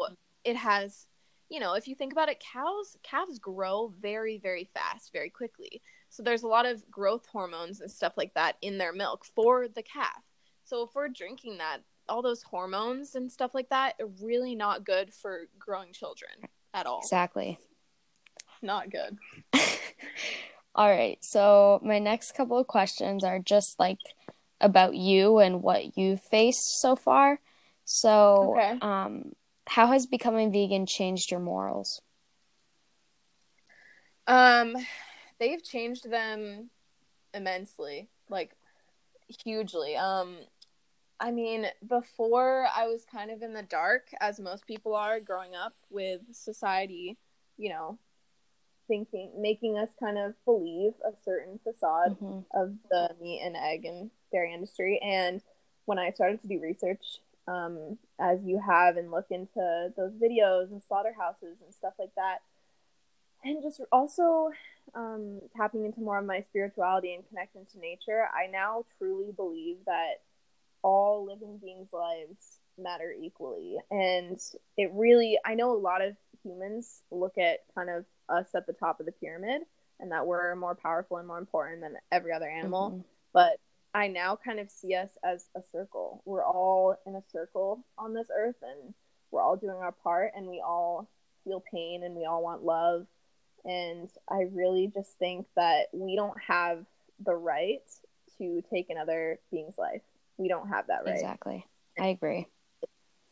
it 0.42 0.56
has. 0.56 1.06
You 1.50 1.58
know, 1.60 1.74
if 1.74 1.88
you 1.88 1.96
think 1.96 2.12
about 2.12 2.28
it, 2.28 2.40
cows 2.52 2.96
calves 3.02 3.38
grow 3.40 3.92
very, 4.00 4.38
very 4.38 4.70
fast, 4.72 5.12
very 5.12 5.30
quickly. 5.30 5.82
So 6.11 6.23
there's 6.23 6.42
a 6.42 6.49
lot 6.49 6.66
of 6.66 6.88
growth 6.90 7.27
hormones 7.27 7.81
and 7.81 7.90
stuff 7.90 8.14
like 8.16 8.35
that 8.35 8.57
in 8.61 8.79
their 8.79 8.92
milk 8.92 9.25
for 9.25 9.68
the 9.68 9.83
calf. 9.83 10.23
So 10.64 10.83
if 10.83 10.90
we're 10.94 11.09
drinking 11.09 11.59
that, 11.59 11.79
all 12.09 12.20
those 12.20 12.42
hormones 12.42 13.14
and 13.14 13.31
stuff 13.31 13.55
like 13.55 13.68
that 13.70 13.94
are 14.01 14.09
really 14.20 14.57
not 14.57 14.85
good 14.85 15.14
for 15.14 15.42
growing 15.59 15.92
children 15.92 16.33
at 16.75 16.87
all. 16.87 17.01
Exactly. 17.03 17.59
Not 18.61 18.90
good. 18.90 19.18
all 20.75 20.90
right. 20.90 21.18
So 21.23 21.81
my 21.85 22.01
next 22.01 22.33
couple 22.33 22.59
of 22.59 22.66
questions 22.66 23.23
are 23.23 23.38
just 23.38 23.79
like 23.79 23.99
about 24.61 24.96
you 24.96 25.38
and 25.38 25.62
what 25.62 25.96
you've 25.96 26.20
faced 26.20 26.81
so 26.81 26.96
far. 26.96 27.40
So, 27.85 28.57
Okay. 28.57 28.79
um, 28.83 29.33
how 29.66 29.87
has 29.88 30.07
becoming 30.07 30.53
vegan 30.53 30.87
changed 30.87 31.31
your 31.31 31.40
morals? 31.40 32.03
Um, 34.27 34.77
they've 35.40 35.64
changed 35.64 36.09
them 36.09 36.70
immensely, 37.35 38.09
like 38.29 38.53
hugely. 39.44 39.96
Um, 39.96 40.37
I 41.18 41.33
mean, 41.33 41.66
before 41.87 42.66
I 42.74 42.87
was 42.87 43.05
kind 43.05 43.31
of 43.31 43.42
in 43.42 43.53
the 43.53 43.62
dark, 43.62 44.09
as 44.20 44.38
most 44.38 44.66
people 44.66 44.94
are 44.94 45.18
growing 45.18 45.55
up 45.55 45.74
with 45.90 46.20
society, 46.33 47.16
you 47.57 47.70
know, 47.70 47.98
thinking, 48.87 49.31
making 49.37 49.76
us 49.79 49.90
kind 49.98 50.18
of 50.18 50.35
believe 50.44 50.92
a 51.05 51.12
certain 51.24 51.59
facade 51.64 52.16
Mhm. 52.20 52.44
of 52.53 52.74
the 52.90 53.14
meat 53.20 53.40
and 53.42 53.57
egg 53.57 53.85
and 53.85 54.11
dairy 54.33 54.53
industry. 54.55 54.98
And 55.03 55.42
when 55.85 55.98
I 55.98 56.11
started 56.11 56.40
to 56.42 56.48
do 56.48 56.61
research, 56.61 57.20
um, 57.46 57.98
as 58.18 58.42
you 58.44 58.59
have, 58.61 58.96
and 58.96 59.11
look 59.11 59.31
into 59.31 59.92
those 59.96 60.12
videos 60.14 60.70
and 60.70 60.83
slaughterhouses 60.83 61.61
and 61.62 61.74
stuff 61.74 61.94
like 61.98 62.14
that, 62.16 62.42
and 63.44 63.62
just 63.62 63.81
also 63.92 64.50
um, 64.94 65.40
tapping 65.57 65.85
into 65.85 66.00
more 66.00 66.18
of 66.18 66.26
my 66.26 66.42
spirituality 66.48 67.14
and 67.14 67.29
connection 67.29 67.66
to 67.72 67.79
nature, 67.79 68.26
I 68.35 68.46
now 68.46 68.85
truly 68.98 69.33
believe 69.33 69.76
that 69.87 70.22
all 70.83 71.26
living 71.26 71.59
beings' 71.59 71.92
lives 71.92 72.59
matter 72.79 73.14
equally. 73.18 73.76
And 73.90 74.40
it 74.76 74.90
really, 74.94 75.38
I 75.44 75.55
know 75.55 75.72
a 75.72 75.76
lot 75.76 76.03
of 76.03 76.16
humans 76.42 77.03
look 77.11 77.37
at 77.38 77.61
kind 77.74 77.90
of 77.90 78.05
us 78.29 78.55
at 78.55 78.66
the 78.66 78.72
top 78.72 79.00
of 79.00 79.07
the 79.07 79.12
pyramid 79.12 79.62
and 79.98 80.12
that 80.12 80.26
we're 80.26 80.55
more 80.57 80.74
powerful 80.74 81.18
and 81.18 81.26
more 81.29 81.38
important 81.38 81.83
than 81.83 81.96
every 82.11 82.33
other 82.33 82.48
animal. 82.48 82.90
Mhm. 82.92 83.05
But 83.33 83.61
I 83.92 84.09
now 84.09 84.37
kind 84.37 84.59
of 84.61 84.70
see 84.70 84.94
us 84.94 85.11
as 85.22 85.48
a 85.55 85.62
circle. 85.70 86.22
We're 86.24 86.44
all 86.44 86.96
in 87.07 87.16
a 87.16 87.22
circle 87.31 87.85
on 87.98 88.14
this 88.14 88.29
earth 88.35 88.62
and 88.62 88.94
we're 89.31 89.42
all 89.42 89.57
doing 89.57 89.76
our 89.76 89.92
part 89.92 90.33
and 90.35 90.46
we 90.46 90.61
all 90.61 91.09
feel 91.44 91.61
pain 91.61 92.03
and 92.03 92.14
we 92.14 92.24
all 92.24 92.42
want 92.42 92.64
love. 92.64 93.07
And 93.64 94.09
I 94.29 94.46
really 94.53 94.90
just 94.92 95.18
think 95.18 95.46
that 95.57 95.87
we 95.92 96.16
don't 96.16 96.38
have 96.46 96.85
the 97.25 97.35
right 97.35 97.83
to 98.38 98.62
take 98.73 98.90
another 98.90 99.38
being's 99.51 99.79
life. 99.79 100.03
We 100.38 100.49
don't 100.49 100.68
have 100.68 100.87
that 100.87 101.05
right. 101.05 101.14
Exactly. 101.14 101.66
I 101.99 102.09
agree. 102.09 102.46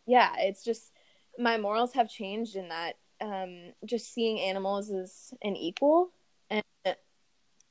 Yeah, 0.06 0.34
it's 0.38 0.64
just 0.64 0.92
my 1.38 1.56
morals 1.56 1.92
have 1.94 2.10
changed 2.10 2.56
in 2.56 2.68
that 2.68 2.96
um, 3.20 3.72
just 3.84 4.12
seeing 4.12 4.40
animals 4.40 4.90
as 4.90 5.32
an 5.42 5.56
equal. 5.56 6.10
And 6.50 6.62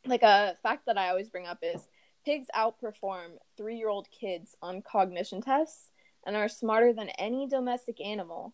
like 0.05 0.23
a 0.23 0.55
fact 0.63 0.85
that 0.87 0.97
I 0.97 1.09
always 1.09 1.29
bring 1.29 1.45
up 1.45 1.59
is 1.61 1.87
pigs 2.25 2.47
outperform 2.55 3.37
three 3.57 3.77
year 3.77 3.89
old 3.89 4.07
kids 4.11 4.55
on 4.61 4.81
cognition 4.81 5.41
tests 5.41 5.91
and 6.25 6.35
are 6.35 6.49
smarter 6.49 6.93
than 6.93 7.09
any 7.17 7.47
domestic 7.47 8.01
animal. 8.01 8.53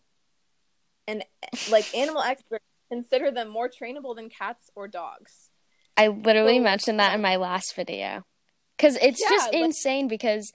And 1.06 1.24
like 1.70 1.94
animal 1.94 2.22
experts 2.26 2.64
consider 2.90 3.30
them 3.30 3.48
more 3.48 3.68
trainable 3.68 4.14
than 4.16 4.28
cats 4.28 4.70
or 4.74 4.88
dogs. 4.88 5.50
I 5.96 6.08
literally 6.08 6.58
So- 6.58 6.62
mentioned 6.64 7.00
that 7.00 7.14
in 7.14 7.20
my 7.22 7.36
last 7.36 7.74
video. 7.74 8.24
Cuz 8.78 8.96
it's 9.00 9.20
Yeah, 9.22 9.28
just 9.30 9.52
like- 9.52 9.62
insane 9.62 10.08
because 10.08 10.52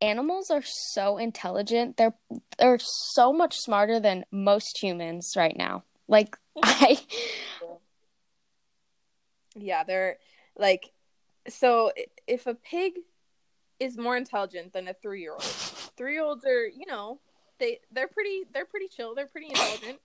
animals 0.00 0.50
are 0.50 0.62
so 0.62 1.16
intelligent. 1.18 1.96
They're 1.96 2.14
they're 2.58 2.78
so 2.80 3.32
much 3.32 3.56
smarter 3.56 3.98
than 4.00 4.24
most 4.30 4.82
humans 4.82 5.32
right 5.36 5.56
now. 5.56 5.84
Like 6.08 6.36
I 6.62 6.98
Yeah, 9.54 9.84
they're 9.84 10.18
like 10.56 10.90
so 11.48 11.92
if 12.26 12.46
a 12.46 12.54
pig 12.54 12.94
is 13.80 13.96
more 13.98 14.16
intelligent 14.16 14.72
than 14.72 14.86
a 14.86 14.94
3-year-old. 14.94 15.40
3-year-olds 15.42 16.44
are, 16.44 16.66
you 16.66 16.86
know, 16.86 17.18
they 17.58 17.80
they're 17.90 18.08
pretty 18.08 18.42
they're 18.52 18.64
pretty 18.64 18.88
chill, 18.88 19.14
they're 19.14 19.26
pretty 19.26 19.48
intelligent. 19.48 19.98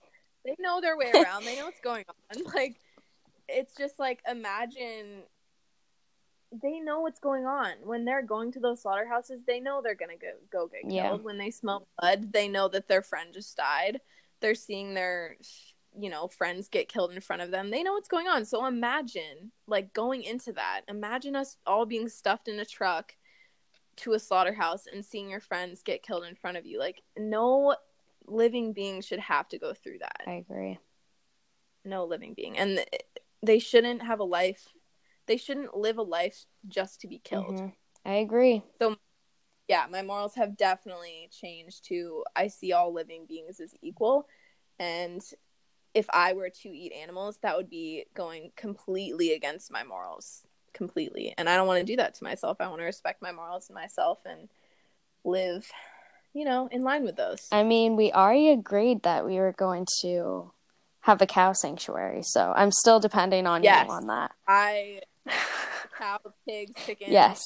They 0.48 0.62
know 0.62 0.80
their 0.80 0.96
way 0.96 1.10
around, 1.12 1.44
they 1.44 1.56
know 1.56 1.66
what's 1.66 1.80
going 1.80 2.04
on. 2.08 2.42
Like 2.54 2.80
it's 3.48 3.74
just 3.74 3.98
like 3.98 4.20
imagine 4.28 5.22
they 6.50 6.80
know 6.80 7.00
what's 7.00 7.20
going 7.20 7.46
on 7.46 7.72
when 7.84 8.04
they're 8.04 8.22
going 8.22 8.52
to 8.52 8.60
those 8.60 8.82
slaughterhouses. 8.82 9.42
They 9.46 9.60
know 9.60 9.80
they're 9.82 9.94
gonna 9.94 10.16
go 10.16 10.32
go 10.50 10.66
get 10.66 10.82
killed. 10.82 10.92
Yeah. 10.92 11.12
When 11.14 11.38
they 11.38 11.50
smell 11.50 11.86
blood, 11.98 12.32
they 12.32 12.48
know 12.48 12.68
that 12.68 12.88
their 12.88 13.02
friend 13.02 13.32
just 13.32 13.56
died. 13.56 14.00
They're 14.40 14.54
seeing 14.54 14.94
their 14.94 15.36
you 15.98 16.10
know 16.10 16.28
friends 16.28 16.68
get 16.68 16.88
killed 16.88 17.12
in 17.12 17.20
front 17.20 17.42
of 17.42 17.50
them. 17.50 17.70
They 17.70 17.82
know 17.82 17.92
what's 17.92 18.08
going 18.08 18.28
on. 18.28 18.44
So 18.44 18.64
imagine 18.66 19.52
like 19.66 19.92
going 19.92 20.22
into 20.22 20.52
that. 20.54 20.82
Imagine 20.88 21.36
us 21.36 21.56
all 21.66 21.86
being 21.86 22.08
stuffed 22.08 22.48
in 22.48 22.58
a 22.60 22.64
truck 22.64 23.14
to 23.96 24.12
a 24.12 24.18
slaughterhouse 24.18 24.86
and 24.86 25.04
seeing 25.04 25.28
your 25.28 25.40
friends 25.40 25.82
get 25.82 26.02
killed 26.02 26.24
in 26.24 26.34
front 26.34 26.56
of 26.56 26.64
you. 26.64 26.78
Like 26.78 27.02
no 27.16 27.74
living 28.30 28.72
being 28.72 29.00
should 29.00 29.20
have 29.20 29.48
to 29.48 29.58
go 29.58 29.72
through 29.74 29.98
that. 30.00 30.22
I 30.26 30.32
agree. 30.34 30.78
no 31.84 32.04
living 32.04 32.34
being. 32.34 32.58
And 32.58 32.76
th- 32.76 33.02
they 33.42 33.58
shouldn't 33.58 34.02
have 34.02 34.20
a 34.20 34.24
life 34.24 34.68
they 35.26 35.36
shouldn't 35.36 35.76
live 35.76 35.98
a 35.98 36.02
life 36.02 36.46
just 36.68 37.02
to 37.02 37.06
be 37.06 37.18
killed. 37.18 37.54
Mhm. 37.54 37.72
I 38.04 38.14
agree. 38.14 38.62
So 38.80 38.96
yeah 39.68 39.86
my 39.90 40.02
morals 40.02 40.34
have 40.34 40.56
definitely 40.56 41.28
changed 41.30 41.84
to 41.84 42.24
i 42.34 42.46
see 42.48 42.72
all 42.72 42.92
living 42.92 43.26
beings 43.26 43.60
as 43.60 43.74
equal. 43.82 44.26
And 44.78 45.22
if 45.94 46.06
i 46.10 46.32
were 46.32 46.50
to 46.50 46.68
eat 46.68 46.92
animals 46.92 47.38
that 47.42 47.56
would 47.56 47.68
be 47.70 48.06
going 48.14 48.52
completely 48.56 49.32
against 49.32 49.70
my 49.70 49.84
morals. 49.84 50.44
Completely. 50.74 51.34
And 51.38 51.48
i 51.48 51.56
don't 51.56 51.66
want 51.66 51.80
to 51.80 51.92
do 51.92 51.96
that 51.96 52.14
to 52.14 52.24
myself. 52.24 52.58
I 52.60 52.68
want 52.68 52.80
to 52.80 52.84
respect 52.84 53.20
my 53.22 53.32
morals 53.32 53.68
and 53.68 53.74
myself 53.74 54.18
and 54.24 54.48
live 55.24 55.70
you 56.38 56.44
know 56.44 56.68
in 56.70 56.82
line 56.82 57.02
with 57.04 57.16
those 57.16 57.42
I 57.50 57.62
mean, 57.64 57.96
we 57.96 58.12
already 58.12 58.48
agreed 58.50 59.02
that 59.02 59.24
we 59.26 59.36
were 59.42 59.52
going 59.66 59.86
to 60.02 60.52
have 61.00 61.20
a 61.22 61.26
cow 61.26 61.52
sanctuary, 61.52 62.20
so 62.22 62.52
I'm 62.54 62.70
still 62.70 63.00
depending 63.00 63.46
on 63.46 63.62
Yes. 63.64 63.86
you 63.86 63.92
on 63.98 64.06
that. 64.08 64.30
i 64.46 65.00
cow 65.98 66.18
pigs 66.46 66.72
chickens 66.86 67.10
Yes. 67.12 67.40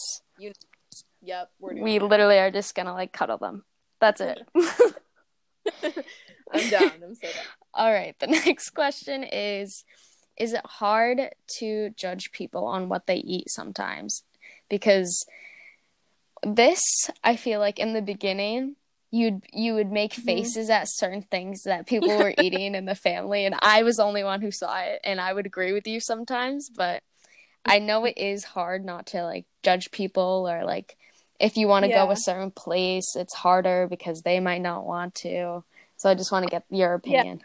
yep 1.23 1.51
we're 1.61 1.73
doing 1.75 1.85
We 1.85 1.97
it. 1.97 2.03
literally 2.03 2.39
are 2.39 2.51
just 2.51 2.75
gonna 2.75 2.93
like 2.93 3.13
cuddle 3.13 3.39
them. 3.39 3.65
That's 4.01 4.21
it. 4.21 4.39
I'm 6.53 6.69
down. 6.69 6.93
I'm 7.05 7.15
so 7.15 7.29
down. 7.29 7.45
All 7.75 7.93
right. 7.93 8.15
The 8.19 8.27
next 8.27 8.71
question 8.71 9.25
is 9.25 9.85
Is 10.37 10.53
it 10.53 10.65
hard 10.67 11.31
to 11.59 11.91
judge 11.91 12.33
people 12.33 12.65
on 12.67 12.89
what 12.89 13.07
they 13.07 13.17
eat 13.37 13.49
sometimes? 13.51 14.25
Because 14.69 15.25
this, 16.45 16.81
I 17.23 17.37
feel 17.37 17.61
like 17.61 17.79
in 17.79 17.93
the 17.93 18.03
beginning, 18.03 18.75
you'd 19.13 19.45
you 19.53 19.75
would 19.75 19.93
make 19.93 20.15
Mhm. 20.15 20.25
faces 20.25 20.71
at 20.71 20.89
certain 20.89 21.23
things 21.23 21.63
that 21.65 21.87
people 21.87 22.09
were 22.09 22.35
eating 22.39 22.75
in 22.75 22.87
the 22.87 22.95
family 22.95 23.45
and 23.45 23.55
I 23.61 23.83
was 23.85 23.97
the 23.97 24.05
only 24.05 24.25
one 24.25 24.41
who 24.41 24.51
saw 24.51 24.81
it 24.81 25.01
and 25.05 25.21
I 25.21 25.33
would 25.33 25.47
agree 25.47 25.73
with 25.73 25.87
you 25.87 26.01
sometimes, 26.01 26.69
but 26.71 27.03
I 27.65 27.79
know 27.79 28.07
it 28.07 28.17
is 28.17 28.43
hard 28.43 28.85
not 28.85 29.07
to 29.09 29.23
like 29.23 29.45
judge 29.63 29.91
people 29.93 30.49
or 30.51 30.65
like 30.65 30.97
if 31.39 31.57
you 31.57 31.69
want 31.69 31.85
to 31.85 31.91
Yeah. 31.91 32.07
go 32.07 32.11
a 32.11 32.17
certain 32.17 32.51
place, 32.51 33.15
it's 33.15 33.35
harder 33.35 33.87
because 33.89 34.23
they 34.23 34.41
might 34.41 34.63
not 34.63 34.87
want 34.87 35.15
to. 35.17 35.63
So 35.97 36.09
I 36.09 36.15
just 36.15 36.33
want 36.33 36.45
to 36.45 36.51
get 36.51 36.65
your 36.71 36.95
opinion. 36.95 37.43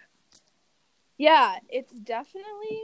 Yeah, 1.18 1.56
it's 1.68 1.92
definitely 1.92 2.84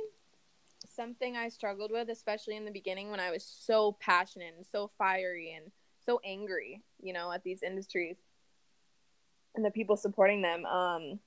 something 0.87 1.37
I 1.37 1.49
struggled 1.49 1.91
with, 1.91 2.09
especially 2.09 2.57
in 2.57 2.65
the 2.65 2.71
beginning 2.71 3.11
when 3.11 3.19
I 3.19 3.31
was 3.31 3.45
so 3.45 3.93
passionate 3.99 4.55
and 4.57 4.65
so 4.65 4.91
fiery 4.97 5.53
and 5.55 5.71
so 6.05 6.19
angry, 6.25 6.81
you 6.99 7.13
know, 7.13 7.31
at 7.31 7.43
these 7.43 7.63
industries 7.63 8.17
and 9.55 9.63
the 9.65 9.71
people 9.71 9.95
supporting 9.97 10.41
them. 10.41 10.65
Um, 10.65 11.19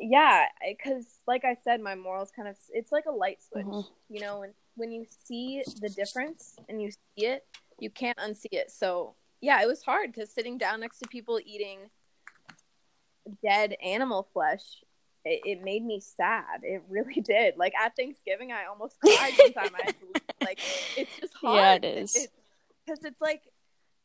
yeah, 0.00 0.46
because 0.68 1.06
like 1.26 1.44
I 1.44 1.54
said, 1.62 1.80
my 1.80 1.94
morals 1.94 2.30
kind 2.34 2.48
of 2.48 2.56
it's 2.70 2.90
like 2.92 3.04
a 3.06 3.12
light 3.12 3.38
switch, 3.42 3.66
Mhm. 3.66 3.86
you 4.08 4.20
know, 4.20 4.42
and 4.42 4.54
when 4.76 4.90
you 4.92 5.06
see 5.24 5.62
the 5.80 5.88
difference 5.88 6.56
and 6.68 6.80
you 6.82 6.90
see 6.90 7.26
it, 7.26 7.46
you 7.78 7.90
can't 7.90 8.18
unsee 8.18 8.46
it. 8.52 8.70
So 8.70 9.14
yeah, 9.40 9.62
it 9.62 9.66
was 9.66 9.82
hard 9.82 10.12
because 10.12 10.30
sitting 10.32 10.58
down 10.58 10.80
next 10.80 10.98
to 11.00 11.08
people 11.08 11.38
eating 11.44 11.90
dead 13.42 13.74
animal 13.82 14.28
flesh 14.32 14.62
it, 15.26 15.40
it 15.46 15.62
made 15.64 15.82
me 15.82 16.00
sad. 16.00 16.60
It 16.62 16.82
really 16.88 17.20
did. 17.22 17.56
Like 17.56 17.72
at 17.74 17.96
Thanksgiving, 17.96 18.52
I 18.52 18.66
almost 18.66 18.98
cried 19.00 19.32
one 19.38 19.52
time. 19.54 19.74
I 19.74 19.82
had 19.86 19.94
to 20.00 20.04
leave. 20.04 20.22
like 20.42 20.58
it's 20.98 21.18
just 21.18 21.34
hard. 21.34 21.56
Yeah, 21.56 21.74
it 21.90 21.98
is. 22.02 22.28
because 22.84 23.04
it's 23.04 23.20
like 23.22 23.42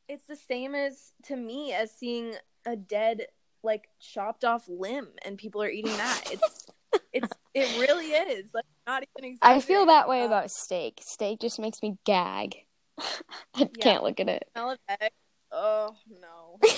it's 0.07 0.25
the 0.27 0.37
same 0.37 0.75
as 0.75 1.11
to 1.25 1.35
me 1.35 1.73
as 1.73 1.91
seeing 1.91 2.33
a 2.65 2.75
dead 2.75 3.27
like 3.63 3.89
chopped 3.99 4.45
off 4.45 4.67
limb 4.67 5.07
and 5.23 5.37
people 5.37 5.61
are 5.61 5.69
eating 5.69 5.97
that. 5.97 6.21
It's 6.31 6.67
it's 7.13 7.29
it 7.53 7.79
really 7.79 8.11
is. 8.11 8.49
Like 8.53 8.65
not 8.87 9.03
even 9.17 9.37
I 9.41 9.59
feel 9.59 9.85
that 9.87 10.07
way 10.07 10.23
uh, 10.23 10.27
about 10.27 10.51
steak. 10.51 10.99
Steak 11.01 11.39
just 11.39 11.59
makes 11.59 11.81
me 11.81 11.97
gag. 12.05 12.55
I 12.99 13.13
yeah. 13.55 13.65
can't 13.79 14.03
look 14.03 14.19
at 14.19 14.29
it. 14.29 14.43
Smell 14.53 14.71
of 14.71 14.79
egg. 14.89 15.11
Oh 15.51 15.95
no. 16.21 16.59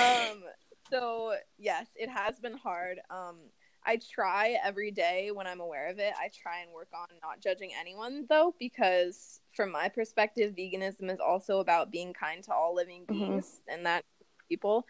um 0.00 0.42
so 0.90 1.34
yes, 1.58 1.86
it 1.96 2.08
has 2.08 2.38
been 2.40 2.56
hard. 2.56 2.98
Um 3.10 3.36
I 3.84 3.98
try 4.14 4.56
every 4.64 4.90
day 4.90 5.30
when 5.32 5.46
I'm 5.46 5.60
aware 5.60 5.88
of 5.88 5.98
it. 5.98 6.12
I 6.20 6.28
try 6.28 6.60
and 6.60 6.72
work 6.72 6.88
on 6.94 7.06
not 7.22 7.40
judging 7.40 7.70
anyone 7.78 8.26
though, 8.28 8.54
because 8.58 9.40
from 9.54 9.72
my 9.72 9.88
perspective, 9.88 10.54
veganism 10.56 11.10
is 11.12 11.20
also 11.20 11.58
about 11.60 11.90
being 11.90 12.12
kind 12.12 12.42
to 12.44 12.52
all 12.52 12.74
living 12.74 13.04
Mm-hmm. 13.10 13.38
beings 13.38 13.62
and 13.68 13.84
that 13.86 14.04
people. 14.48 14.86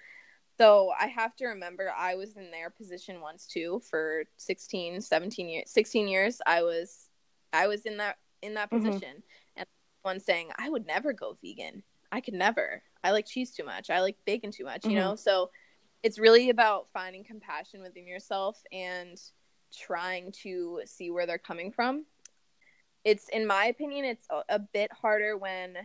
So 0.59 0.93
I 0.99 1.07
have 1.07 1.35
to 1.37 1.47
remember 1.47 1.93
I 1.97 2.15
was 2.15 2.37
in 2.37 2.51
their 2.51 2.71
position 2.71 3.21
once 3.21 3.47
too 3.47 3.81
for 3.89 4.25
16, 4.37 5.01
17 5.01 5.49
years, 5.49 5.71
16 5.71 6.09
years. 6.09 6.41
I 6.47 6.63
was, 6.63 7.09
I 7.53 7.67
was 7.69 7.87
in 7.87 7.97
that, 7.97 8.19
in 8.43 8.55
that 8.55 8.71
Mhm. 8.71 8.85
position 8.85 9.23
and 9.57 9.67
one 10.03 10.21
saying, 10.21 10.51
I 10.59 10.69
would 10.69 10.87
never 10.87 11.13
go 11.13 11.39
vegan. 11.43 11.83
I 12.13 12.21
could 12.21 12.35
never. 12.35 12.83
I 13.03 13.13
like 13.13 13.27
cheese 13.27 13.53
too 13.53 13.65
much. 13.65 13.89
I 13.89 14.01
like 14.01 14.17
bacon 14.27 14.51
too 14.51 14.65
much, 14.65 14.85
you 14.85 14.91
Mhm. 14.91 14.97
know? 14.97 15.15
So 15.17 15.51
it's 16.03 16.19
really 16.19 16.51
about 16.51 16.89
finding 16.93 17.25
compassion 17.25 17.81
within 17.81 18.07
yourself 18.07 18.61
and 18.73 19.21
trying 19.73 20.33
to 20.43 20.81
see 20.85 21.11
where 21.11 21.27
they're 21.27 21.39
coming 21.39 21.73
from. 21.73 22.05
It's, 23.05 23.29
in 23.29 23.47
my 23.47 23.67
opinion, 23.67 24.05
it's 24.05 24.27
a, 24.31 24.43
a 24.49 24.59
bit 24.59 24.91
harder 24.93 25.37
when 25.37 25.77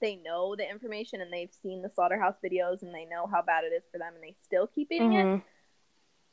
they 0.00 0.16
know 0.16 0.54
the 0.56 0.68
information 0.68 1.20
and 1.20 1.32
they've 1.32 1.52
seen 1.62 1.82
the 1.82 1.90
slaughterhouse 1.90 2.36
videos 2.44 2.82
and 2.82 2.94
they 2.94 3.04
know 3.04 3.26
how 3.26 3.42
bad 3.42 3.64
it 3.64 3.72
is 3.72 3.84
for 3.90 3.98
them 3.98 4.14
and 4.14 4.22
they 4.22 4.34
still 4.42 4.66
keep 4.66 4.90
eating 4.90 5.12
it. 5.12 5.26
Mhm. 5.26 5.42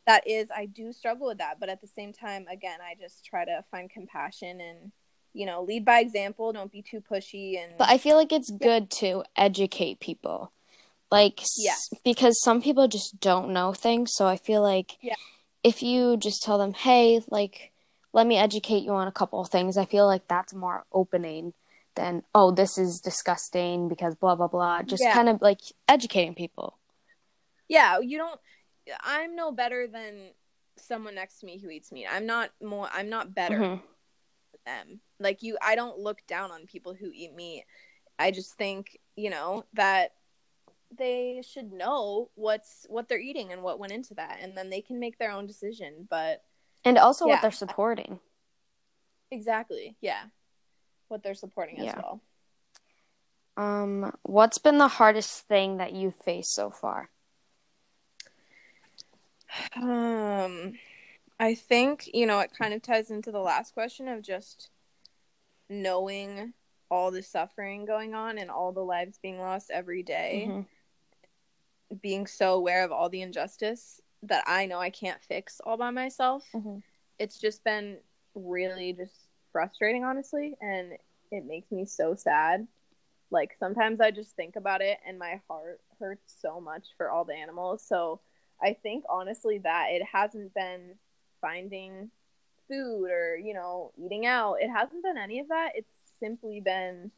That 0.07 0.27
is, 0.27 0.49
I 0.55 0.67
do 0.67 0.93
struggle 0.93 1.27
with 1.27 1.39
that. 1.39 1.59
But 1.59 1.69
at 1.69 1.81
the 1.81 1.87
same 1.87 2.13
time, 2.13 2.47
again, 2.47 2.79
I 2.79 2.93
just 2.99 3.25
try 3.25 3.43
to 3.43 3.63
find 3.71 3.89
compassion 3.89 4.61
and, 4.61 4.91
you 5.33 5.47
know, 5.47 5.63
lead 5.63 5.83
by 5.83 5.99
example. 5.99 6.53
Don't 6.53 6.71
be 6.71 6.83
too 6.83 7.01
pushy. 7.01 7.57
And 7.57 7.75
But 7.77 7.89
I 7.89 7.97
feel 7.97 8.15
like 8.15 8.31
it's 8.31 8.51
good 8.51 8.91
to 8.91 9.23
educate 9.35 9.99
people. 9.99 10.51
Like, 11.15 11.41
s- 11.41 11.89
because 12.03 12.41
some 12.41 12.61
people 12.61 12.87
just 12.87 13.19
don't 13.19 13.49
know 13.51 13.73
things. 13.73 14.11
So 14.13 14.27
I 14.27 14.37
feel 14.37 14.61
like 14.61 14.97
Yeah. 15.01 15.15
if 15.63 15.81
you 15.81 16.17
just 16.17 16.43
tell 16.43 16.57
them, 16.57 16.73
hey, 16.73 17.21
like, 17.29 17.71
let 18.11 18.27
me 18.27 18.37
educate 18.37 18.83
you 18.83 18.91
on 18.91 19.07
a 19.07 19.11
couple 19.11 19.39
of 19.39 19.49
things, 19.49 19.77
I 19.77 19.85
feel 19.85 20.05
like 20.05 20.27
that's 20.27 20.53
more 20.53 20.85
opening 20.91 21.53
than, 21.95 22.23
oh, 22.33 22.51
this 22.51 22.77
is 22.77 22.99
disgusting 22.99 23.87
because 23.87 24.15
blah, 24.15 24.35
blah, 24.35 24.47
blah. 24.47 24.81
Just 24.83 25.03
Yeah. 25.03 25.13
kind 25.13 25.29
of 25.29 25.41
like 25.41 25.61
educating 25.87 26.35
people. 26.35 26.77
yeah, 27.67 27.99
you 27.99 28.17
don't. 28.17 28.39
I'm 29.01 29.35
no 29.35 29.51
better 29.51 29.87
than 29.87 30.31
someone 30.77 31.15
next 31.15 31.39
to 31.39 31.45
me 31.47 31.57
who 31.57 31.69
eats 31.69 31.91
meat. 31.91 32.05
I'm 32.11 32.25
not 32.27 32.51
more. 32.61 32.87
I'm 32.93 33.09
not 33.09 33.33
better 33.33 33.57
Mhm. 33.59 33.81
than 34.53 34.61
them. 34.65 35.01
Like 35.19 35.41
you, 35.41 35.57
I 35.61 35.75
don't 35.75 35.97
look 35.97 36.19
down 36.27 36.51
on 36.51 36.67
people 36.67 36.93
who 36.93 37.09
eat 37.13 37.33
meat. 37.33 37.63
I 38.19 38.29
just 38.31 38.53
think 38.55 38.99
you 39.15 39.29
know 39.29 39.63
that 39.73 40.13
they 40.95 41.41
should 41.47 41.71
know 41.71 42.29
what's 42.35 42.85
what 42.89 43.07
they're 43.07 43.19
eating 43.19 43.51
and 43.51 43.61
what 43.63 43.79
went 43.79 43.93
into 43.93 44.13
that, 44.15 44.39
and 44.41 44.57
then 44.57 44.69
they 44.69 44.81
can 44.81 44.99
make 44.99 45.17
their 45.17 45.31
own 45.31 45.47
decision. 45.47 46.07
But 46.09 46.43
And 46.83 46.97
also 46.97 47.25
Yeah. 47.25 47.33
what 47.33 47.41
they're 47.41 47.51
supporting. 47.51 48.19
exactly, 49.31 49.95
yeah, 50.01 50.25
what 51.07 51.23
they're 51.23 51.33
supporting 51.33 51.79
as 51.79 51.95
well. 51.95 52.21
Um, 53.57 54.13
what's 54.23 54.57
been 54.57 54.77
the 54.77 54.87
hardest 54.87 55.47
thing 55.47 55.77
that 55.77 55.93
you've 55.93 56.15
faced 56.15 56.53
so 56.53 56.69
far? 56.69 57.09
Um, 59.75 60.73
I 61.39 61.55
think 61.55 62.09
you 62.13 62.25
know 62.25 62.39
it 62.39 62.51
kind 62.57 62.73
of 62.73 62.81
ties 62.81 63.11
into 63.11 63.31
the 63.31 63.39
last 63.39 63.73
question 63.73 64.07
of 64.07 64.21
just 64.21 64.69
knowing 65.69 66.53
all 66.91 67.11
the 67.11 67.23
suffering 67.23 67.85
going 67.85 68.13
on 68.13 68.37
and 68.37 68.51
all 68.51 68.71
the 68.71 68.83
lives 68.83 69.17
being 69.17 69.39
lost 69.39 69.71
every 69.71 70.03
day. 70.03 70.45
Mhm. 70.49 70.65
Being 72.01 72.27
so 72.27 72.53
aware 72.53 72.83
of 72.83 72.91
all 72.91 73.09
the 73.09 73.21
injustice 73.21 74.01
that 74.23 74.43
I 74.47 74.65
know 74.65 74.79
I 74.79 74.89
can't 74.89 75.21
fix 75.23 75.59
all 75.59 75.77
by 75.77 75.91
myself. 75.91 76.47
Mhm. 76.53 76.81
It's 77.19 77.39
just 77.39 77.63
been 77.63 77.97
really 78.33 78.93
just 78.93 79.27
frustrating, 79.51 80.03
honestly, 80.03 80.57
and 80.61 80.97
it 81.31 81.45
makes 81.45 81.71
me 81.71 81.85
so 81.85 82.15
sad. 82.15 82.67
Like 83.31 83.55
sometimes 83.59 84.01
I 84.01 84.11
just 84.11 84.35
think 84.35 84.55
about 84.55 84.81
it 84.81 84.99
and 85.05 85.17
my 85.17 85.41
heart 85.47 85.81
hurts 85.99 86.35
so 86.41 86.59
much 86.61 86.89
for 86.97 87.09
all 87.09 87.25
the 87.25 87.35
animals. 87.35 87.81
So 87.81 88.19
I 88.61 88.73
think 88.73 89.03
honestly 89.09 89.57
that 89.59 89.87
it 89.91 90.03
hasn't 90.03 90.53
been 90.53 90.97
finding 91.41 92.11
food 92.67 93.09
or, 93.09 93.37
you 93.37 93.53
know, 93.53 93.91
eating 93.97 94.25
out. 94.25 94.55
It 94.61 94.69
hasn't 94.69 95.03
been 95.03 95.17
any 95.17 95.39
of 95.39 95.49
that. 95.49 95.71
It's 95.75 96.13
simply 96.19 96.61
been 96.61 97.11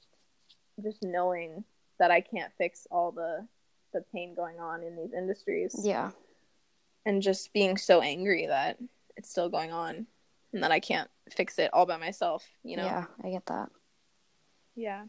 just 0.82 1.04
knowing 1.04 1.63
that 2.00 2.12
I 2.12 2.22
can't 2.22 2.54
fix 2.58 2.88
all 2.92 3.12
the 3.12 3.48
the 3.93 4.04
pain 4.13 4.34
going 4.36 4.60
on 4.60 4.84
in 4.84 4.95
these 4.95 5.13
industries 5.13 5.76
Yeah. 5.84 6.12
and 7.06 7.21
just 7.21 7.54
being 7.54 7.78
so 7.78 8.02
angry 8.02 8.47
that 8.47 8.78
it's 9.15 9.30
still 9.32 9.50
going 9.50 9.71
on 9.71 10.08
and 10.54 10.63
that 10.63 10.71
I 10.71 10.80
can't 10.80 11.10
fix 11.32 11.58
it 11.60 11.73
all 11.73 11.86
by 11.86 11.97
myself, 11.97 12.45
you 12.63 12.78
know? 12.78 12.86
Yeah, 12.86 13.06
I 13.23 13.30
get 13.30 13.45
that. 13.47 13.69
Yeah. 14.76 15.06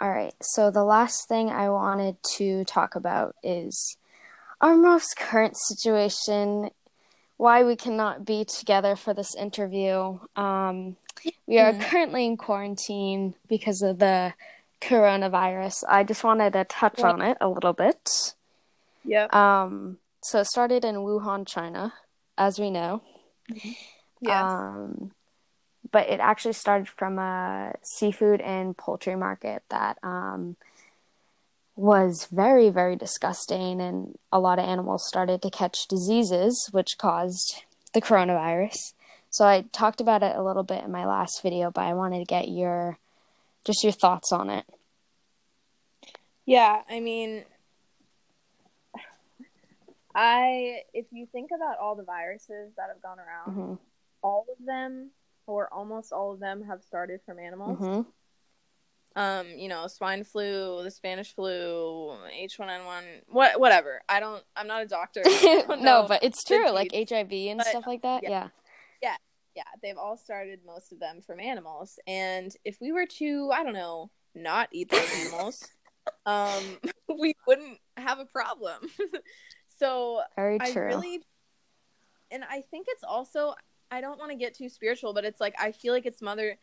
All 0.00 0.10
right. 0.10 0.34
So 0.42 0.70
the 0.70 0.84
last 0.84 1.28
thing 1.28 1.48
I 1.50 1.70
wanted 1.70 2.16
to 2.36 2.64
talk 2.64 2.96
about 2.96 3.34
is 3.42 3.96
our 4.60 4.76
most 4.76 5.16
current 5.16 5.56
situation, 5.56 6.70
why 7.36 7.62
we 7.64 7.76
cannot 7.76 8.24
be 8.24 8.44
together 8.44 8.96
for 8.96 9.14
this 9.14 9.34
interview. 9.34 10.18
Um, 10.34 10.96
we 11.46 11.58
are 11.58 11.72
Mhm. 11.72 11.80
currently 11.80 12.26
in 12.26 12.36
quarantine 12.36 13.34
because 13.48 13.80
of 13.82 13.98
the 13.98 14.34
coronavirus. 14.80 15.84
I 15.88 16.04
just 16.04 16.24
wanted 16.24 16.52
to 16.54 16.64
touch 16.64 16.98
Well- 16.98 17.12
on 17.14 17.22
it 17.22 17.38
a 17.40 17.48
little 17.48 17.72
bit. 17.72 18.34
Yep. 19.04 19.32
Um, 19.34 19.98
so 20.22 20.40
it 20.40 20.46
started 20.46 20.84
in 20.84 20.96
Wuhan, 20.96 21.46
China, 21.46 21.94
as 22.36 22.58
we 22.58 22.70
know. 22.70 23.02
yes. 24.20 24.42
Um, 24.42 25.12
but 25.92 26.08
it 26.08 26.18
actually 26.18 26.54
started 26.54 26.88
from 26.88 27.18
a 27.18 27.74
seafood 27.82 28.40
and 28.40 28.76
poultry 28.76 29.14
market 29.14 29.62
that 29.68 29.98
um, 30.02 30.56
was 31.76 32.26
very, 32.32 32.70
very 32.70 32.96
disgusting, 32.96 33.80
and 33.80 34.18
a 34.32 34.40
lot 34.40 34.58
of 34.58 34.64
animals 34.64 35.06
started 35.06 35.42
to 35.42 35.50
catch 35.50 35.86
diseases, 35.86 36.68
which 36.72 36.98
caused 36.98 37.62
the 37.94 38.00
coronavirus. 38.00 38.94
So 39.30 39.44
I 39.46 39.66
talked 39.72 40.00
about 40.00 40.22
it 40.22 40.34
a 40.34 40.42
little 40.42 40.62
bit 40.64 40.82
in 40.84 40.90
my 40.90 41.06
last 41.06 41.42
video, 41.42 41.70
but 41.70 41.82
I 41.82 41.94
wanted 41.94 42.18
to 42.18 42.24
get 42.24 42.48
your 42.48 42.98
just 43.66 43.82
your 43.82 43.92
thoughts 43.92 44.32
on 44.32 44.48
it. 44.48 44.64
yeah, 46.46 46.82
I 46.88 47.00
mean 47.00 47.44
I 50.14 50.82
if 50.94 51.06
you 51.10 51.26
think 51.30 51.50
about 51.54 51.78
all 51.78 51.94
the 51.94 52.04
viruses 52.04 52.72
that 52.76 52.88
have 52.88 53.02
gone 53.02 53.18
around, 53.18 53.54
hmm 53.54 53.74
all 54.22 54.46
of 54.58 54.66
them 54.66 55.10
or 55.46 55.68
almost 55.72 56.12
all 56.12 56.32
of 56.32 56.40
them 56.40 56.62
have 56.64 56.82
started 56.82 57.20
from 57.26 57.38
animals. 57.38 57.78
hmm 57.78 58.00
um, 59.14 59.46
you 59.56 59.68
know, 59.68 59.86
swine 59.86 60.24
flu, 60.24 60.82
the 60.82 60.90
Spanish 60.90 61.34
flu, 61.34 62.14
H1N1, 62.38 63.02
what, 63.28 63.58
whatever. 63.58 64.02
I 64.10 64.20
don't, 64.20 64.42
I'm 64.54 64.66
not 64.66 64.82
a 64.82 64.86
doctor. 64.86 65.22
No, 65.80 66.04
but 66.06 66.22
it's 66.22 66.44
true, 66.44 66.70
like. 66.70 66.92
HIV 66.92 67.32
and 67.32 67.56
But, 67.56 67.66
stuff 67.68 67.86
like 67.86 68.02
that. 68.02 68.22
yeah. 68.24 68.28
Yeah. 68.30 68.48
yeah, 69.02 69.16
they've 69.82 69.96
all 69.98 70.16
started 70.16 70.60
most 70.66 70.92
of 70.92 71.00
them 71.00 71.20
from 71.20 71.40
animals. 71.40 71.98
And 72.06 72.54
if 72.64 72.80
we 72.80 72.92
were 72.92 73.06
to, 73.06 73.50
I 73.52 73.62
don't 73.62 73.74
know, 73.74 74.10
not 74.34 74.68
eat 74.72 74.90
those 74.90 75.12
animals, 75.20 75.68
um, 76.26 76.62
we 77.18 77.34
wouldn't 77.46 77.78
have 77.96 78.18
a 78.18 78.26
problem. 78.26 78.90
so 79.78 80.20
very 80.36 80.58
I 80.60 80.70
true. 80.70 80.86
really, 80.86 81.22
and 82.30 82.44
I 82.44 82.62
think 82.62 82.86
it's 82.90 83.04
also, 83.04 83.54
I 83.90 84.00
don't 84.00 84.18
want 84.18 84.30
to 84.32 84.36
get 84.36 84.54
too 84.54 84.68
spiritual, 84.68 85.14
but 85.14 85.24
it's 85.24 85.40
like, 85.40 85.54
I 85.58 85.72
feel 85.72 85.92
like 85.92 86.06
it's 86.06 86.22
Mother 86.22 86.58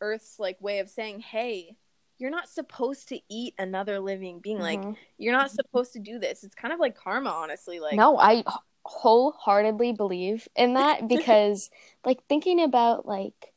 Earth's 0.00 0.38
like 0.38 0.60
way 0.60 0.78
of 0.78 0.88
saying, 0.88 1.20
hey, 1.20 1.76
you're 2.18 2.30
not 2.30 2.48
supposed 2.48 3.08
to 3.08 3.20
eat 3.28 3.54
another 3.58 4.00
living 4.00 4.40
being. 4.40 4.58
Like, 4.58 4.80
Mhm. 4.80 4.96
you're 5.18 5.32
not 5.32 5.50
supposed 5.50 5.92
to 5.92 6.00
do 6.00 6.18
this. 6.18 6.42
It's 6.42 6.54
kind 6.54 6.74
of 6.74 6.80
like 6.80 6.96
karma, 6.96 7.30
honestly. 7.30 7.78
Like, 7.78 7.94
no, 7.96 8.18
I 8.18 8.42
wholeheartedly 8.84 9.92
believe 9.92 10.48
in 10.56 10.74
that 10.74 11.08
because, 11.08 11.70
like, 12.04 12.24
thinking 12.28 12.60
about 12.62 13.06
like 13.06 13.52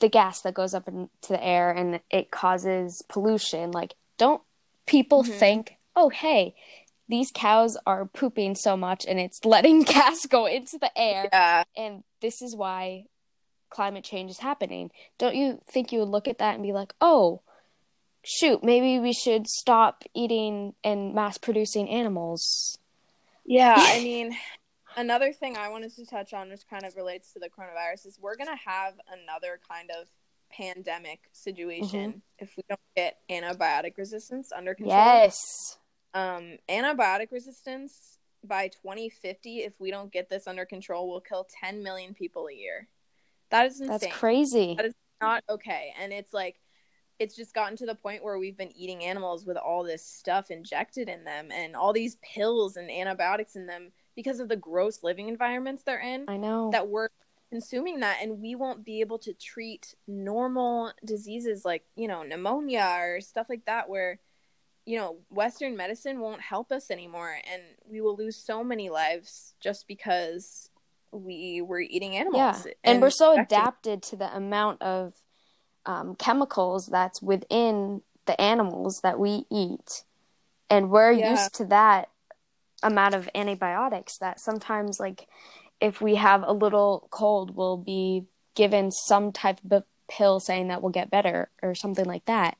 the 0.00 0.08
gas 0.08 0.40
that 0.42 0.54
goes 0.54 0.74
up 0.74 0.88
into 0.88 1.08
the 1.28 1.42
air 1.42 1.70
and 1.70 2.00
it 2.10 2.30
causes 2.30 3.02
pollution. 3.08 3.70
Like, 3.70 3.94
don't 4.18 4.42
people 4.86 5.22
Mhm. 5.22 5.38
think, 5.38 5.76
oh, 5.96 6.08
hey, 6.08 6.54
these 7.08 7.30
cows 7.30 7.76
are 7.86 8.06
pooping 8.06 8.54
so 8.54 8.76
much 8.76 9.04
and 9.06 9.20
it's 9.20 9.44
letting 9.44 9.82
gas 9.82 10.26
go 10.26 10.46
into 10.46 10.78
the 10.78 10.96
air, 10.98 11.28
yeah, 11.32 11.64
and 11.76 12.02
this 12.20 12.42
is 12.42 12.56
why 12.56 13.04
climate 13.70 14.04
change 14.04 14.30
is 14.30 14.38
happening. 14.38 14.90
Don't 15.18 15.34
you 15.34 15.60
think 15.66 15.92
you 15.92 16.00
would 16.00 16.08
look 16.08 16.28
at 16.28 16.38
that 16.38 16.54
and 16.54 16.62
be 16.62 16.72
like, 16.72 16.94
oh, 17.00 17.42
shoot, 18.24 18.62
maybe 18.64 18.98
we 18.98 19.12
should 19.12 19.46
stop 19.46 20.04
eating 20.14 20.74
and 20.82 21.14
mass 21.14 21.38
producing 21.38 21.88
animals? 21.88 22.78
Yeah, 23.44 23.76
I 23.76 23.98
mean, 24.04 24.36
another 24.96 25.32
thing 25.32 25.56
I 25.56 25.68
wanted 25.68 25.94
to 25.96 26.06
touch 26.06 26.32
on, 26.32 26.50
which 26.50 26.66
kind 26.68 26.84
of 26.84 26.96
relates 26.96 27.32
to 27.32 27.38
the 27.38 27.48
coronavirus, 27.48 28.06
is 28.06 28.18
we're 28.20 28.36
gonna 28.36 28.56
have 28.56 28.94
another 29.08 29.60
kind 29.68 29.90
of 29.90 30.08
pandemic 30.50 31.28
situation 31.32 32.22
if 32.38 32.56
we 32.56 32.62
don't 32.68 32.80
get 32.96 33.18
antibiotic 33.30 33.96
resistance 33.96 34.52
under 34.52 34.74
control. 34.74 34.96
Yes. 34.96 35.78
Um, 36.14 36.58
antibiotic 36.68 37.32
resistance 37.32 38.18
by 38.44 38.68
2050, 38.68 39.58
if 39.58 39.80
we 39.80 39.90
don't 39.90 40.12
get 40.12 40.28
this 40.28 40.46
under 40.46 40.64
control, 40.64 41.08
will 41.08 41.20
kill 41.20 41.46
10 41.60 41.82
million 41.82 42.14
people 42.14 42.46
a 42.46 42.54
year. 42.54 42.88
That 43.50 43.66
is 43.66 43.80
insane. 43.80 43.98
That's 44.00 44.16
crazy. 44.16 44.74
That 44.76 44.86
is 44.86 44.94
not 45.20 45.42
okay. 45.48 45.92
And 46.00 46.12
it's 46.12 46.32
like, 46.32 46.60
it's 47.18 47.36
just 47.36 47.54
gotten 47.54 47.76
to 47.76 47.86
the 47.86 47.94
point 47.94 48.24
where 48.24 48.38
we've 48.38 48.56
been 48.56 48.76
eating 48.76 49.04
animals 49.04 49.46
with 49.46 49.56
all 49.56 49.84
this 49.84 50.04
stuff 50.04 50.50
injected 50.50 51.08
in 51.08 51.24
them 51.24 51.48
and 51.52 51.76
all 51.76 51.92
these 51.92 52.16
pills 52.16 52.76
and 52.76 52.90
antibiotics 52.90 53.56
in 53.56 53.66
them 53.66 53.92
because 54.16 54.40
of 54.40 54.48
the 54.48 54.56
gross 54.56 55.02
living 55.02 55.28
environments 55.28 55.82
they're 55.82 56.00
in. 56.00 56.24
I 56.28 56.36
know. 56.36 56.70
That 56.72 56.88
we're 56.88 57.08
consuming 57.50 58.00
that 58.00 58.18
and 58.20 58.40
we 58.40 58.54
won't 58.54 58.84
be 58.84 59.00
able 59.00 59.18
to 59.18 59.32
treat 59.32 59.94
normal 60.08 60.92
diseases 61.04 61.64
like, 61.64 61.84
you 61.94 62.08
know, 62.08 62.22
pneumonia 62.22 62.98
or 63.00 63.20
stuff 63.20 63.46
like 63.48 63.64
that 63.66 63.88
where 63.88 64.18
you 64.86 64.98
know, 64.98 65.16
Western 65.30 65.76
medicine 65.76 66.20
won't 66.20 66.42
help 66.42 66.70
us 66.70 66.90
anymore, 66.90 67.38
and 67.50 67.62
we 67.88 68.00
will 68.00 68.16
lose 68.16 68.36
so 68.36 68.62
many 68.62 68.90
lives 68.90 69.54
just 69.60 69.88
because 69.88 70.68
we 71.10 71.62
were 71.62 71.80
eating 71.80 72.16
animals. 72.16 72.66
Yeah, 72.66 72.72
and, 72.84 72.94
and 72.96 73.02
we're 73.02 73.10
so 73.10 73.40
adapted 73.40 74.02
to 74.02 74.16
the 74.16 74.34
amount 74.36 74.82
of 74.82 75.14
um, 75.86 76.14
chemicals 76.16 76.86
that's 76.86 77.20
within 77.20 78.02
the 78.26 78.40
animals 78.40 79.00
that 79.02 79.18
we 79.18 79.44
eat, 79.50 80.04
and 80.70 80.90
we're 80.90 81.12
yeah. 81.12 81.30
used 81.30 81.54
to 81.56 81.64
that 81.66 82.08
amount 82.82 83.14
of 83.14 83.28
antibiotics 83.34 84.18
that 84.18 84.40
sometimes, 84.40 84.98
like, 84.98 85.28
if 85.80 86.00
we 86.00 86.16
have 86.16 86.42
a 86.42 86.52
little 86.52 87.08
cold, 87.10 87.56
we'll 87.56 87.76
be 87.76 88.24
given 88.54 88.90
some 88.90 89.32
type 89.32 89.58
of 89.70 89.84
pill 90.08 90.38
saying 90.38 90.68
that 90.68 90.82
we'll 90.82 90.92
get 90.92 91.10
better 91.10 91.48
or 91.62 91.74
something 91.74 92.04
like 92.04 92.24
that 92.26 92.56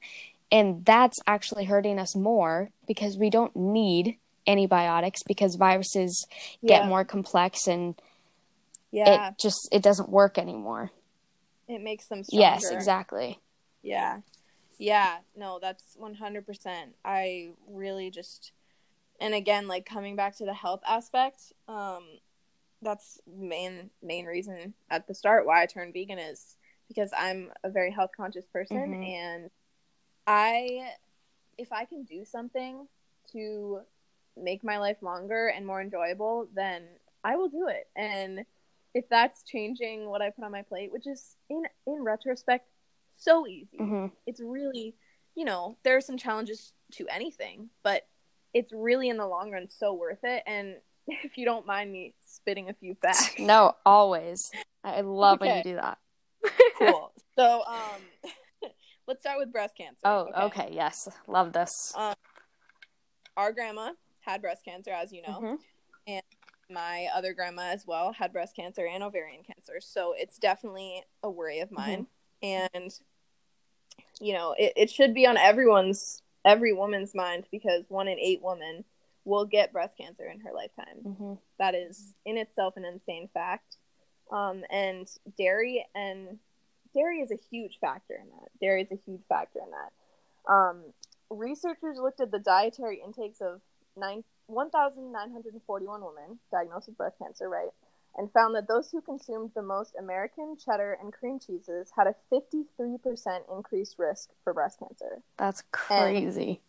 and 0.54 0.84
that's 0.84 1.18
actually 1.26 1.64
hurting 1.64 1.98
us 1.98 2.14
more 2.14 2.70
because 2.86 3.16
we 3.16 3.28
don't 3.28 3.54
need 3.56 4.18
antibiotics 4.46 5.24
because 5.24 5.56
viruses 5.56 6.26
yeah. 6.60 6.78
get 6.78 6.86
more 6.86 7.04
complex 7.04 7.66
and 7.66 7.94
yeah. 8.92 9.30
it 9.30 9.34
just 9.40 9.68
it 9.72 9.82
doesn't 9.82 10.08
work 10.08 10.38
anymore. 10.38 10.92
It 11.68 11.80
makes 11.80 12.06
them 12.06 12.24
stronger. 12.24 12.42
Yes, 12.42 12.70
exactly. 12.70 13.40
Yeah. 13.82 14.20
Yeah, 14.78 15.18
no, 15.36 15.58
that's 15.60 15.96
100%. 16.00 16.94
I 17.04 17.50
really 17.68 18.10
just 18.10 18.52
and 19.20 19.32
again 19.32 19.68
like 19.68 19.86
coming 19.86 20.16
back 20.16 20.36
to 20.38 20.44
the 20.44 20.54
health 20.54 20.82
aspect, 20.86 21.52
um 21.68 22.04
that's 22.82 23.20
main 23.26 23.90
main 24.02 24.26
reason 24.26 24.74
at 24.90 25.06
the 25.06 25.14
start 25.14 25.46
why 25.46 25.62
I 25.62 25.66
turned 25.66 25.94
vegan 25.94 26.18
is 26.18 26.56
because 26.88 27.10
I'm 27.16 27.50
a 27.62 27.70
very 27.70 27.90
health 27.90 28.10
conscious 28.14 28.46
person 28.46 28.76
mm-hmm. 28.76 29.02
and 29.02 29.50
I 30.26 30.90
if 31.56 31.72
I 31.72 31.84
can 31.84 32.04
do 32.04 32.24
something 32.24 32.86
to 33.32 33.80
make 34.36 34.64
my 34.64 34.78
life 34.78 35.02
longer 35.02 35.48
and 35.48 35.66
more 35.66 35.80
enjoyable, 35.80 36.48
then 36.54 36.82
I 37.22 37.36
will 37.36 37.48
do 37.48 37.68
it. 37.68 37.88
And 37.96 38.44
if 38.94 39.08
that's 39.08 39.42
changing 39.42 40.08
what 40.08 40.22
I 40.22 40.30
put 40.30 40.44
on 40.44 40.52
my 40.52 40.62
plate, 40.62 40.92
which 40.92 41.06
is 41.06 41.36
in 41.50 41.62
in 41.86 42.02
retrospect 42.02 42.68
so 43.18 43.46
easy. 43.46 43.78
Mm-hmm. 43.80 44.06
It's 44.26 44.40
really, 44.40 44.94
you 45.34 45.44
know, 45.44 45.76
there 45.84 45.96
are 45.96 46.00
some 46.00 46.16
challenges 46.16 46.72
to 46.92 47.06
anything, 47.08 47.70
but 47.82 48.06
it's 48.52 48.72
really 48.72 49.08
in 49.08 49.16
the 49.16 49.26
long 49.26 49.50
run 49.50 49.68
so 49.68 49.94
worth 49.94 50.20
it 50.22 50.42
and 50.46 50.76
if 51.06 51.36
you 51.36 51.44
don't 51.44 51.66
mind 51.66 51.92
me 51.92 52.14
spitting 52.24 52.70
a 52.70 52.74
few 52.74 52.94
facts. 53.02 53.34
No, 53.38 53.74
always. 53.84 54.50
I 54.82 55.00
love 55.00 55.40
okay. 55.40 55.48
when 55.48 55.56
you 55.58 55.62
do 55.64 55.74
that. 55.76 55.98
cool. 56.78 57.12
So, 57.36 57.62
um 57.66 58.30
let's 59.06 59.20
start 59.20 59.38
with 59.38 59.52
breast 59.52 59.76
cancer. 59.76 60.00
Oh, 60.04 60.28
okay. 60.34 60.62
okay 60.62 60.68
yes, 60.74 61.08
love 61.26 61.52
this. 61.52 61.92
Um, 61.96 62.14
our 63.36 63.52
grandma 63.52 63.90
had 64.20 64.40
breast 64.40 64.64
cancer, 64.64 64.90
as 64.90 65.12
you 65.12 65.22
know, 65.22 65.40
mm-hmm. 65.40 65.54
and 66.06 66.22
my 66.70 67.08
other 67.14 67.34
grandma 67.34 67.70
as 67.70 67.86
well 67.86 68.12
had 68.12 68.32
breast 68.32 68.56
cancer 68.56 68.86
and 68.86 69.02
ovarian 69.02 69.42
cancer. 69.42 69.80
So 69.80 70.14
it's 70.16 70.38
definitely 70.38 71.02
a 71.22 71.30
worry 71.30 71.60
of 71.60 71.70
mine, 71.70 72.06
mm-hmm. 72.42 72.76
and 72.76 72.92
you 74.20 74.32
know, 74.32 74.54
it, 74.58 74.72
it 74.76 74.90
should 74.90 75.14
be 75.14 75.26
on 75.26 75.36
everyone's 75.36 76.22
every 76.44 76.72
woman's 76.72 77.14
mind 77.14 77.46
because 77.50 77.84
one 77.88 78.08
in 78.08 78.18
eight 78.18 78.40
women 78.42 78.84
will 79.24 79.46
get 79.46 79.72
breast 79.72 79.96
cancer 79.96 80.26
in 80.26 80.40
her 80.40 80.52
lifetime. 80.52 81.02
Mm-hmm. 81.04 81.34
That 81.58 81.74
is 81.74 82.14
in 82.26 82.36
itself 82.36 82.76
an 82.76 82.84
insane 82.84 83.28
fact. 83.32 83.76
Um, 84.30 84.62
and 84.70 85.08
dairy 85.38 85.86
and 85.94 86.38
dairy 86.94 87.20
is 87.20 87.30
a 87.30 87.38
huge 87.50 87.78
factor 87.80 88.14
in 88.14 88.28
that. 88.28 88.48
Dairy 88.60 88.82
is 88.82 88.92
a 88.92 89.10
huge 89.10 89.22
factor 89.28 89.60
in 89.60 89.70
that. 89.70 90.52
Um, 90.52 90.82
researchers 91.30 91.98
looked 91.98 92.20
at 92.20 92.30
the 92.30 92.38
dietary 92.38 93.02
intakes 93.04 93.40
of 93.40 93.60
1,941 94.46 96.00
women 96.00 96.38
diagnosed 96.50 96.88
with 96.88 96.96
breast 96.96 97.18
cancer, 97.18 97.48
right? 97.48 97.70
And 98.16 98.30
found 98.32 98.54
that 98.54 98.68
those 98.68 98.90
who 98.90 99.00
consumed 99.00 99.50
the 99.54 99.62
most 99.62 99.94
American, 99.98 100.56
cheddar, 100.56 100.98
and 101.00 101.12
cream 101.12 101.38
cheeses 101.40 101.90
had 101.96 102.06
a 102.06 102.14
53% 102.32 103.40
increased 103.52 103.96
risk 103.98 104.30
for 104.44 104.54
breast 104.54 104.78
cancer. 104.78 105.22
That's 105.36 105.64
crazy. 105.72 106.60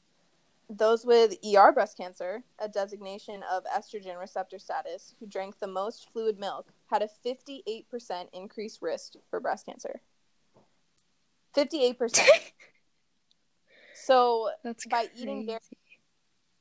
And 0.69 0.77
those 0.79 1.05
with 1.05 1.35
ER 1.45 1.71
breast 1.71 1.97
cancer, 1.97 2.43
a 2.59 2.67
designation 2.67 3.43
of 3.51 3.63
estrogen 3.65 4.19
receptor 4.19 4.57
status, 4.57 5.13
who 5.19 5.27
drank 5.27 5.59
the 5.59 5.67
most 5.67 6.09
fluid 6.11 6.39
milk, 6.39 6.71
had 6.87 7.03
a 7.03 7.09
58% 7.25 7.85
increased 8.33 8.81
risk 8.81 9.13
for 9.29 9.39
breast 9.39 9.65
cancer. 9.65 10.01
58%. 11.55 12.19
so 13.93 14.49
That's 14.63 14.85
by 14.87 15.05
crazy. 15.05 15.21
eating 15.21 15.45
dairy, 15.45 15.59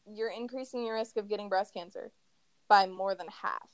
you're 0.07 0.31
increasing 0.31 0.85
your 0.85 0.95
risk 0.97 1.17
of 1.17 1.29
getting 1.29 1.49
breast 1.49 1.73
cancer 1.75 2.12
by 2.69 2.87
more 2.87 3.14
than 3.14 3.27
half. 3.43 3.69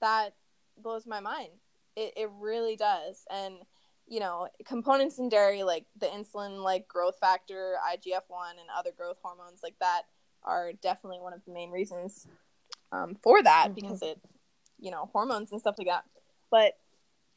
That 0.00 0.34
blows 0.80 1.06
my 1.06 1.20
mind. 1.20 1.50
It, 1.96 2.14
it 2.16 2.30
really 2.38 2.76
does. 2.76 3.24
And, 3.30 3.56
you 4.06 4.20
know, 4.20 4.48
components 4.64 5.18
in 5.18 5.28
dairy 5.28 5.62
like 5.62 5.86
the 5.98 6.06
insulin, 6.06 6.62
like 6.62 6.88
growth 6.88 7.18
factor, 7.20 7.76
IGF 7.92 8.22
1, 8.28 8.56
and 8.58 8.68
other 8.76 8.90
growth 8.96 9.18
hormones 9.22 9.60
like 9.62 9.78
that 9.80 10.02
are 10.42 10.72
definitely 10.72 11.20
one 11.20 11.32
of 11.32 11.44
the 11.44 11.52
main 11.52 11.70
reasons 11.70 12.26
um, 12.92 13.16
for 13.22 13.42
that 13.42 13.66
mm-hmm. 13.66 13.74
because 13.74 14.02
it, 14.02 14.18
you 14.78 14.90
know, 14.90 15.10
hormones 15.12 15.52
and 15.52 15.60
stuff 15.60 15.76
like 15.78 15.88
that. 15.88 16.04
But 16.50 16.78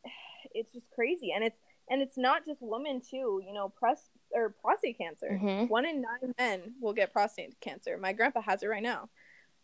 it's 0.54 0.74
just 0.74 0.90
crazy. 0.92 1.32
And 1.36 1.44
it's, 1.44 1.58
and 1.90 2.02
it's 2.02 2.18
not 2.18 2.46
just 2.46 2.62
women 2.62 3.02
too. 3.02 3.42
You 3.46 3.54
know, 3.54 3.74
breast 3.80 4.10
or 4.34 4.50
prostate 4.50 4.98
cancer. 4.98 5.30
Mm-hmm. 5.32 5.66
One 5.68 5.86
in 5.86 6.02
nine 6.02 6.34
men 6.38 6.74
will 6.82 6.94
get 6.94 7.14
prostate 7.14 7.60
cancer. 7.62 7.98
My 7.98 8.14
grandpa 8.14 8.42
has 8.42 8.64
it 8.64 8.68
right 8.68 8.84
now, 8.84 9.10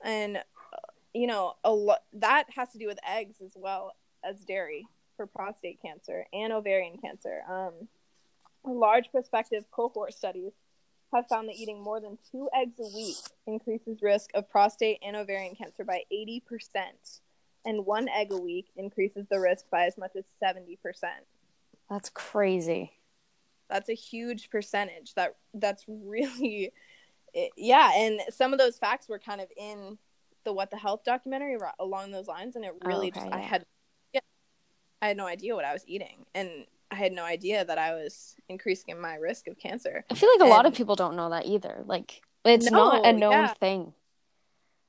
and 0.04 0.38
uh, 0.38 0.42
you 1.14 1.28
know, 1.28 1.54
a 1.64 1.72
lot 1.72 2.00
that 2.14 2.46
has 2.56 2.72
to 2.72 2.78
do 2.78 2.88
with 2.88 3.00
eggs 3.08 3.38
as 3.44 3.54
well 3.56 3.94
as 4.24 4.44
dairy 4.46 4.88
for 5.18 5.26
prostate 5.28 5.82
cancer 5.82 6.26
and 6.32 6.54
ovarian 6.54 6.98
cancer. 6.98 7.42
Um, 7.50 7.88
large 8.66 9.12
prospective 9.12 9.66
cohort 9.72 10.14
studies 10.14 10.54
have 11.14 11.28
found 11.28 11.50
that 11.50 11.56
eating 11.56 11.82
more 11.82 12.00
than 12.00 12.18
two 12.32 12.50
eggs 12.54 12.80
a 12.80 12.96
week 12.96 13.18
increases 13.48 14.02
risk 14.02 14.30
of 14.34 14.50
prostate 14.50 15.00
and 15.04 15.16
ovarian 15.16 15.56
cancer 15.56 15.84
by 15.84 16.04
80%, 16.14 16.42
and 17.66 17.86
one 17.86 18.08
egg 18.10 18.32
a 18.32 18.38
week 18.38 18.68
increases 18.78 19.26
the 19.30 19.40
risk 19.40 19.66
by 19.72 19.86
as 19.86 19.98
much 19.98 20.12
as 20.16 20.24
70%. 20.44 20.78
That's 21.90 22.10
crazy. 22.10 22.94
That's 23.70 23.90
a 23.90 23.94
huge 23.94 24.50
percentage. 24.50 25.14
That 25.16 25.36
that's 25.54 25.86
really 25.88 26.72
yeah, 27.58 27.92
and 27.96 28.22
some 28.30 28.54
of 28.54 28.60
those 28.60 28.78
facts 28.78 29.08
were 29.08 29.20
kind 29.20 29.42
of 29.42 29.48
in 29.58 29.98
the 30.44 30.54
What 30.54 30.72
the 30.72 30.78
Health 30.78 31.04
documentary 31.04 31.58
along 31.80 32.12
those 32.12 32.28
lines 32.28 32.56
and 32.56 32.66
it 32.66 32.74
oh, 32.74 32.88
really 32.88 33.08
okay, 33.08 33.20
just 33.20 33.28
yeah. 33.28 33.36
I 33.36 33.40
had 33.40 33.66
yeah, 34.14 34.22
I 35.02 35.08
had 35.08 35.18
no 35.18 35.28
idea 35.28 35.56
what 35.56 35.66
I 35.66 35.74
was 35.74 35.84
eating 35.88 36.26
and 36.34 36.66
I 36.92 36.96
had 36.96 37.12
no 37.12 37.24
idea 37.24 37.64
that 37.66 37.78
I 37.78 37.94
was 37.94 38.36
increasing 38.48 39.00
my 39.00 39.16
risk 39.16 39.48
of 39.48 39.58
cancer. 39.58 40.04
I 40.10 40.16
feel 40.16 40.30
like 40.34 40.40
a 40.40 40.44
and, 40.44 40.50
lot 40.50 40.66
of 40.66 40.74
people 40.74 40.96
don't 40.96 41.16
know 41.16 41.30
that 41.30 41.46
either. 41.46 41.84
Like 41.86 42.22
it's 42.46 42.72
no, 42.72 42.78
not 42.78 43.06
a 43.06 43.14
known 43.14 43.32
yeah. 43.32 43.54
thing. 43.54 43.94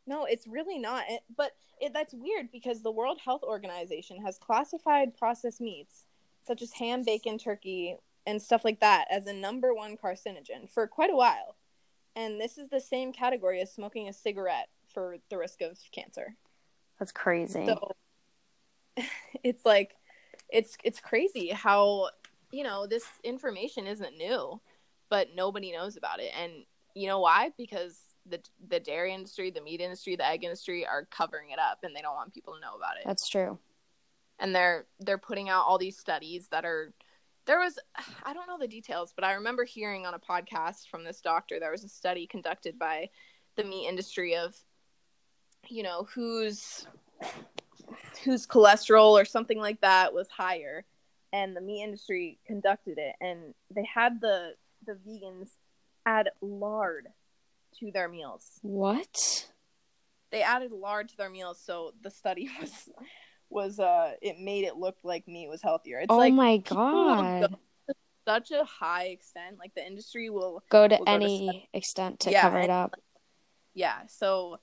No, 0.07 0.25
it's 0.25 0.47
really 0.47 0.79
not. 0.79 1.05
But 1.37 1.53
it, 1.81 1.93
that's 1.93 2.15
weird 2.15 2.51
because 2.51 2.83
the 2.83 2.91
World 2.91 3.19
Health 3.23 3.43
Organization 3.43 4.23
has 4.23 4.39
classified 4.39 5.17
processed 5.17 5.61
meats 5.61 6.05
such 6.47 6.63
as 6.63 6.73
ham, 6.73 7.05
bacon, 7.05 7.37
turkey, 7.39 7.97
and 8.27 8.41
stuff 8.41 8.65
like 8.65 8.81
that, 8.81 9.07
as 9.11 9.27
a 9.27 9.33
number 9.33 9.75
one 9.75 9.97
carcinogen 9.97 10.69
for 10.69 10.87
quite 10.87 11.11
a 11.11 11.17
while. 11.17 11.57
And 12.17 12.41
this 12.41 12.59
is 12.59 12.69
the 12.69 12.81
same 12.81 13.13
category 13.13 13.61
as 13.61 13.73
smoking 13.73 14.09
a 14.09 14.13
cigarette 14.13 14.69
for 14.93 15.17
the 15.31 15.39
risk 15.39 15.61
of 15.63 15.79
cancer. 15.93 16.35
That's 16.99 17.13
crazy. 17.13 17.67
So 17.67 17.93
it's 19.45 19.65
like 19.65 19.95
it's 20.51 20.77
it's 20.85 21.01
crazy 21.01 21.49
how 21.49 22.11
you 22.51 22.65
know 22.65 22.87
this 22.87 23.05
information 23.23 23.87
isn't 23.87 24.17
new, 24.17 24.61
but 25.09 25.29
nobody 25.35 25.73
knows 25.73 25.97
about 25.97 26.21
it. 26.21 26.33
And 26.39 26.65
you 26.95 27.07
know 27.07 27.21
why? 27.21 27.53
Because 27.57 27.99
the 28.27 28.41
the 28.69 28.81
dairy 28.81 29.15
industry, 29.15 29.51
the 29.51 29.63
meat 29.63 29.81
industry, 29.81 30.17
the 30.17 30.27
egg 30.27 30.45
industry 30.45 30.85
are 30.85 31.07
covering 31.07 31.51
it 31.51 31.59
up 31.59 31.79
and 31.85 31.95
they 31.95 32.03
don't 32.03 32.17
want 32.17 32.35
people 32.35 32.55
to 32.55 32.61
know 32.61 32.75
about 32.75 32.97
it. 32.97 33.05
That's 33.07 33.29
true 33.29 33.59
and 34.41 34.55
they're 34.55 34.87
they're 34.99 35.19
putting 35.19 35.49
out 35.49 35.65
all 35.67 35.79
these 35.79 35.99
studies 35.99 36.49
that 36.51 36.65
are 36.65 36.93
there 37.47 37.59
was 37.59 37.79
i 38.25 38.33
don't 38.33 38.47
know 38.47 38.59
the 38.59 38.69
details 38.69 39.13
but 39.15 39.25
i 39.25 39.33
remember 39.33 39.65
hearing 39.65 40.07
on 40.07 40.15
a 40.15 40.19
podcast 40.19 40.89
from 40.91 41.05
this 41.05 41.21
doctor 41.21 41.59
there 41.61 41.73
was 41.73 41.85
a 41.85 41.89
study 41.89 42.27
conducted 42.27 42.79
by 42.79 43.09
the 43.57 43.65
meat 43.65 43.89
industry 43.89 44.37
of 44.37 44.55
you 45.69 45.83
know, 45.83 46.07
whose 46.15 46.87
whose 48.25 48.47
cholesterol 48.47 49.11
or 49.11 49.25
something 49.25 49.59
like 49.59 49.81
that 49.81 50.15
was 50.15 50.29
higher 50.29 50.85
and 51.33 51.57
the 51.57 51.61
meat 51.61 51.83
industry 51.83 52.39
conducted 52.47 52.99
it 52.99 53.15
and 53.21 53.55
they 53.75 53.85
had 53.85 54.21
the 54.21 54.55
the 54.87 54.95
vegans 55.07 55.51
add 56.07 56.31
lard 56.41 57.09
to 57.79 57.91
their 57.93 58.09
meals. 58.09 58.59
What? 58.63 59.49
They 60.31 60.43
added 60.43 60.73
lard 60.73 61.09
to 61.11 61.17
their 61.17 61.31
meals 61.31 61.61
so 61.63 61.93
the 62.03 62.11
study 62.11 62.49
was 62.61 62.89
was 63.51 63.79
uh 63.81 64.13
it 64.23 64.39
made 64.39 64.65
it 64.65 64.77
look 64.77 64.97
like 65.03 65.27
meat 65.29 65.49
was 65.49 65.63
healthier. 65.63 65.99
It's 65.99 66.07
oh 66.11 66.17
like 66.17 66.33
my 66.33 66.59
go 66.59 66.75
god. 66.77 67.57
such 68.27 68.51
a 68.53 68.65
high 68.65 69.07
extent 69.07 69.59
like 69.59 69.75
the 69.75 69.85
industry 69.87 70.31
will 70.31 70.63
Go 70.71 70.87
to 70.89 70.95
We'll 70.97 70.99
go 71.01 71.05
to 71.05 71.11
any 71.11 71.69
extent 71.73 72.21
to 72.21 72.31
Yeah, 72.31 72.43
cover 72.43 72.61
it 72.61 72.71
up. 72.71 72.95
yeah 73.75 74.01
so 74.07 74.59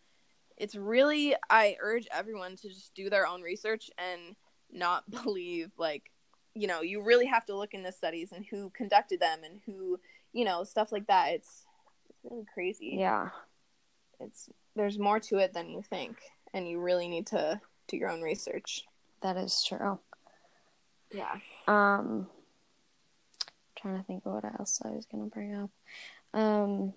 it's 0.58 0.76
really 0.76 1.36
i 1.50 1.76
urge 1.82 2.08
everyone 2.12 2.56
to 2.58 2.70
just 2.70 2.94
do 2.96 3.10
their 3.10 3.28
own 3.28 3.42
research 3.42 3.90
and 3.98 4.36
not 4.72 5.10
believe 5.24 5.72
like 5.78 6.12
you 6.54 6.68
know 6.68 6.82
you 6.82 7.02
really 7.04 7.26
have 7.26 7.46
to 7.46 7.56
look 7.58 7.74
into 7.74 7.92
studies 7.92 8.32
and 8.32 8.46
who 8.46 8.70
conducted 8.72 9.20
them 9.20 9.40
and 9.44 9.60
who 9.66 10.00
you 10.34 10.46
know 10.46 10.64
stuff 10.64 10.92
like 10.92 11.08
that 11.08 11.30
it's 11.34 11.66
it's 12.10 12.20
really 12.24 12.46
crazy 12.54 12.96
Yeah. 13.00 13.30
it's 14.20 14.50
there's 14.76 14.98
more 15.00 15.20
to 15.22 15.38
it 15.40 15.54
than 15.54 15.70
you 15.70 15.82
think 15.82 16.18
and 16.54 16.68
you 16.70 16.80
really 16.80 17.08
need 17.08 17.28
to 17.28 17.60
do 17.88 17.98
your 17.98 18.10
own 18.10 18.22
research 18.22 18.86
That 19.22 19.38
is 19.38 19.64
true. 19.68 20.00
yeah 21.12 21.36
Um 21.68 22.28
trying 23.76 23.98
to 23.98 24.04
think 24.04 24.26
of 24.26 24.34
what 24.34 24.46
else 24.46 24.82
I 24.84 24.90
was 24.90 25.06
gonna 25.06 25.26
bring 25.26 25.56
up. 25.56 25.70
Um 26.34 26.94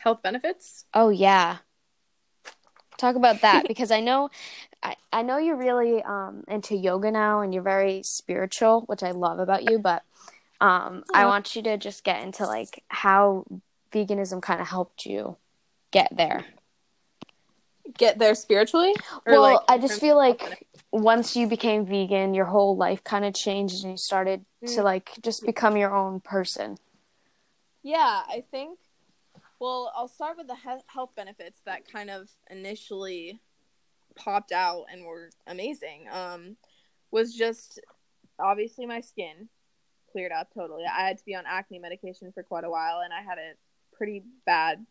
health 0.00 0.22
benefits 0.22 0.84
Oh 0.94 1.08
yeah. 1.10 1.58
Talk 2.98 3.16
about 3.16 3.40
that 3.42 3.66
because 3.68 3.90
I 3.90 4.00
know 4.00 4.30
I, 4.82 4.96
I 5.12 5.22
know 5.22 5.38
you're 5.38 5.56
really 5.56 6.02
um 6.02 6.44
into 6.48 6.76
yoga 6.76 7.10
now 7.10 7.40
and 7.40 7.52
you're 7.54 7.62
very 7.62 8.02
spiritual, 8.02 8.82
which 8.86 9.02
I 9.02 9.10
love 9.12 9.38
about 9.38 9.64
you, 9.64 9.78
but 9.78 10.02
um 10.60 11.04
I 11.14 11.26
want 11.26 11.54
you 11.56 11.62
to 11.62 11.76
just 11.76 12.04
get 12.04 12.22
into 12.22 12.46
like 12.46 12.82
how 12.88 13.44
veganism 13.92 14.40
kind 14.42 14.60
of 14.60 14.68
helped 14.68 15.06
you 15.06 15.36
get 15.90 16.16
there. 16.16 16.46
Get 17.98 18.18
there 18.18 18.34
spiritually 18.34 18.94
Or, 19.26 19.32
well, 19.32 19.42
like, 19.42 19.60
I 19.68 19.78
just 19.78 20.00
feel 20.00 20.16
like 20.16 20.66
once 20.92 21.36
you 21.36 21.46
became 21.46 21.84
vegan, 21.84 22.32
your 22.34 22.44
whole 22.46 22.76
life 22.76 23.02
kind 23.04 23.24
of 23.24 23.34
changed 23.34 23.82
and 23.82 23.92
you 23.92 23.96
started 23.96 24.44
to 24.66 24.66
Mm. 24.80 24.84
like 24.84 25.12
just 25.20 25.44
become 25.44 25.76
your 25.76 25.94
own 25.94 26.20
person. 26.20 26.78
Yeah, 27.82 28.22
I 28.28 28.44
think. 28.50 28.78
Well, 29.58 29.92
I'll 29.96 30.08
start 30.08 30.36
with 30.36 30.46
the 30.46 30.54
he- 30.56 30.84
health 30.86 31.10
benefits 31.16 31.60
that 31.64 31.90
kind 31.90 32.10
of 32.10 32.30
initially 32.50 33.40
popped 34.14 34.52
out 34.52 34.84
and 34.92 35.04
were 35.04 35.30
amazing. 35.46 36.08
Um, 36.10 36.56
was 37.10 37.34
just 37.34 37.80
obviously 38.38 38.86
my 38.86 39.00
skin 39.00 39.48
cleared 40.10 40.32
up 40.32 40.52
totally. 40.54 40.84
I 40.84 41.06
had 41.06 41.18
to 41.18 41.24
be 41.24 41.34
on 41.34 41.44
acne 41.46 41.78
medication 41.78 42.30
for 42.32 42.42
quite 42.42 42.64
a 42.64 42.70
while, 42.70 43.00
and 43.00 43.12
I 43.12 43.22
had 43.22 43.38
a 43.38 43.52
pretty 43.92 44.22
bad, 44.46 44.84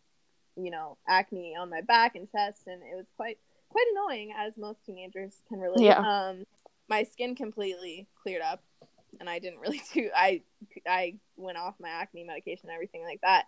you 0.56 0.72
know, 0.72 0.97
acne 1.08 1.56
on 1.60 1.70
my 1.70 1.82
back 1.82 2.16
and 2.16 2.30
chest, 2.32 2.64
and 2.68 2.82
it 2.82 2.95
was 2.95 3.08
quite 3.16 3.38
quite 3.70 3.86
annoying, 3.93 4.34
as 4.38 4.58
most 4.58 4.86
teenagers 4.86 5.34
can 5.47 5.60
relate. 5.60 5.86
Yeah. 5.86 5.99
Um, 5.99 6.43
my 6.89 7.04
skin 7.04 7.36
completely 7.36 8.08
cleared 8.22 8.41
up, 8.41 8.62
and 9.20 9.30
I 9.30 9.39
didn't 9.39 9.60
really 9.60 9.82
do. 9.93 10.10
I 10.16 10.41
I 10.88 11.16
went 11.38 11.58
off 11.58 11.76
my 11.80 11.89
acne 11.89 12.24
medication 12.24 12.70
and 12.70 12.74
everything 12.74 13.04
like 13.04 13.22
that. 13.22 13.45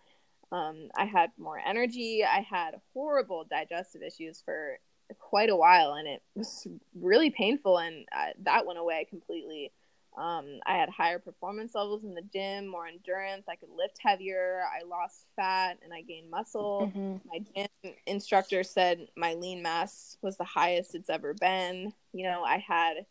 Um, 0.52 0.90
I 0.96 1.06
had 1.06 1.32
more 1.38 1.60
energy. 1.60 2.24
I 2.24 2.42
had 2.42 2.76
horrible 2.94 3.46
digestive 3.50 4.04
issues 4.04 4.42
for 4.46 4.78
quite 5.20 5.50
a 5.50 5.56
while, 5.56 5.94
and 5.94 6.08
it 6.08 6.22
was 6.36 6.68
really 7.00 7.32
painful. 7.32 7.78
And 7.80 8.06
uh, 8.16 8.32
that 8.44 8.66
went 8.66 8.80
away 8.80 9.08
completely. 9.10 9.72
Um, 10.16 10.60
I 10.66 10.76
had 10.76 10.90
higher 10.90 11.18
performance 11.18 11.74
levels 11.74 12.04
in 12.04 12.14
the 12.14 12.22
gym, 12.22 12.68
more 12.68 12.86
endurance. 12.86 13.46
I 13.50 13.56
could 13.56 13.70
lift 13.76 13.98
heavier. 14.00 14.62
I 14.64 14.86
lost 14.86 15.26
fat 15.36 15.80
and 15.84 15.94
I 15.94 16.02
gained 16.02 16.30
muscle. 16.30 16.92
Mhm. 16.96 17.22
My 17.26 17.40
gym 17.40 17.96
instructor 18.06 18.64
said 18.64 19.08
my 19.16 19.34
lean 19.34 19.64
mass 19.64 20.18
was 20.22 20.38
the 20.38 20.44
highest 20.44 20.94
it's 20.94 21.10
ever 21.10 21.34
been. 21.34 21.94
You 22.12 22.28
know, 22.28 22.44
I 22.44 22.58
had, 22.60 23.06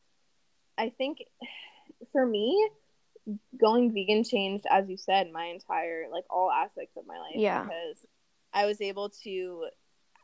I 0.78 0.90
think 0.90 1.24
for 2.12 2.24
me, 2.24 2.68
going 3.56 3.92
vegan 3.92 4.22
changed, 4.24 4.66
as 4.70 4.88
you 4.88 4.96
said, 4.96 5.30
my 5.32 5.46
entire, 5.46 6.08
like 6.08 6.24
all 6.30 6.50
aspects 6.50 6.96
of 6.96 7.06
my 7.06 7.18
life. 7.18 7.32
Yeah. 7.34 7.64
Because 7.64 8.06
I 8.52 8.66
was 8.66 8.80
able 8.80 9.10
to 9.24 9.66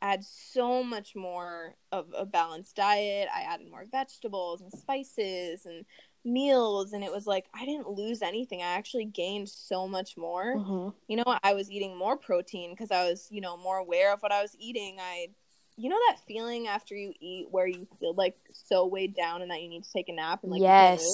add 0.01 0.23
so 0.23 0.85
much 0.85 1.17
more 1.17 1.75
of 1.91 2.07
a 2.17 2.25
balanced 2.25 2.77
diet. 2.77 3.29
I 3.35 3.41
added 3.43 3.69
more 3.69 3.85
vegetables 3.91 4.61
and 4.61 4.73
spices 4.73 5.67
and 5.67 5.85
meals. 6.25 6.93
And 6.93 7.03
it 7.05 7.13
was 7.13 7.27
like, 7.27 7.47
I 7.55 7.65
didn't 7.65 7.89
lose 7.91 8.23
anything. 8.23 8.61
I 8.61 8.67
actually 8.77 9.05
gained 9.07 9.49
so 9.49 9.87
much 9.89 10.17
more 10.17 10.55
Mhm. 10.57 10.95
you 11.09 11.17
know 11.17 11.25
i 11.43 11.55
was 11.55 11.71
eating 11.71 11.97
more 11.97 12.17
protein 12.17 12.71
because 12.71 12.91
i 12.91 13.09
was 13.09 13.29
you 13.31 13.41
know 13.41 13.57
more 13.57 13.77
aware 13.79 14.13
of 14.13 14.21
what 14.21 14.33
i 14.33 14.43
was 14.43 14.55
eating 14.59 14.97
i 15.01 15.29
you 15.77 15.89
know 15.89 15.99
that 16.09 16.19
feeling 16.27 16.67
after 16.67 16.95
you 16.97 17.13
eat 17.21 17.47
where 17.51 17.67
you 17.67 17.87
feel 18.01 18.15
like 18.15 18.37
so 18.53 18.87
weighed 18.87 19.15
down 19.15 19.43
and 19.43 19.51
that 19.51 19.63
you 19.63 19.69
need 19.69 19.85
to 19.85 19.93
take 19.93 20.09
a 20.09 20.13
nap 20.13 20.41
and 20.43 20.53
like 20.53 20.61
yes. 20.61 21.05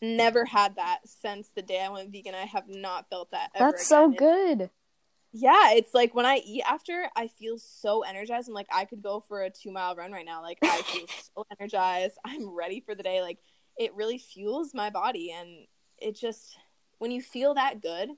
never 0.00 0.44
had 0.44 0.76
that 0.76 0.98
since 1.04 1.48
the 1.56 1.62
day 1.62 1.80
i 1.82 1.88
went 1.88 2.10
vegan 2.12 2.34
i 2.34 2.44
have 2.44 2.68
not 2.68 3.08
felt 3.10 3.30
that 3.30 3.50
ever 3.54 3.72
That's 3.72 3.86
so 3.86 4.04
again. 4.10 4.14
It's- 4.14 4.58
good. 4.58 4.70
yeah 5.32 5.72
it's 5.72 5.92
like 5.94 6.14
when 6.14 6.26
i 6.26 6.36
eat 6.44 6.62
after 6.68 7.08
i 7.16 7.26
feel 7.28 7.58
so 7.58 8.02
energized 8.02 8.48
i'm 8.48 8.54
like 8.54 8.68
i 8.72 8.84
could 8.84 9.02
go 9.02 9.20
for 9.26 9.42
a 9.42 9.50
two 9.50 9.70
mile 9.72 9.94
run 9.96 10.12
right 10.12 10.26
now 10.26 10.42
like 10.42 10.58
i 10.62 10.82
feel 10.82 11.06
so 11.36 11.44
energized 11.58 12.14
i'm 12.24 12.48
ready 12.48 12.80
for 12.80 12.94
the 12.94 13.02
day 13.02 13.20
like 13.22 13.38
it 13.78 13.94
really 13.94 14.18
fuels 14.18 14.74
my 14.74 14.90
body 14.90 15.32
and 15.32 15.66
it 15.98 16.16
just 16.16 16.56
when 16.98 17.10
you 17.10 17.22
feel 17.22 17.54
that 17.54 17.80
good 17.80 18.10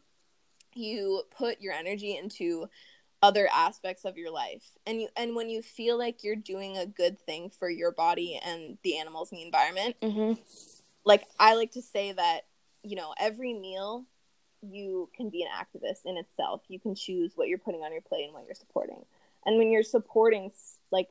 you 0.74 1.22
put 1.36 1.60
your 1.60 1.74
energy 1.74 2.16
into 2.16 2.66
other 3.22 3.48
aspects 3.52 4.04
of 4.04 4.16
your 4.16 4.30
life 4.30 4.64
and 4.86 5.00
you 5.00 5.08
and 5.16 5.36
when 5.36 5.50
you 5.50 5.60
feel 5.60 5.98
like 5.98 6.24
you're 6.24 6.36
doing 6.36 6.78
a 6.78 6.86
good 6.86 7.18
thing 7.18 7.50
for 7.50 7.68
your 7.68 7.92
body 7.92 8.40
and 8.44 8.78
the 8.82 8.96
animals 8.98 9.30
in 9.30 9.38
the 9.38 9.44
environment 9.44 9.96
hmm 10.02 10.32
like 11.04 11.24
I 11.38 11.54
like 11.54 11.72
to 11.72 11.82
say 11.82 12.12
that 12.12 12.42
you 12.82 12.96
know 12.96 13.14
every 13.18 13.52
meal 13.52 14.06
you 14.62 15.08
can 15.16 15.30
be 15.30 15.42
an 15.42 15.48
activist 15.48 16.04
in 16.04 16.16
itself. 16.16 16.62
You 16.68 16.78
can 16.78 16.94
choose 16.94 17.32
what 17.34 17.48
you're 17.48 17.58
putting 17.58 17.82
on 17.82 17.92
your 17.92 18.02
plate 18.02 18.24
and 18.24 18.34
what 18.34 18.44
you're 18.44 18.54
supporting. 18.54 19.02
And 19.46 19.56
when 19.58 19.70
you're 19.70 19.82
supporting 19.82 20.52
like 20.92 21.08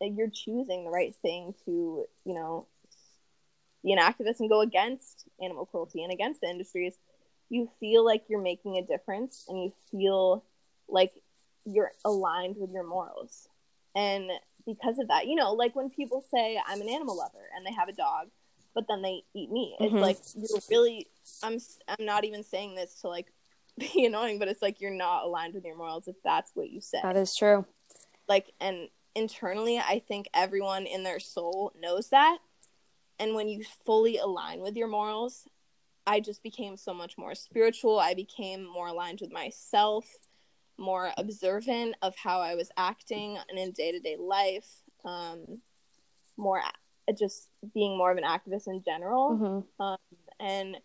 you're 0.00 0.30
choosing 0.30 0.84
the 0.84 0.90
right 0.90 1.14
thing 1.22 1.54
to, 1.64 2.04
you 2.24 2.34
know, 2.34 2.66
be 3.88 3.92
an 3.92 3.98
activist 3.98 4.40
and 4.40 4.48
go 4.50 4.60
against 4.60 5.24
animal 5.42 5.66
cruelty 5.66 6.02
and 6.02 6.12
against 6.12 6.40
the 6.40 6.48
industries, 6.48 6.94
you 7.48 7.70
feel 7.80 8.04
like 8.04 8.24
you're 8.28 8.42
making 8.42 8.76
a 8.76 8.82
difference 8.82 9.44
and 9.48 9.58
you 9.62 9.72
feel 9.90 10.44
like 10.88 11.12
you're 11.64 11.92
aligned 12.04 12.56
with 12.58 12.70
your 12.70 12.84
morals. 12.84 13.48
And 13.94 14.30
because 14.66 14.98
of 14.98 15.08
that, 15.08 15.26
you 15.26 15.34
know, 15.34 15.52
like 15.52 15.74
when 15.74 15.88
people 15.90 16.24
say 16.30 16.60
I'm 16.66 16.80
an 16.80 16.88
animal 16.88 17.16
lover 17.16 17.48
and 17.56 17.64
they 17.64 17.72
have 17.72 17.88
a 17.88 17.92
dog 17.92 18.28
but 18.74 18.84
then 18.86 19.02
they 19.02 19.24
eat 19.34 19.50
meat. 19.50 19.74
It's 19.80 19.92
Mhm. 19.92 20.00
like 20.00 20.18
you're 20.36 20.60
really. 20.70 21.08
I'm. 21.42 21.58
I'm 21.88 22.04
not 22.04 22.24
even 22.24 22.44
saying 22.44 22.76
this 22.76 23.00
to 23.00 23.08
like 23.08 23.32
be 23.78 24.04
annoying, 24.04 24.38
but 24.38 24.46
it's 24.46 24.62
like 24.62 24.80
you're 24.80 24.90
not 24.92 25.24
aligned 25.24 25.54
with 25.54 25.64
your 25.64 25.76
morals 25.76 26.06
if 26.06 26.14
that's 26.22 26.52
what 26.54 26.70
you 26.70 26.80
say. 26.80 27.00
That 27.02 27.16
is 27.16 27.34
true. 27.34 27.66
Like, 28.28 28.52
and 28.60 28.88
internally, 29.16 29.78
I 29.78 30.00
think 30.06 30.28
everyone 30.34 30.86
in 30.86 31.02
their 31.02 31.18
soul 31.18 31.72
knows 31.80 32.10
that. 32.10 32.38
And 33.18 33.34
when 33.34 33.48
you 33.48 33.64
fully 33.84 34.18
align 34.18 34.60
with 34.60 34.76
your 34.76 34.88
morals, 34.88 35.46
I 36.06 36.20
just 36.20 36.42
became 36.42 36.76
so 36.76 36.94
much 36.94 37.18
more 37.18 37.34
spiritual. 37.34 37.98
I 37.98 38.14
became 38.14 38.64
more 38.64 38.88
aligned 38.88 39.20
with 39.20 39.32
myself, 39.32 40.06
more 40.78 41.10
observant 41.16 41.96
of 42.02 42.14
how 42.16 42.40
I 42.40 42.54
was 42.54 42.70
acting 42.76 43.38
in 43.54 43.72
day 43.72 43.92
to 43.92 44.00
day 44.00 44.16
life. 44.18 44.82
Um, 45.04 45.60
more 46.36 46.62
just 47.18 47.48
being 47.74 47.96
more 47.96 48.10
of 48.12 48.18
an 48.18 48.24
activist 48.24 48.68
in 48.68 48.82
general 48.82 49.64
hmm 49.78 49.94
and 50.40 50.76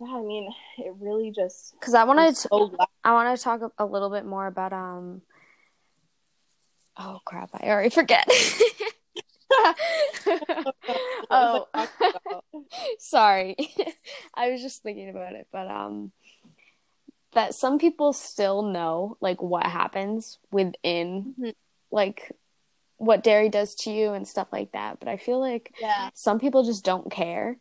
yeah 0.00 0.16
i 0.16 0.20
mean 0.20 0.52
it 0.78 0.92
really 1.00 1.30
just 1.30 1.74
Because 1.78 1.94
I 1.94 2.04
wanted 2.04 2.34
to, 2.34 2.48
so 2.48 2.76
I 3.04 3.12
want 3.12 3.36
to 3.36 3.42
talk 3.42 3.62
a, 3.62 3.70
a 3.78 3.86
little 3.86 4.10
bit 4.10 4.24
more 4.24 4.46
about 4.46 4.72
um. 4.72 5.22
Oh 6.96 7.20
crap! 7.24 7.50
I 7.54 7.68
already 7.68 7.90
forget. 7.90 8.28
oh, 9.56 9.74
What 11.28 11.30
was 11.30 11.68
I 11.74 11.86
talking 11.86 12.20
about? 12.26 12.44
sorry. 12.98 13.56
I 14.34 14.50
was 14.50 14.62
just 14.62 14.82
thinking 14.82 15.08
about 15.10 15.34
it, 15.34 15.46
but 15.52 15.66
um, 15.68 16.12
that 17.32 17.54
some 17.54 17.78
people 17.78 18.12
still 18.12 18.62
know 18.62 19.16
like 19.20 19.42
what 19.42 19.66
happens 19.66 20.38
within 20.50 21.34
Mhm. 21.38 21.54
like 21.90 22.32
what 22.96 23.24
dairy 23.24 23.48
does 23.48 23.74
to 23.74 23.90
you 23.90 24.12
and 24.12 24.28
stuff 24.28 24.48
like 24.52 24.72
that. 24.72 24.98
But 25.00 25.08
I 25.08 25.16
feel 25.16 25.40
like 25.40 25.74
yeah 25.80 26.10
some 26.14 26.38
people 26.38 26.62
just 26.62 26.84
don't 26.84 27.10
care 27.10 27.58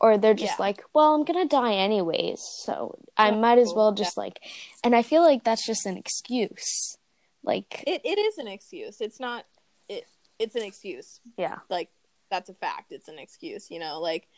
or 0.00 0.18
they're 0.18 0.34
just 0.34 0.58
Yeah. 0.58 0.64
like 0.64 0.82
well 0.94 1.14
i'm 1.14 1.24
gonna 1.24 1.46
die 1.46 1.74
anyways 1.74 2.40
so 2.42 2.98
i 3.16 3.30
Yeah, 3.30 3.36
might 3.36 3.58
as 3.58 3.72
well 3.72 3.92
just 3.92 4.16
like 4.16 4.40
and 4.82 4.96
i 4.96 5.02
feel 5.02 5.22
like 5.22 5.44
that's 5.44 5.64
just 5.64 5.86
an 5.86 5.96
excuse 5.96 6.96
Like 7.44 7.84
It 7.86 8.00
it 8.04 8.18
is 8.18 8.38
an 8.38 8.46
excuse. 8.48 9.00
It's 9.00 9.18
not 9.20 9.46
it 9.88 10.04
it's 10.38 10.54
an 10.54 10.62
excuse. 10.62 11.20
yeah. 11.36 11.58
Like 11.68 11.90
that's 12.30 12.48
a 12.48 12.54
fact. 12.54 12.92
It's 12.92 13.08
an 13.08 13.18
excuse, 13.18 13.70
you 13.70 13.78
know, 13.78 14.00
like 14.00 14.28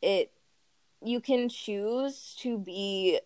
it 0.00 0.32
you 1.04 1.20
can 1.20 1.48
choose 1.48 2.36
to 2.40 2.58
be 2.58 3.18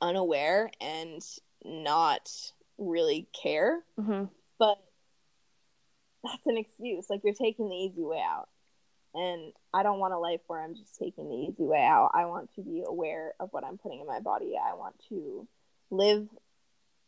unaware 0.00 0.70
and 0.80 1.22
not 1.64 2.30
really 2.78 3.28
care, 3.32 3.80
hmm 3.98 4.24
but 4.58 4.78
that's 6.24 6.46
an 6.46 6.56
excuse. 6.56 7.08
Like 7.08 7.22
you're 7.24 7.34
taking 7.34 7.68
the 7.68 7.76
easy 7.76 8.02
way 8.02 8.20
out. 8.20 8.48
And 9.14 9.52
I 9.72 9.82
don't 9.82 9.98
want 9.98 10.12
a 10.14 10.18
life 10.18 10.40
where 10.46 10.62
I'm 10.62 10.74
just 10.74 10.98
taking 10.98 11.28
the 11.28 11.34
easy 11.34 11.64
way 11.64 11.82
out. 11.84 12.10
I 12.12 12.26
want 12.26 12.54
to 12.56 12.60
be 12.62 12.84
aware 12.86 13.32
of 13.40 13.48
what 13.52 13.64
I'm 13.64 13.78
putting 13.78 14.00
in 14.00 14.06
my 14.06 14.20
body. 14.20 14.54
I 14.62 14.74
want 14.74 14.94
to 15.08 15.48
live 15.90 16.28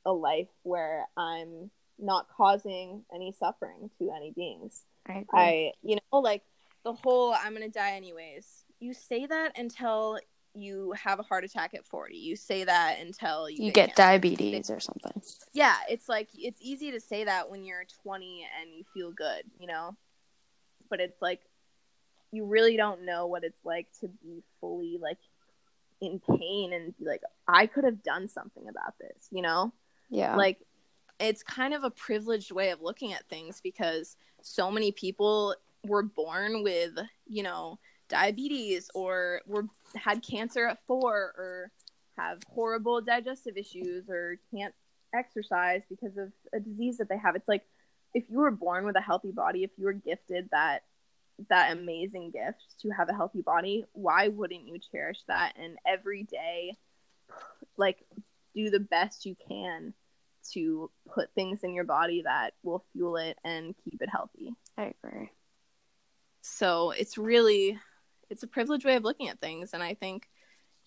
a 0.07 0.13
life 0.13 0.49
where 0.63 1.07
I'm 1.17 1.71
not 2.01 2.29
causing 2.29 3.05
any 3.15 3.33
suffering 3.33 3.91
to 3.99 4.11
any 4.15 4.33
beings. 4.33 4.85
I. 5.07 5.25
I, 5.33 5.73
you 5.83 5.97
know, 5.97 6.21
like 6.21 6.43
the 6.85 6.93
whole 6.93 7.33
I'm 7.33 7.55
going 7.55 7.71
to 7.71 7.79
die 7.79 7.93
anyways. 7.93 8.47
You 8.81 8.95
say 8.95 9.27
that 9.27 9.59
until 9.59 10.19
you 10.55 10.93
have 10.93 11.21
a 11.21 11.23
heart 11.23 11.45
attack 11.45 11.75
at 11.75 11.87
40. 11.87 12.17
You 12.17 12.37
say 12.37 12.65
that 12.65 12.99
until 13.01 13.49
you, 13.49 13.67
you 13.67 13.73
get 13.73 13.91
cancer. 13.91 14.03
diabetes 14.03 14.71
or 14.71 14.81
something. 14.81 15.23
Yeah, 15.53 15.77
it's 15.89 16.09
like 16.09 16.29
it's 16.37 16.61
easy 16.61 16.91
to 16.93 17.01
say 17.01 17.25
that 17.25 17.51
when 17.51 17.65
you're 17.65 17.85
20 18.03 18.47
and 18.61 18.75
you 18.75 18.85
feel 18.93 19.13
good, 19.13 19.43
you 19.59 19.67
know? 19.67 19.97
But 20.89 21.01
it's 21.01 21.21
like 21.23 21.41
you 22.33 22.47
really 22.47 22.77
don't 22.77 23.05
know 23.05 23.27
what 23.27 23.45
it's 23.45 23.65
like 23.65 23.87
to 24.01 24.09
be 24.09 24.43
fully 24.61 24.99
like 25.01 25.19
in 26.01 26.21
pain 26.21 26.73
and 26.73 26.97
be 26.97 27.05
like 27.05 27.23
I 27.47 27.67
could 27.67 27.85
have 27.85 28.03
done 28.03 28.29
something 28.29 28.69
about 28.69 28.95
this, 28.99 29.29
you 29.31 29.43
know? 29.43 29.73
Yeah. 30.09 30.35
like 30.35 30.59
it's 31.21 31.43
kind 31.43 31.75
of 31.75 31.85
a 31.85 31.91
privileged 31.91 32.51
way 32.51 32.71
of 32.71 32.81
looking 32.81 33.13
at 33.13 33.29
things 33.29 33.61
because 33.61 34.17
so 34.43 34.71
many 34.71 34.91
people 34.91 35.55
were 35.85 36.03
born 36.03 36.63
with 36.63 36.93
you 37.27 37.43
know 37.43 37.79
diabetes 38.09 38.91
or 38.95 39.41
were 39.47 39.67
had 39.95 40.23
cancer 40.23 40.67
at 40.67 40.79
four 40.87 41.15
or 41.37 41.71
have 42.19 42.39
horrible 42.49 43.01
digestive 43.01 43.57
issues 43.57 44.09
or 44.09 44.39
can't 44.55 44.75
exercise 45.15 45.83
because 45.89 46.17
of 46.17 46.33
a 46.53 46.61
disease 46.61 46.99
that 46.99 47.09
they 47.09 47.17
have. 47.17 47.37
It's 47.37 47.49
like 47.49 47.65
if 48.15 48.25
you 48.29 48.39
were 48.39 48.51
born 48.51 48.85
with 48.85 48.97
a 48.97 49.01
healthy 49.01 49.31
body 49.31 49.63
if 49.65 49.71
you 49.77 49.85
were 49.85 49.93
gifted 49.93 50.49
that 50.51 50.83
that 51.49 51.73
amazing 51.73 52.31
gift 52.31 52.79
to 52.81 52.91
have 52.91 53.09
a 53.09 53.15
healthy 53.15 53.41
body 53.41 53.85
why 53.93 54.29
wouldn't 54.29 54.67
you 54.67 54.79
cherish 54.93 55.19
that 55.27 55.55
and 55.59 55.79
every 55.87 56.25
day 56.25 56.77
like 57.77 58.05
do 58.55 58.69
the 58.69 58.81
best 58.81 59.25
you 59.25 59.35
can 59.49 59.95
to 60.55 60.91
put 61.13 61.33
things 61.35 61.63
in 61.63 61.75
your 61.75 61.85
body 61.85 62.23
that 62.23 62.55
will 62.63 62.85
fuel 62.93 63.17
it 63.17 63.39
and 63.45 63.75
keep 63.85 64.01
it 64.03 64.09
healthy. 64.09 64.55
I 64.77 64.93
agree. 65.05 65.31
So 66.43 66.91
it's 66.91 67.19
really 67.19 67.79
it's 68.29 68.43
a 68.43 68.47
privileged 68.47 68.85
way 68.85 68.95
of 68.97 69.05
looking 69.05 69.29
at 69.29 69.41
things 69.41 69.71
and 69.73 69.83
I 69.83 69.95
think 69.95 70.29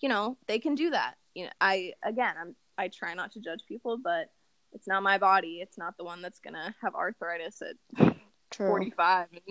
you 0.00 0.08
know, 0.08 0.36
they 0.48 0.58
can 0.58 0.74
do 0.74 0.90
that. 0.90 1.14
You 1.34 1.44
know, 1.44 1.50
I 1.60 1.92
again, 2.02 2.34
I'm 2.40 2.56
I 2.76 2.88
try 2.88 3.14
not 3.14 3.32
to 3.32 3.40
judge 3.40 3.60
people, 3.68 3.96
but 3.96 4.30
it's 4.72 4.88
not 4.88 5.02
my 5.02 5.18
body. 5.18 5.60
It's 5.62 5.78
not 5.78 5.96
the 5.96 6.04
one 6.04 6.20
that's 6.20 6.40
going 6.40 6.54
to 6.54 6.74
have 6.82 6.94
arthritis 6.96 7.62
at 7.62 8.16
True. 8.50 8.66
45 8.68 9.28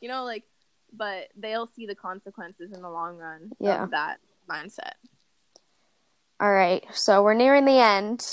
you 0.00 0.08
know 0.08 0.24
like 0.24 0.44
but 0.96 1.28
they'll 1.36 1.66
see 1.66 1.86
the 1.86 1.94
consequences 1.94 2.72
in 2.72 2.80
the 2.82 2.90
long 2.90 3.16
run 3.16 3.50
Yeah. 3.58 3.82
of 3.82 3.90
that 3.90 4.18
mindset. 4.48 4.92
All 6.40 6.52
right. 6.52 6.84
So 6.92 7.22
we're 7.22 7.34
nearing 7.34 7.64
the 7.64 7.78
end, 7.78 8.26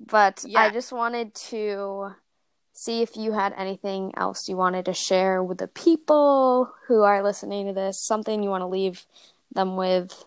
but 0.00 0.44
I 0.56 0.70
just 0.70 0.92
wanted 0.92 1.34
to 1.50 2.14
see 2.72 3.02
if 3.02 3.16
you 3.16 3.32
had 3.32 3.54
anything 3.56 4.12
else 4.16 4.48
you 4.48 4.56
wanted 4.56 4.84
to 4.86 4.92
share 4.92 5.42
with 5.42 5.58
the 5.58 5.68
people 5.68 6.72
who 6.88 7.02
are 7.02 7.22
listening 7.22 7.66
to 7.66 7.72
this, 7.72 8.04
something 8.04 8.42
you 8.42 8.50
want 8.50 8.62
to 8.62 8.66
leave 8.66 9.06
them 9.52 9.76
with. 9.76 10.24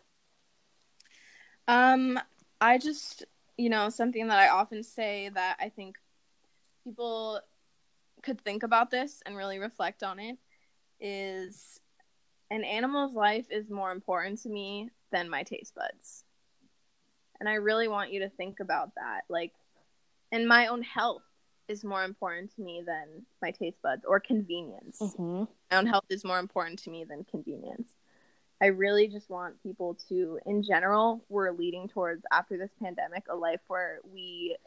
Um, 1.68 2.18
I 2.62 2.78
just, 2.78 3.26
you 3.58 3.70
know, 3.70 3.90
something 3.90 4.28
that 4.28 4.40
I 4.40 4.48
often 4.48 4.82
say 4.82 5.30
that 5.34 5.58
I 5.60 5.70
think 5.70 5.98
people 6.86 7.42
could 8.24 8.40
think 8.42 8.64
about 8.64 8.90
this 8.90 9.22
and 9.26 9.36
really 9.36 9.60
reflect 9.60 10.02
on 10.02 10.20
it 10.20 10.38
is 11.00 11.80
an 12.50 12.64
animal's 12.64 13.14
life 13.14 13.48
is 13.52 13.70
more 13.70 13.92
important 13.92 14.42
to 14.44 14.50
me 14.50 14.90
than 15.12 15.30
my 15.30 15.44
taste 15.44 15.76
buds. 15.76 16.24
And 17.40 17.48
I 17.48 17.56
really 17.56 17.88
want 17.88 18.12
you 18.12 18.22
to 18.22 18.30
think 18.30 18.60
about 18.60 18.96
that. 18.96 19.22
Like, 19.30 19.54
and 20.32 20.48
my 20.48 20.68
own 20.68 20.82
health 20.82 21.22
is 21.68 21.84
more 21.84 22.04
important 22.04 22.56
to 22.56 22.62
me 22.62 22.82
than 22.86 23.26
my 23.42 23.52
taste 23.52 23.82
buds 23.82 24.06
or 24.06 24.20
convenience 24.20 25.00
Mm-hmm. 25.02 25.44
my 25.70 25.78
own 25.78 25.86
health 25.86 26.06
is 26.10 26.24
more 26.24 26.40
important 26.40 26.80
to 26.84 26.90
me 26.90 27.04
than 27.04 27.26
convenience. 27.26 27.90
I 28.62 28.68
really 28.68 29.08
just 29.08 29.30
want 29.30 29.62
people 29.62 29.98
to, 30.10 30.40
in 30.46 30.64
general, 30.64 31.24
we're 31.30 31.52
leading 31.52 31.88
towards 31.90 32.24
after 32.32 32.58
this 32.58 32.72
pandemic 32.82 33.26
a 33.30 33.36
life 33.36 33.60
where 33.68 34.00
we 34.12 34.58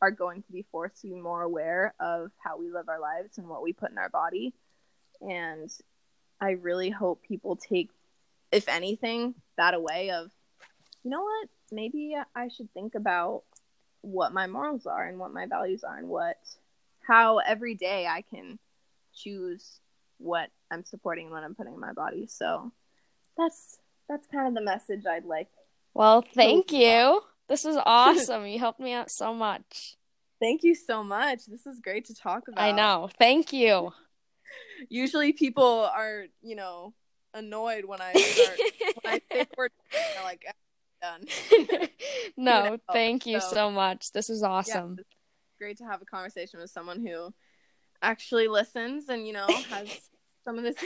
are 0.00 0.10
going 0.10 0.42
to 0.42 0.52
be 0.52 0.66
forced 0.70 1.00
to 1.00 1.08
be 1.08 1.14
more 1.14 1.42
aware 1.42 1.94
of 1.98 2.30
how 2.38 2.58
we 2.58 2.70
live 2.70 2.88
our 2.88 3.00
lives 3.00 3.38
and 3.38 3.48
what 3.48 3.62
we 3.62 3.72
put 3.72 3.90
in 3.90 3.98
our 3.98 4.10
body. 4.10 4.54
And 5.20 5.70
I 6.40 6.50
really 6.50 6.90
hope 6.90 7.22
people 7.22 7.56
take, 7.56 7.90
if 8.52 8.68
anything, 8.68 9.34
that 9.56 9.74
away 9.74 10.10
of, 10.10 10.30
you 11.04 11.10
know 11.10 11.22
what, 11.22 11.48
maybe 11.70 12.16
I 12.34 12.48
should 12.48 12.72
think 12.72 12.94
about 12.94 13.42
what 14.00 14.32
my 14.32 14.46
morals 14.46 14.86
are 14.86 15.06
and 15.06 15.18
what 15.18 15.32
my 15.32 15.46
values 15.46 15.84
are 15.84 15.96
and 15.96 16.08
what, 16.08 16.38
how 17.06 17.38
every 17.38 17.74
day 17.74 18.06
I 18.06 18.22
can 18.22 18.58
choose 19.14 19.80
what 20.18 20.48
I'm 20.70 20.84
supporting 20.84 21.26
and 21.26 21.34
what 21.34 21.44
I'm 21.44 21.54
putting 21.54 21.74
in 21.74 21.80
my 21.80 21.92
body. 21.92 22.26
So 22.26 22.72
that's 23.36 23.78
that's 24.08 24.26
kind 24.26 24.48
of 24.48 24.54
the 24.54 24.62
message 24.62 25.04
I'd 25.06 25.24
like. 25.24 25.48
Well, 25.92 26.24
thank 26.34 26.72
you. 26.72 27.20
This 27.48 27.64
was 27.64 27.76
awesome. 27.86 28.46
you 28.46 28.58
helped 28.58 28.80
me 28.80 28.92
out 28.92 29.10
so 29.10 29.34
much. 29.34 29.96
Thank 30.40 30.62
you 30.62 30.74
so 30.74 31.04
much. 31.04 31.46
This 31.46 31.66
is 31.66 31.80
great 31.80 32.06
to 32.06 32.14
talk 32.14 32.48
about. 32.48 32.62
I 32.62 32.72
know. 32.72 33.08
Thank 33.18 33.52
you. 33.52 33.92
Usually 34.88 35.32
people 35.32 35.88
are, 35.94 36.24
you 36.42 36.56
know, 36.56 36.92
annoyed 37.34 37.84
when 37.84 38.00
I 38.00 38.12
start 38.12 38.58
when 39.02 39.14
I 39.14 39.20
say 39.32 39.46
words 39.56 39.74
they're 39.90 40.24
like 40.24 40.44
"Ah, 40.48 40.52
done. 41.04 41.24
no, 42.36 42.64
know, 42.64 42.78
thank 42.92 43.26
you 43.26 43.40
so- 43.40 43.48
so 43.52 43.70
much. 43.70 44.12
This 44.12 44.30
is 44.30 44.42
awesome. 44.42 44.96
Yeah, 44.98 45.04
great 45.58 45.78
to 45.78 45.84
have 45.84 46.02
a 46.02 46.04
conversation 46.04 46.60
with 46.60 46.70
someone 46.70 47.04
who 47.04 47.32
actually 48.02 48.48
listens 48.48 49.08
and, 49.08 49.26
you 49.26 49.32
know, 49.32 49.46
has 49.70 49.88
some 50.44 50.58
of 50.58 50.64
this 50.64 50.76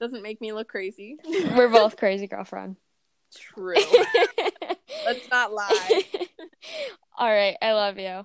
doesn't 0.00 0.22
make 0.22 0.40
me 0.40 0.52
look 0.52 0.68
crazy. 0.68 1.16
We're 1.26 1.68
both 1.68 1.96
crazy, 1.96 2.26
girlfriend. 2.26 2.76
True. 3.36 3.74
Let's 5.04 5.28
not 5.30 5.52
lie. 5.52 6.02
All 7.18 7.28
right, 7.28 7.56
I 7.60 7.72
love 7.72 7.98
you. 7.98 8.24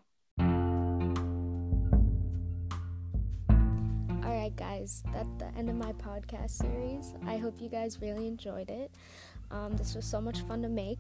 All 4.24 4.40
right, 4.40 4.56
guys, 4.56 5.04
that's 5.14 5.30
the 5.40 5.48
end 5.58 5.70
of 5.70 5.76
my 5.76 5.94
podcast 5.94 6.52
series. 6.52 7.14
I 7.26 7.38
hope 7.38 7.60
you 7.60 7.70
guys 7.70 8.02
really 8.02 8.28
enjoyed 8.28 8.70
it. 8.70 8.92
Um, 9.54 9.78
this 9.78 9.96
was 9.96 10.04
so 10.04 10.20
much 10.20 10.42
fun 10.42 10.62
to 10.64 10.70
make. 10.70 11.00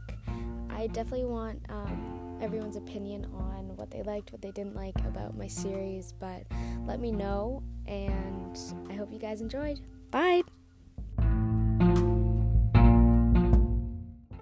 I 0.69 0.87
definitely 0.87 1.25
want 1.25 1.59
um, 1.69 2.37
everyone's 2.41 2.75
opinion 2.75 3.25
on 3.33 3.75
what 3.75 3.91
they 3.91 4.03
liked, 4.03 4.31
what 4.31 4.41
they 4.41 4.51
didn't 4.51 4.75
like 4.75 4.97
about 4.99 5.35
my 5.35 5.47
series, 5.47 6.13
but 6.13 6.43
let 6.85 6.99
me 6.99 7.11
know, 7.11 7.63
and 7.87 8.57
I 8.89 8.93
hope 8.93 9.11
you 9.11 9.19
guys 9.19 9.41
enjoyed. 9.41 9.79
Bye! 10.11 10.43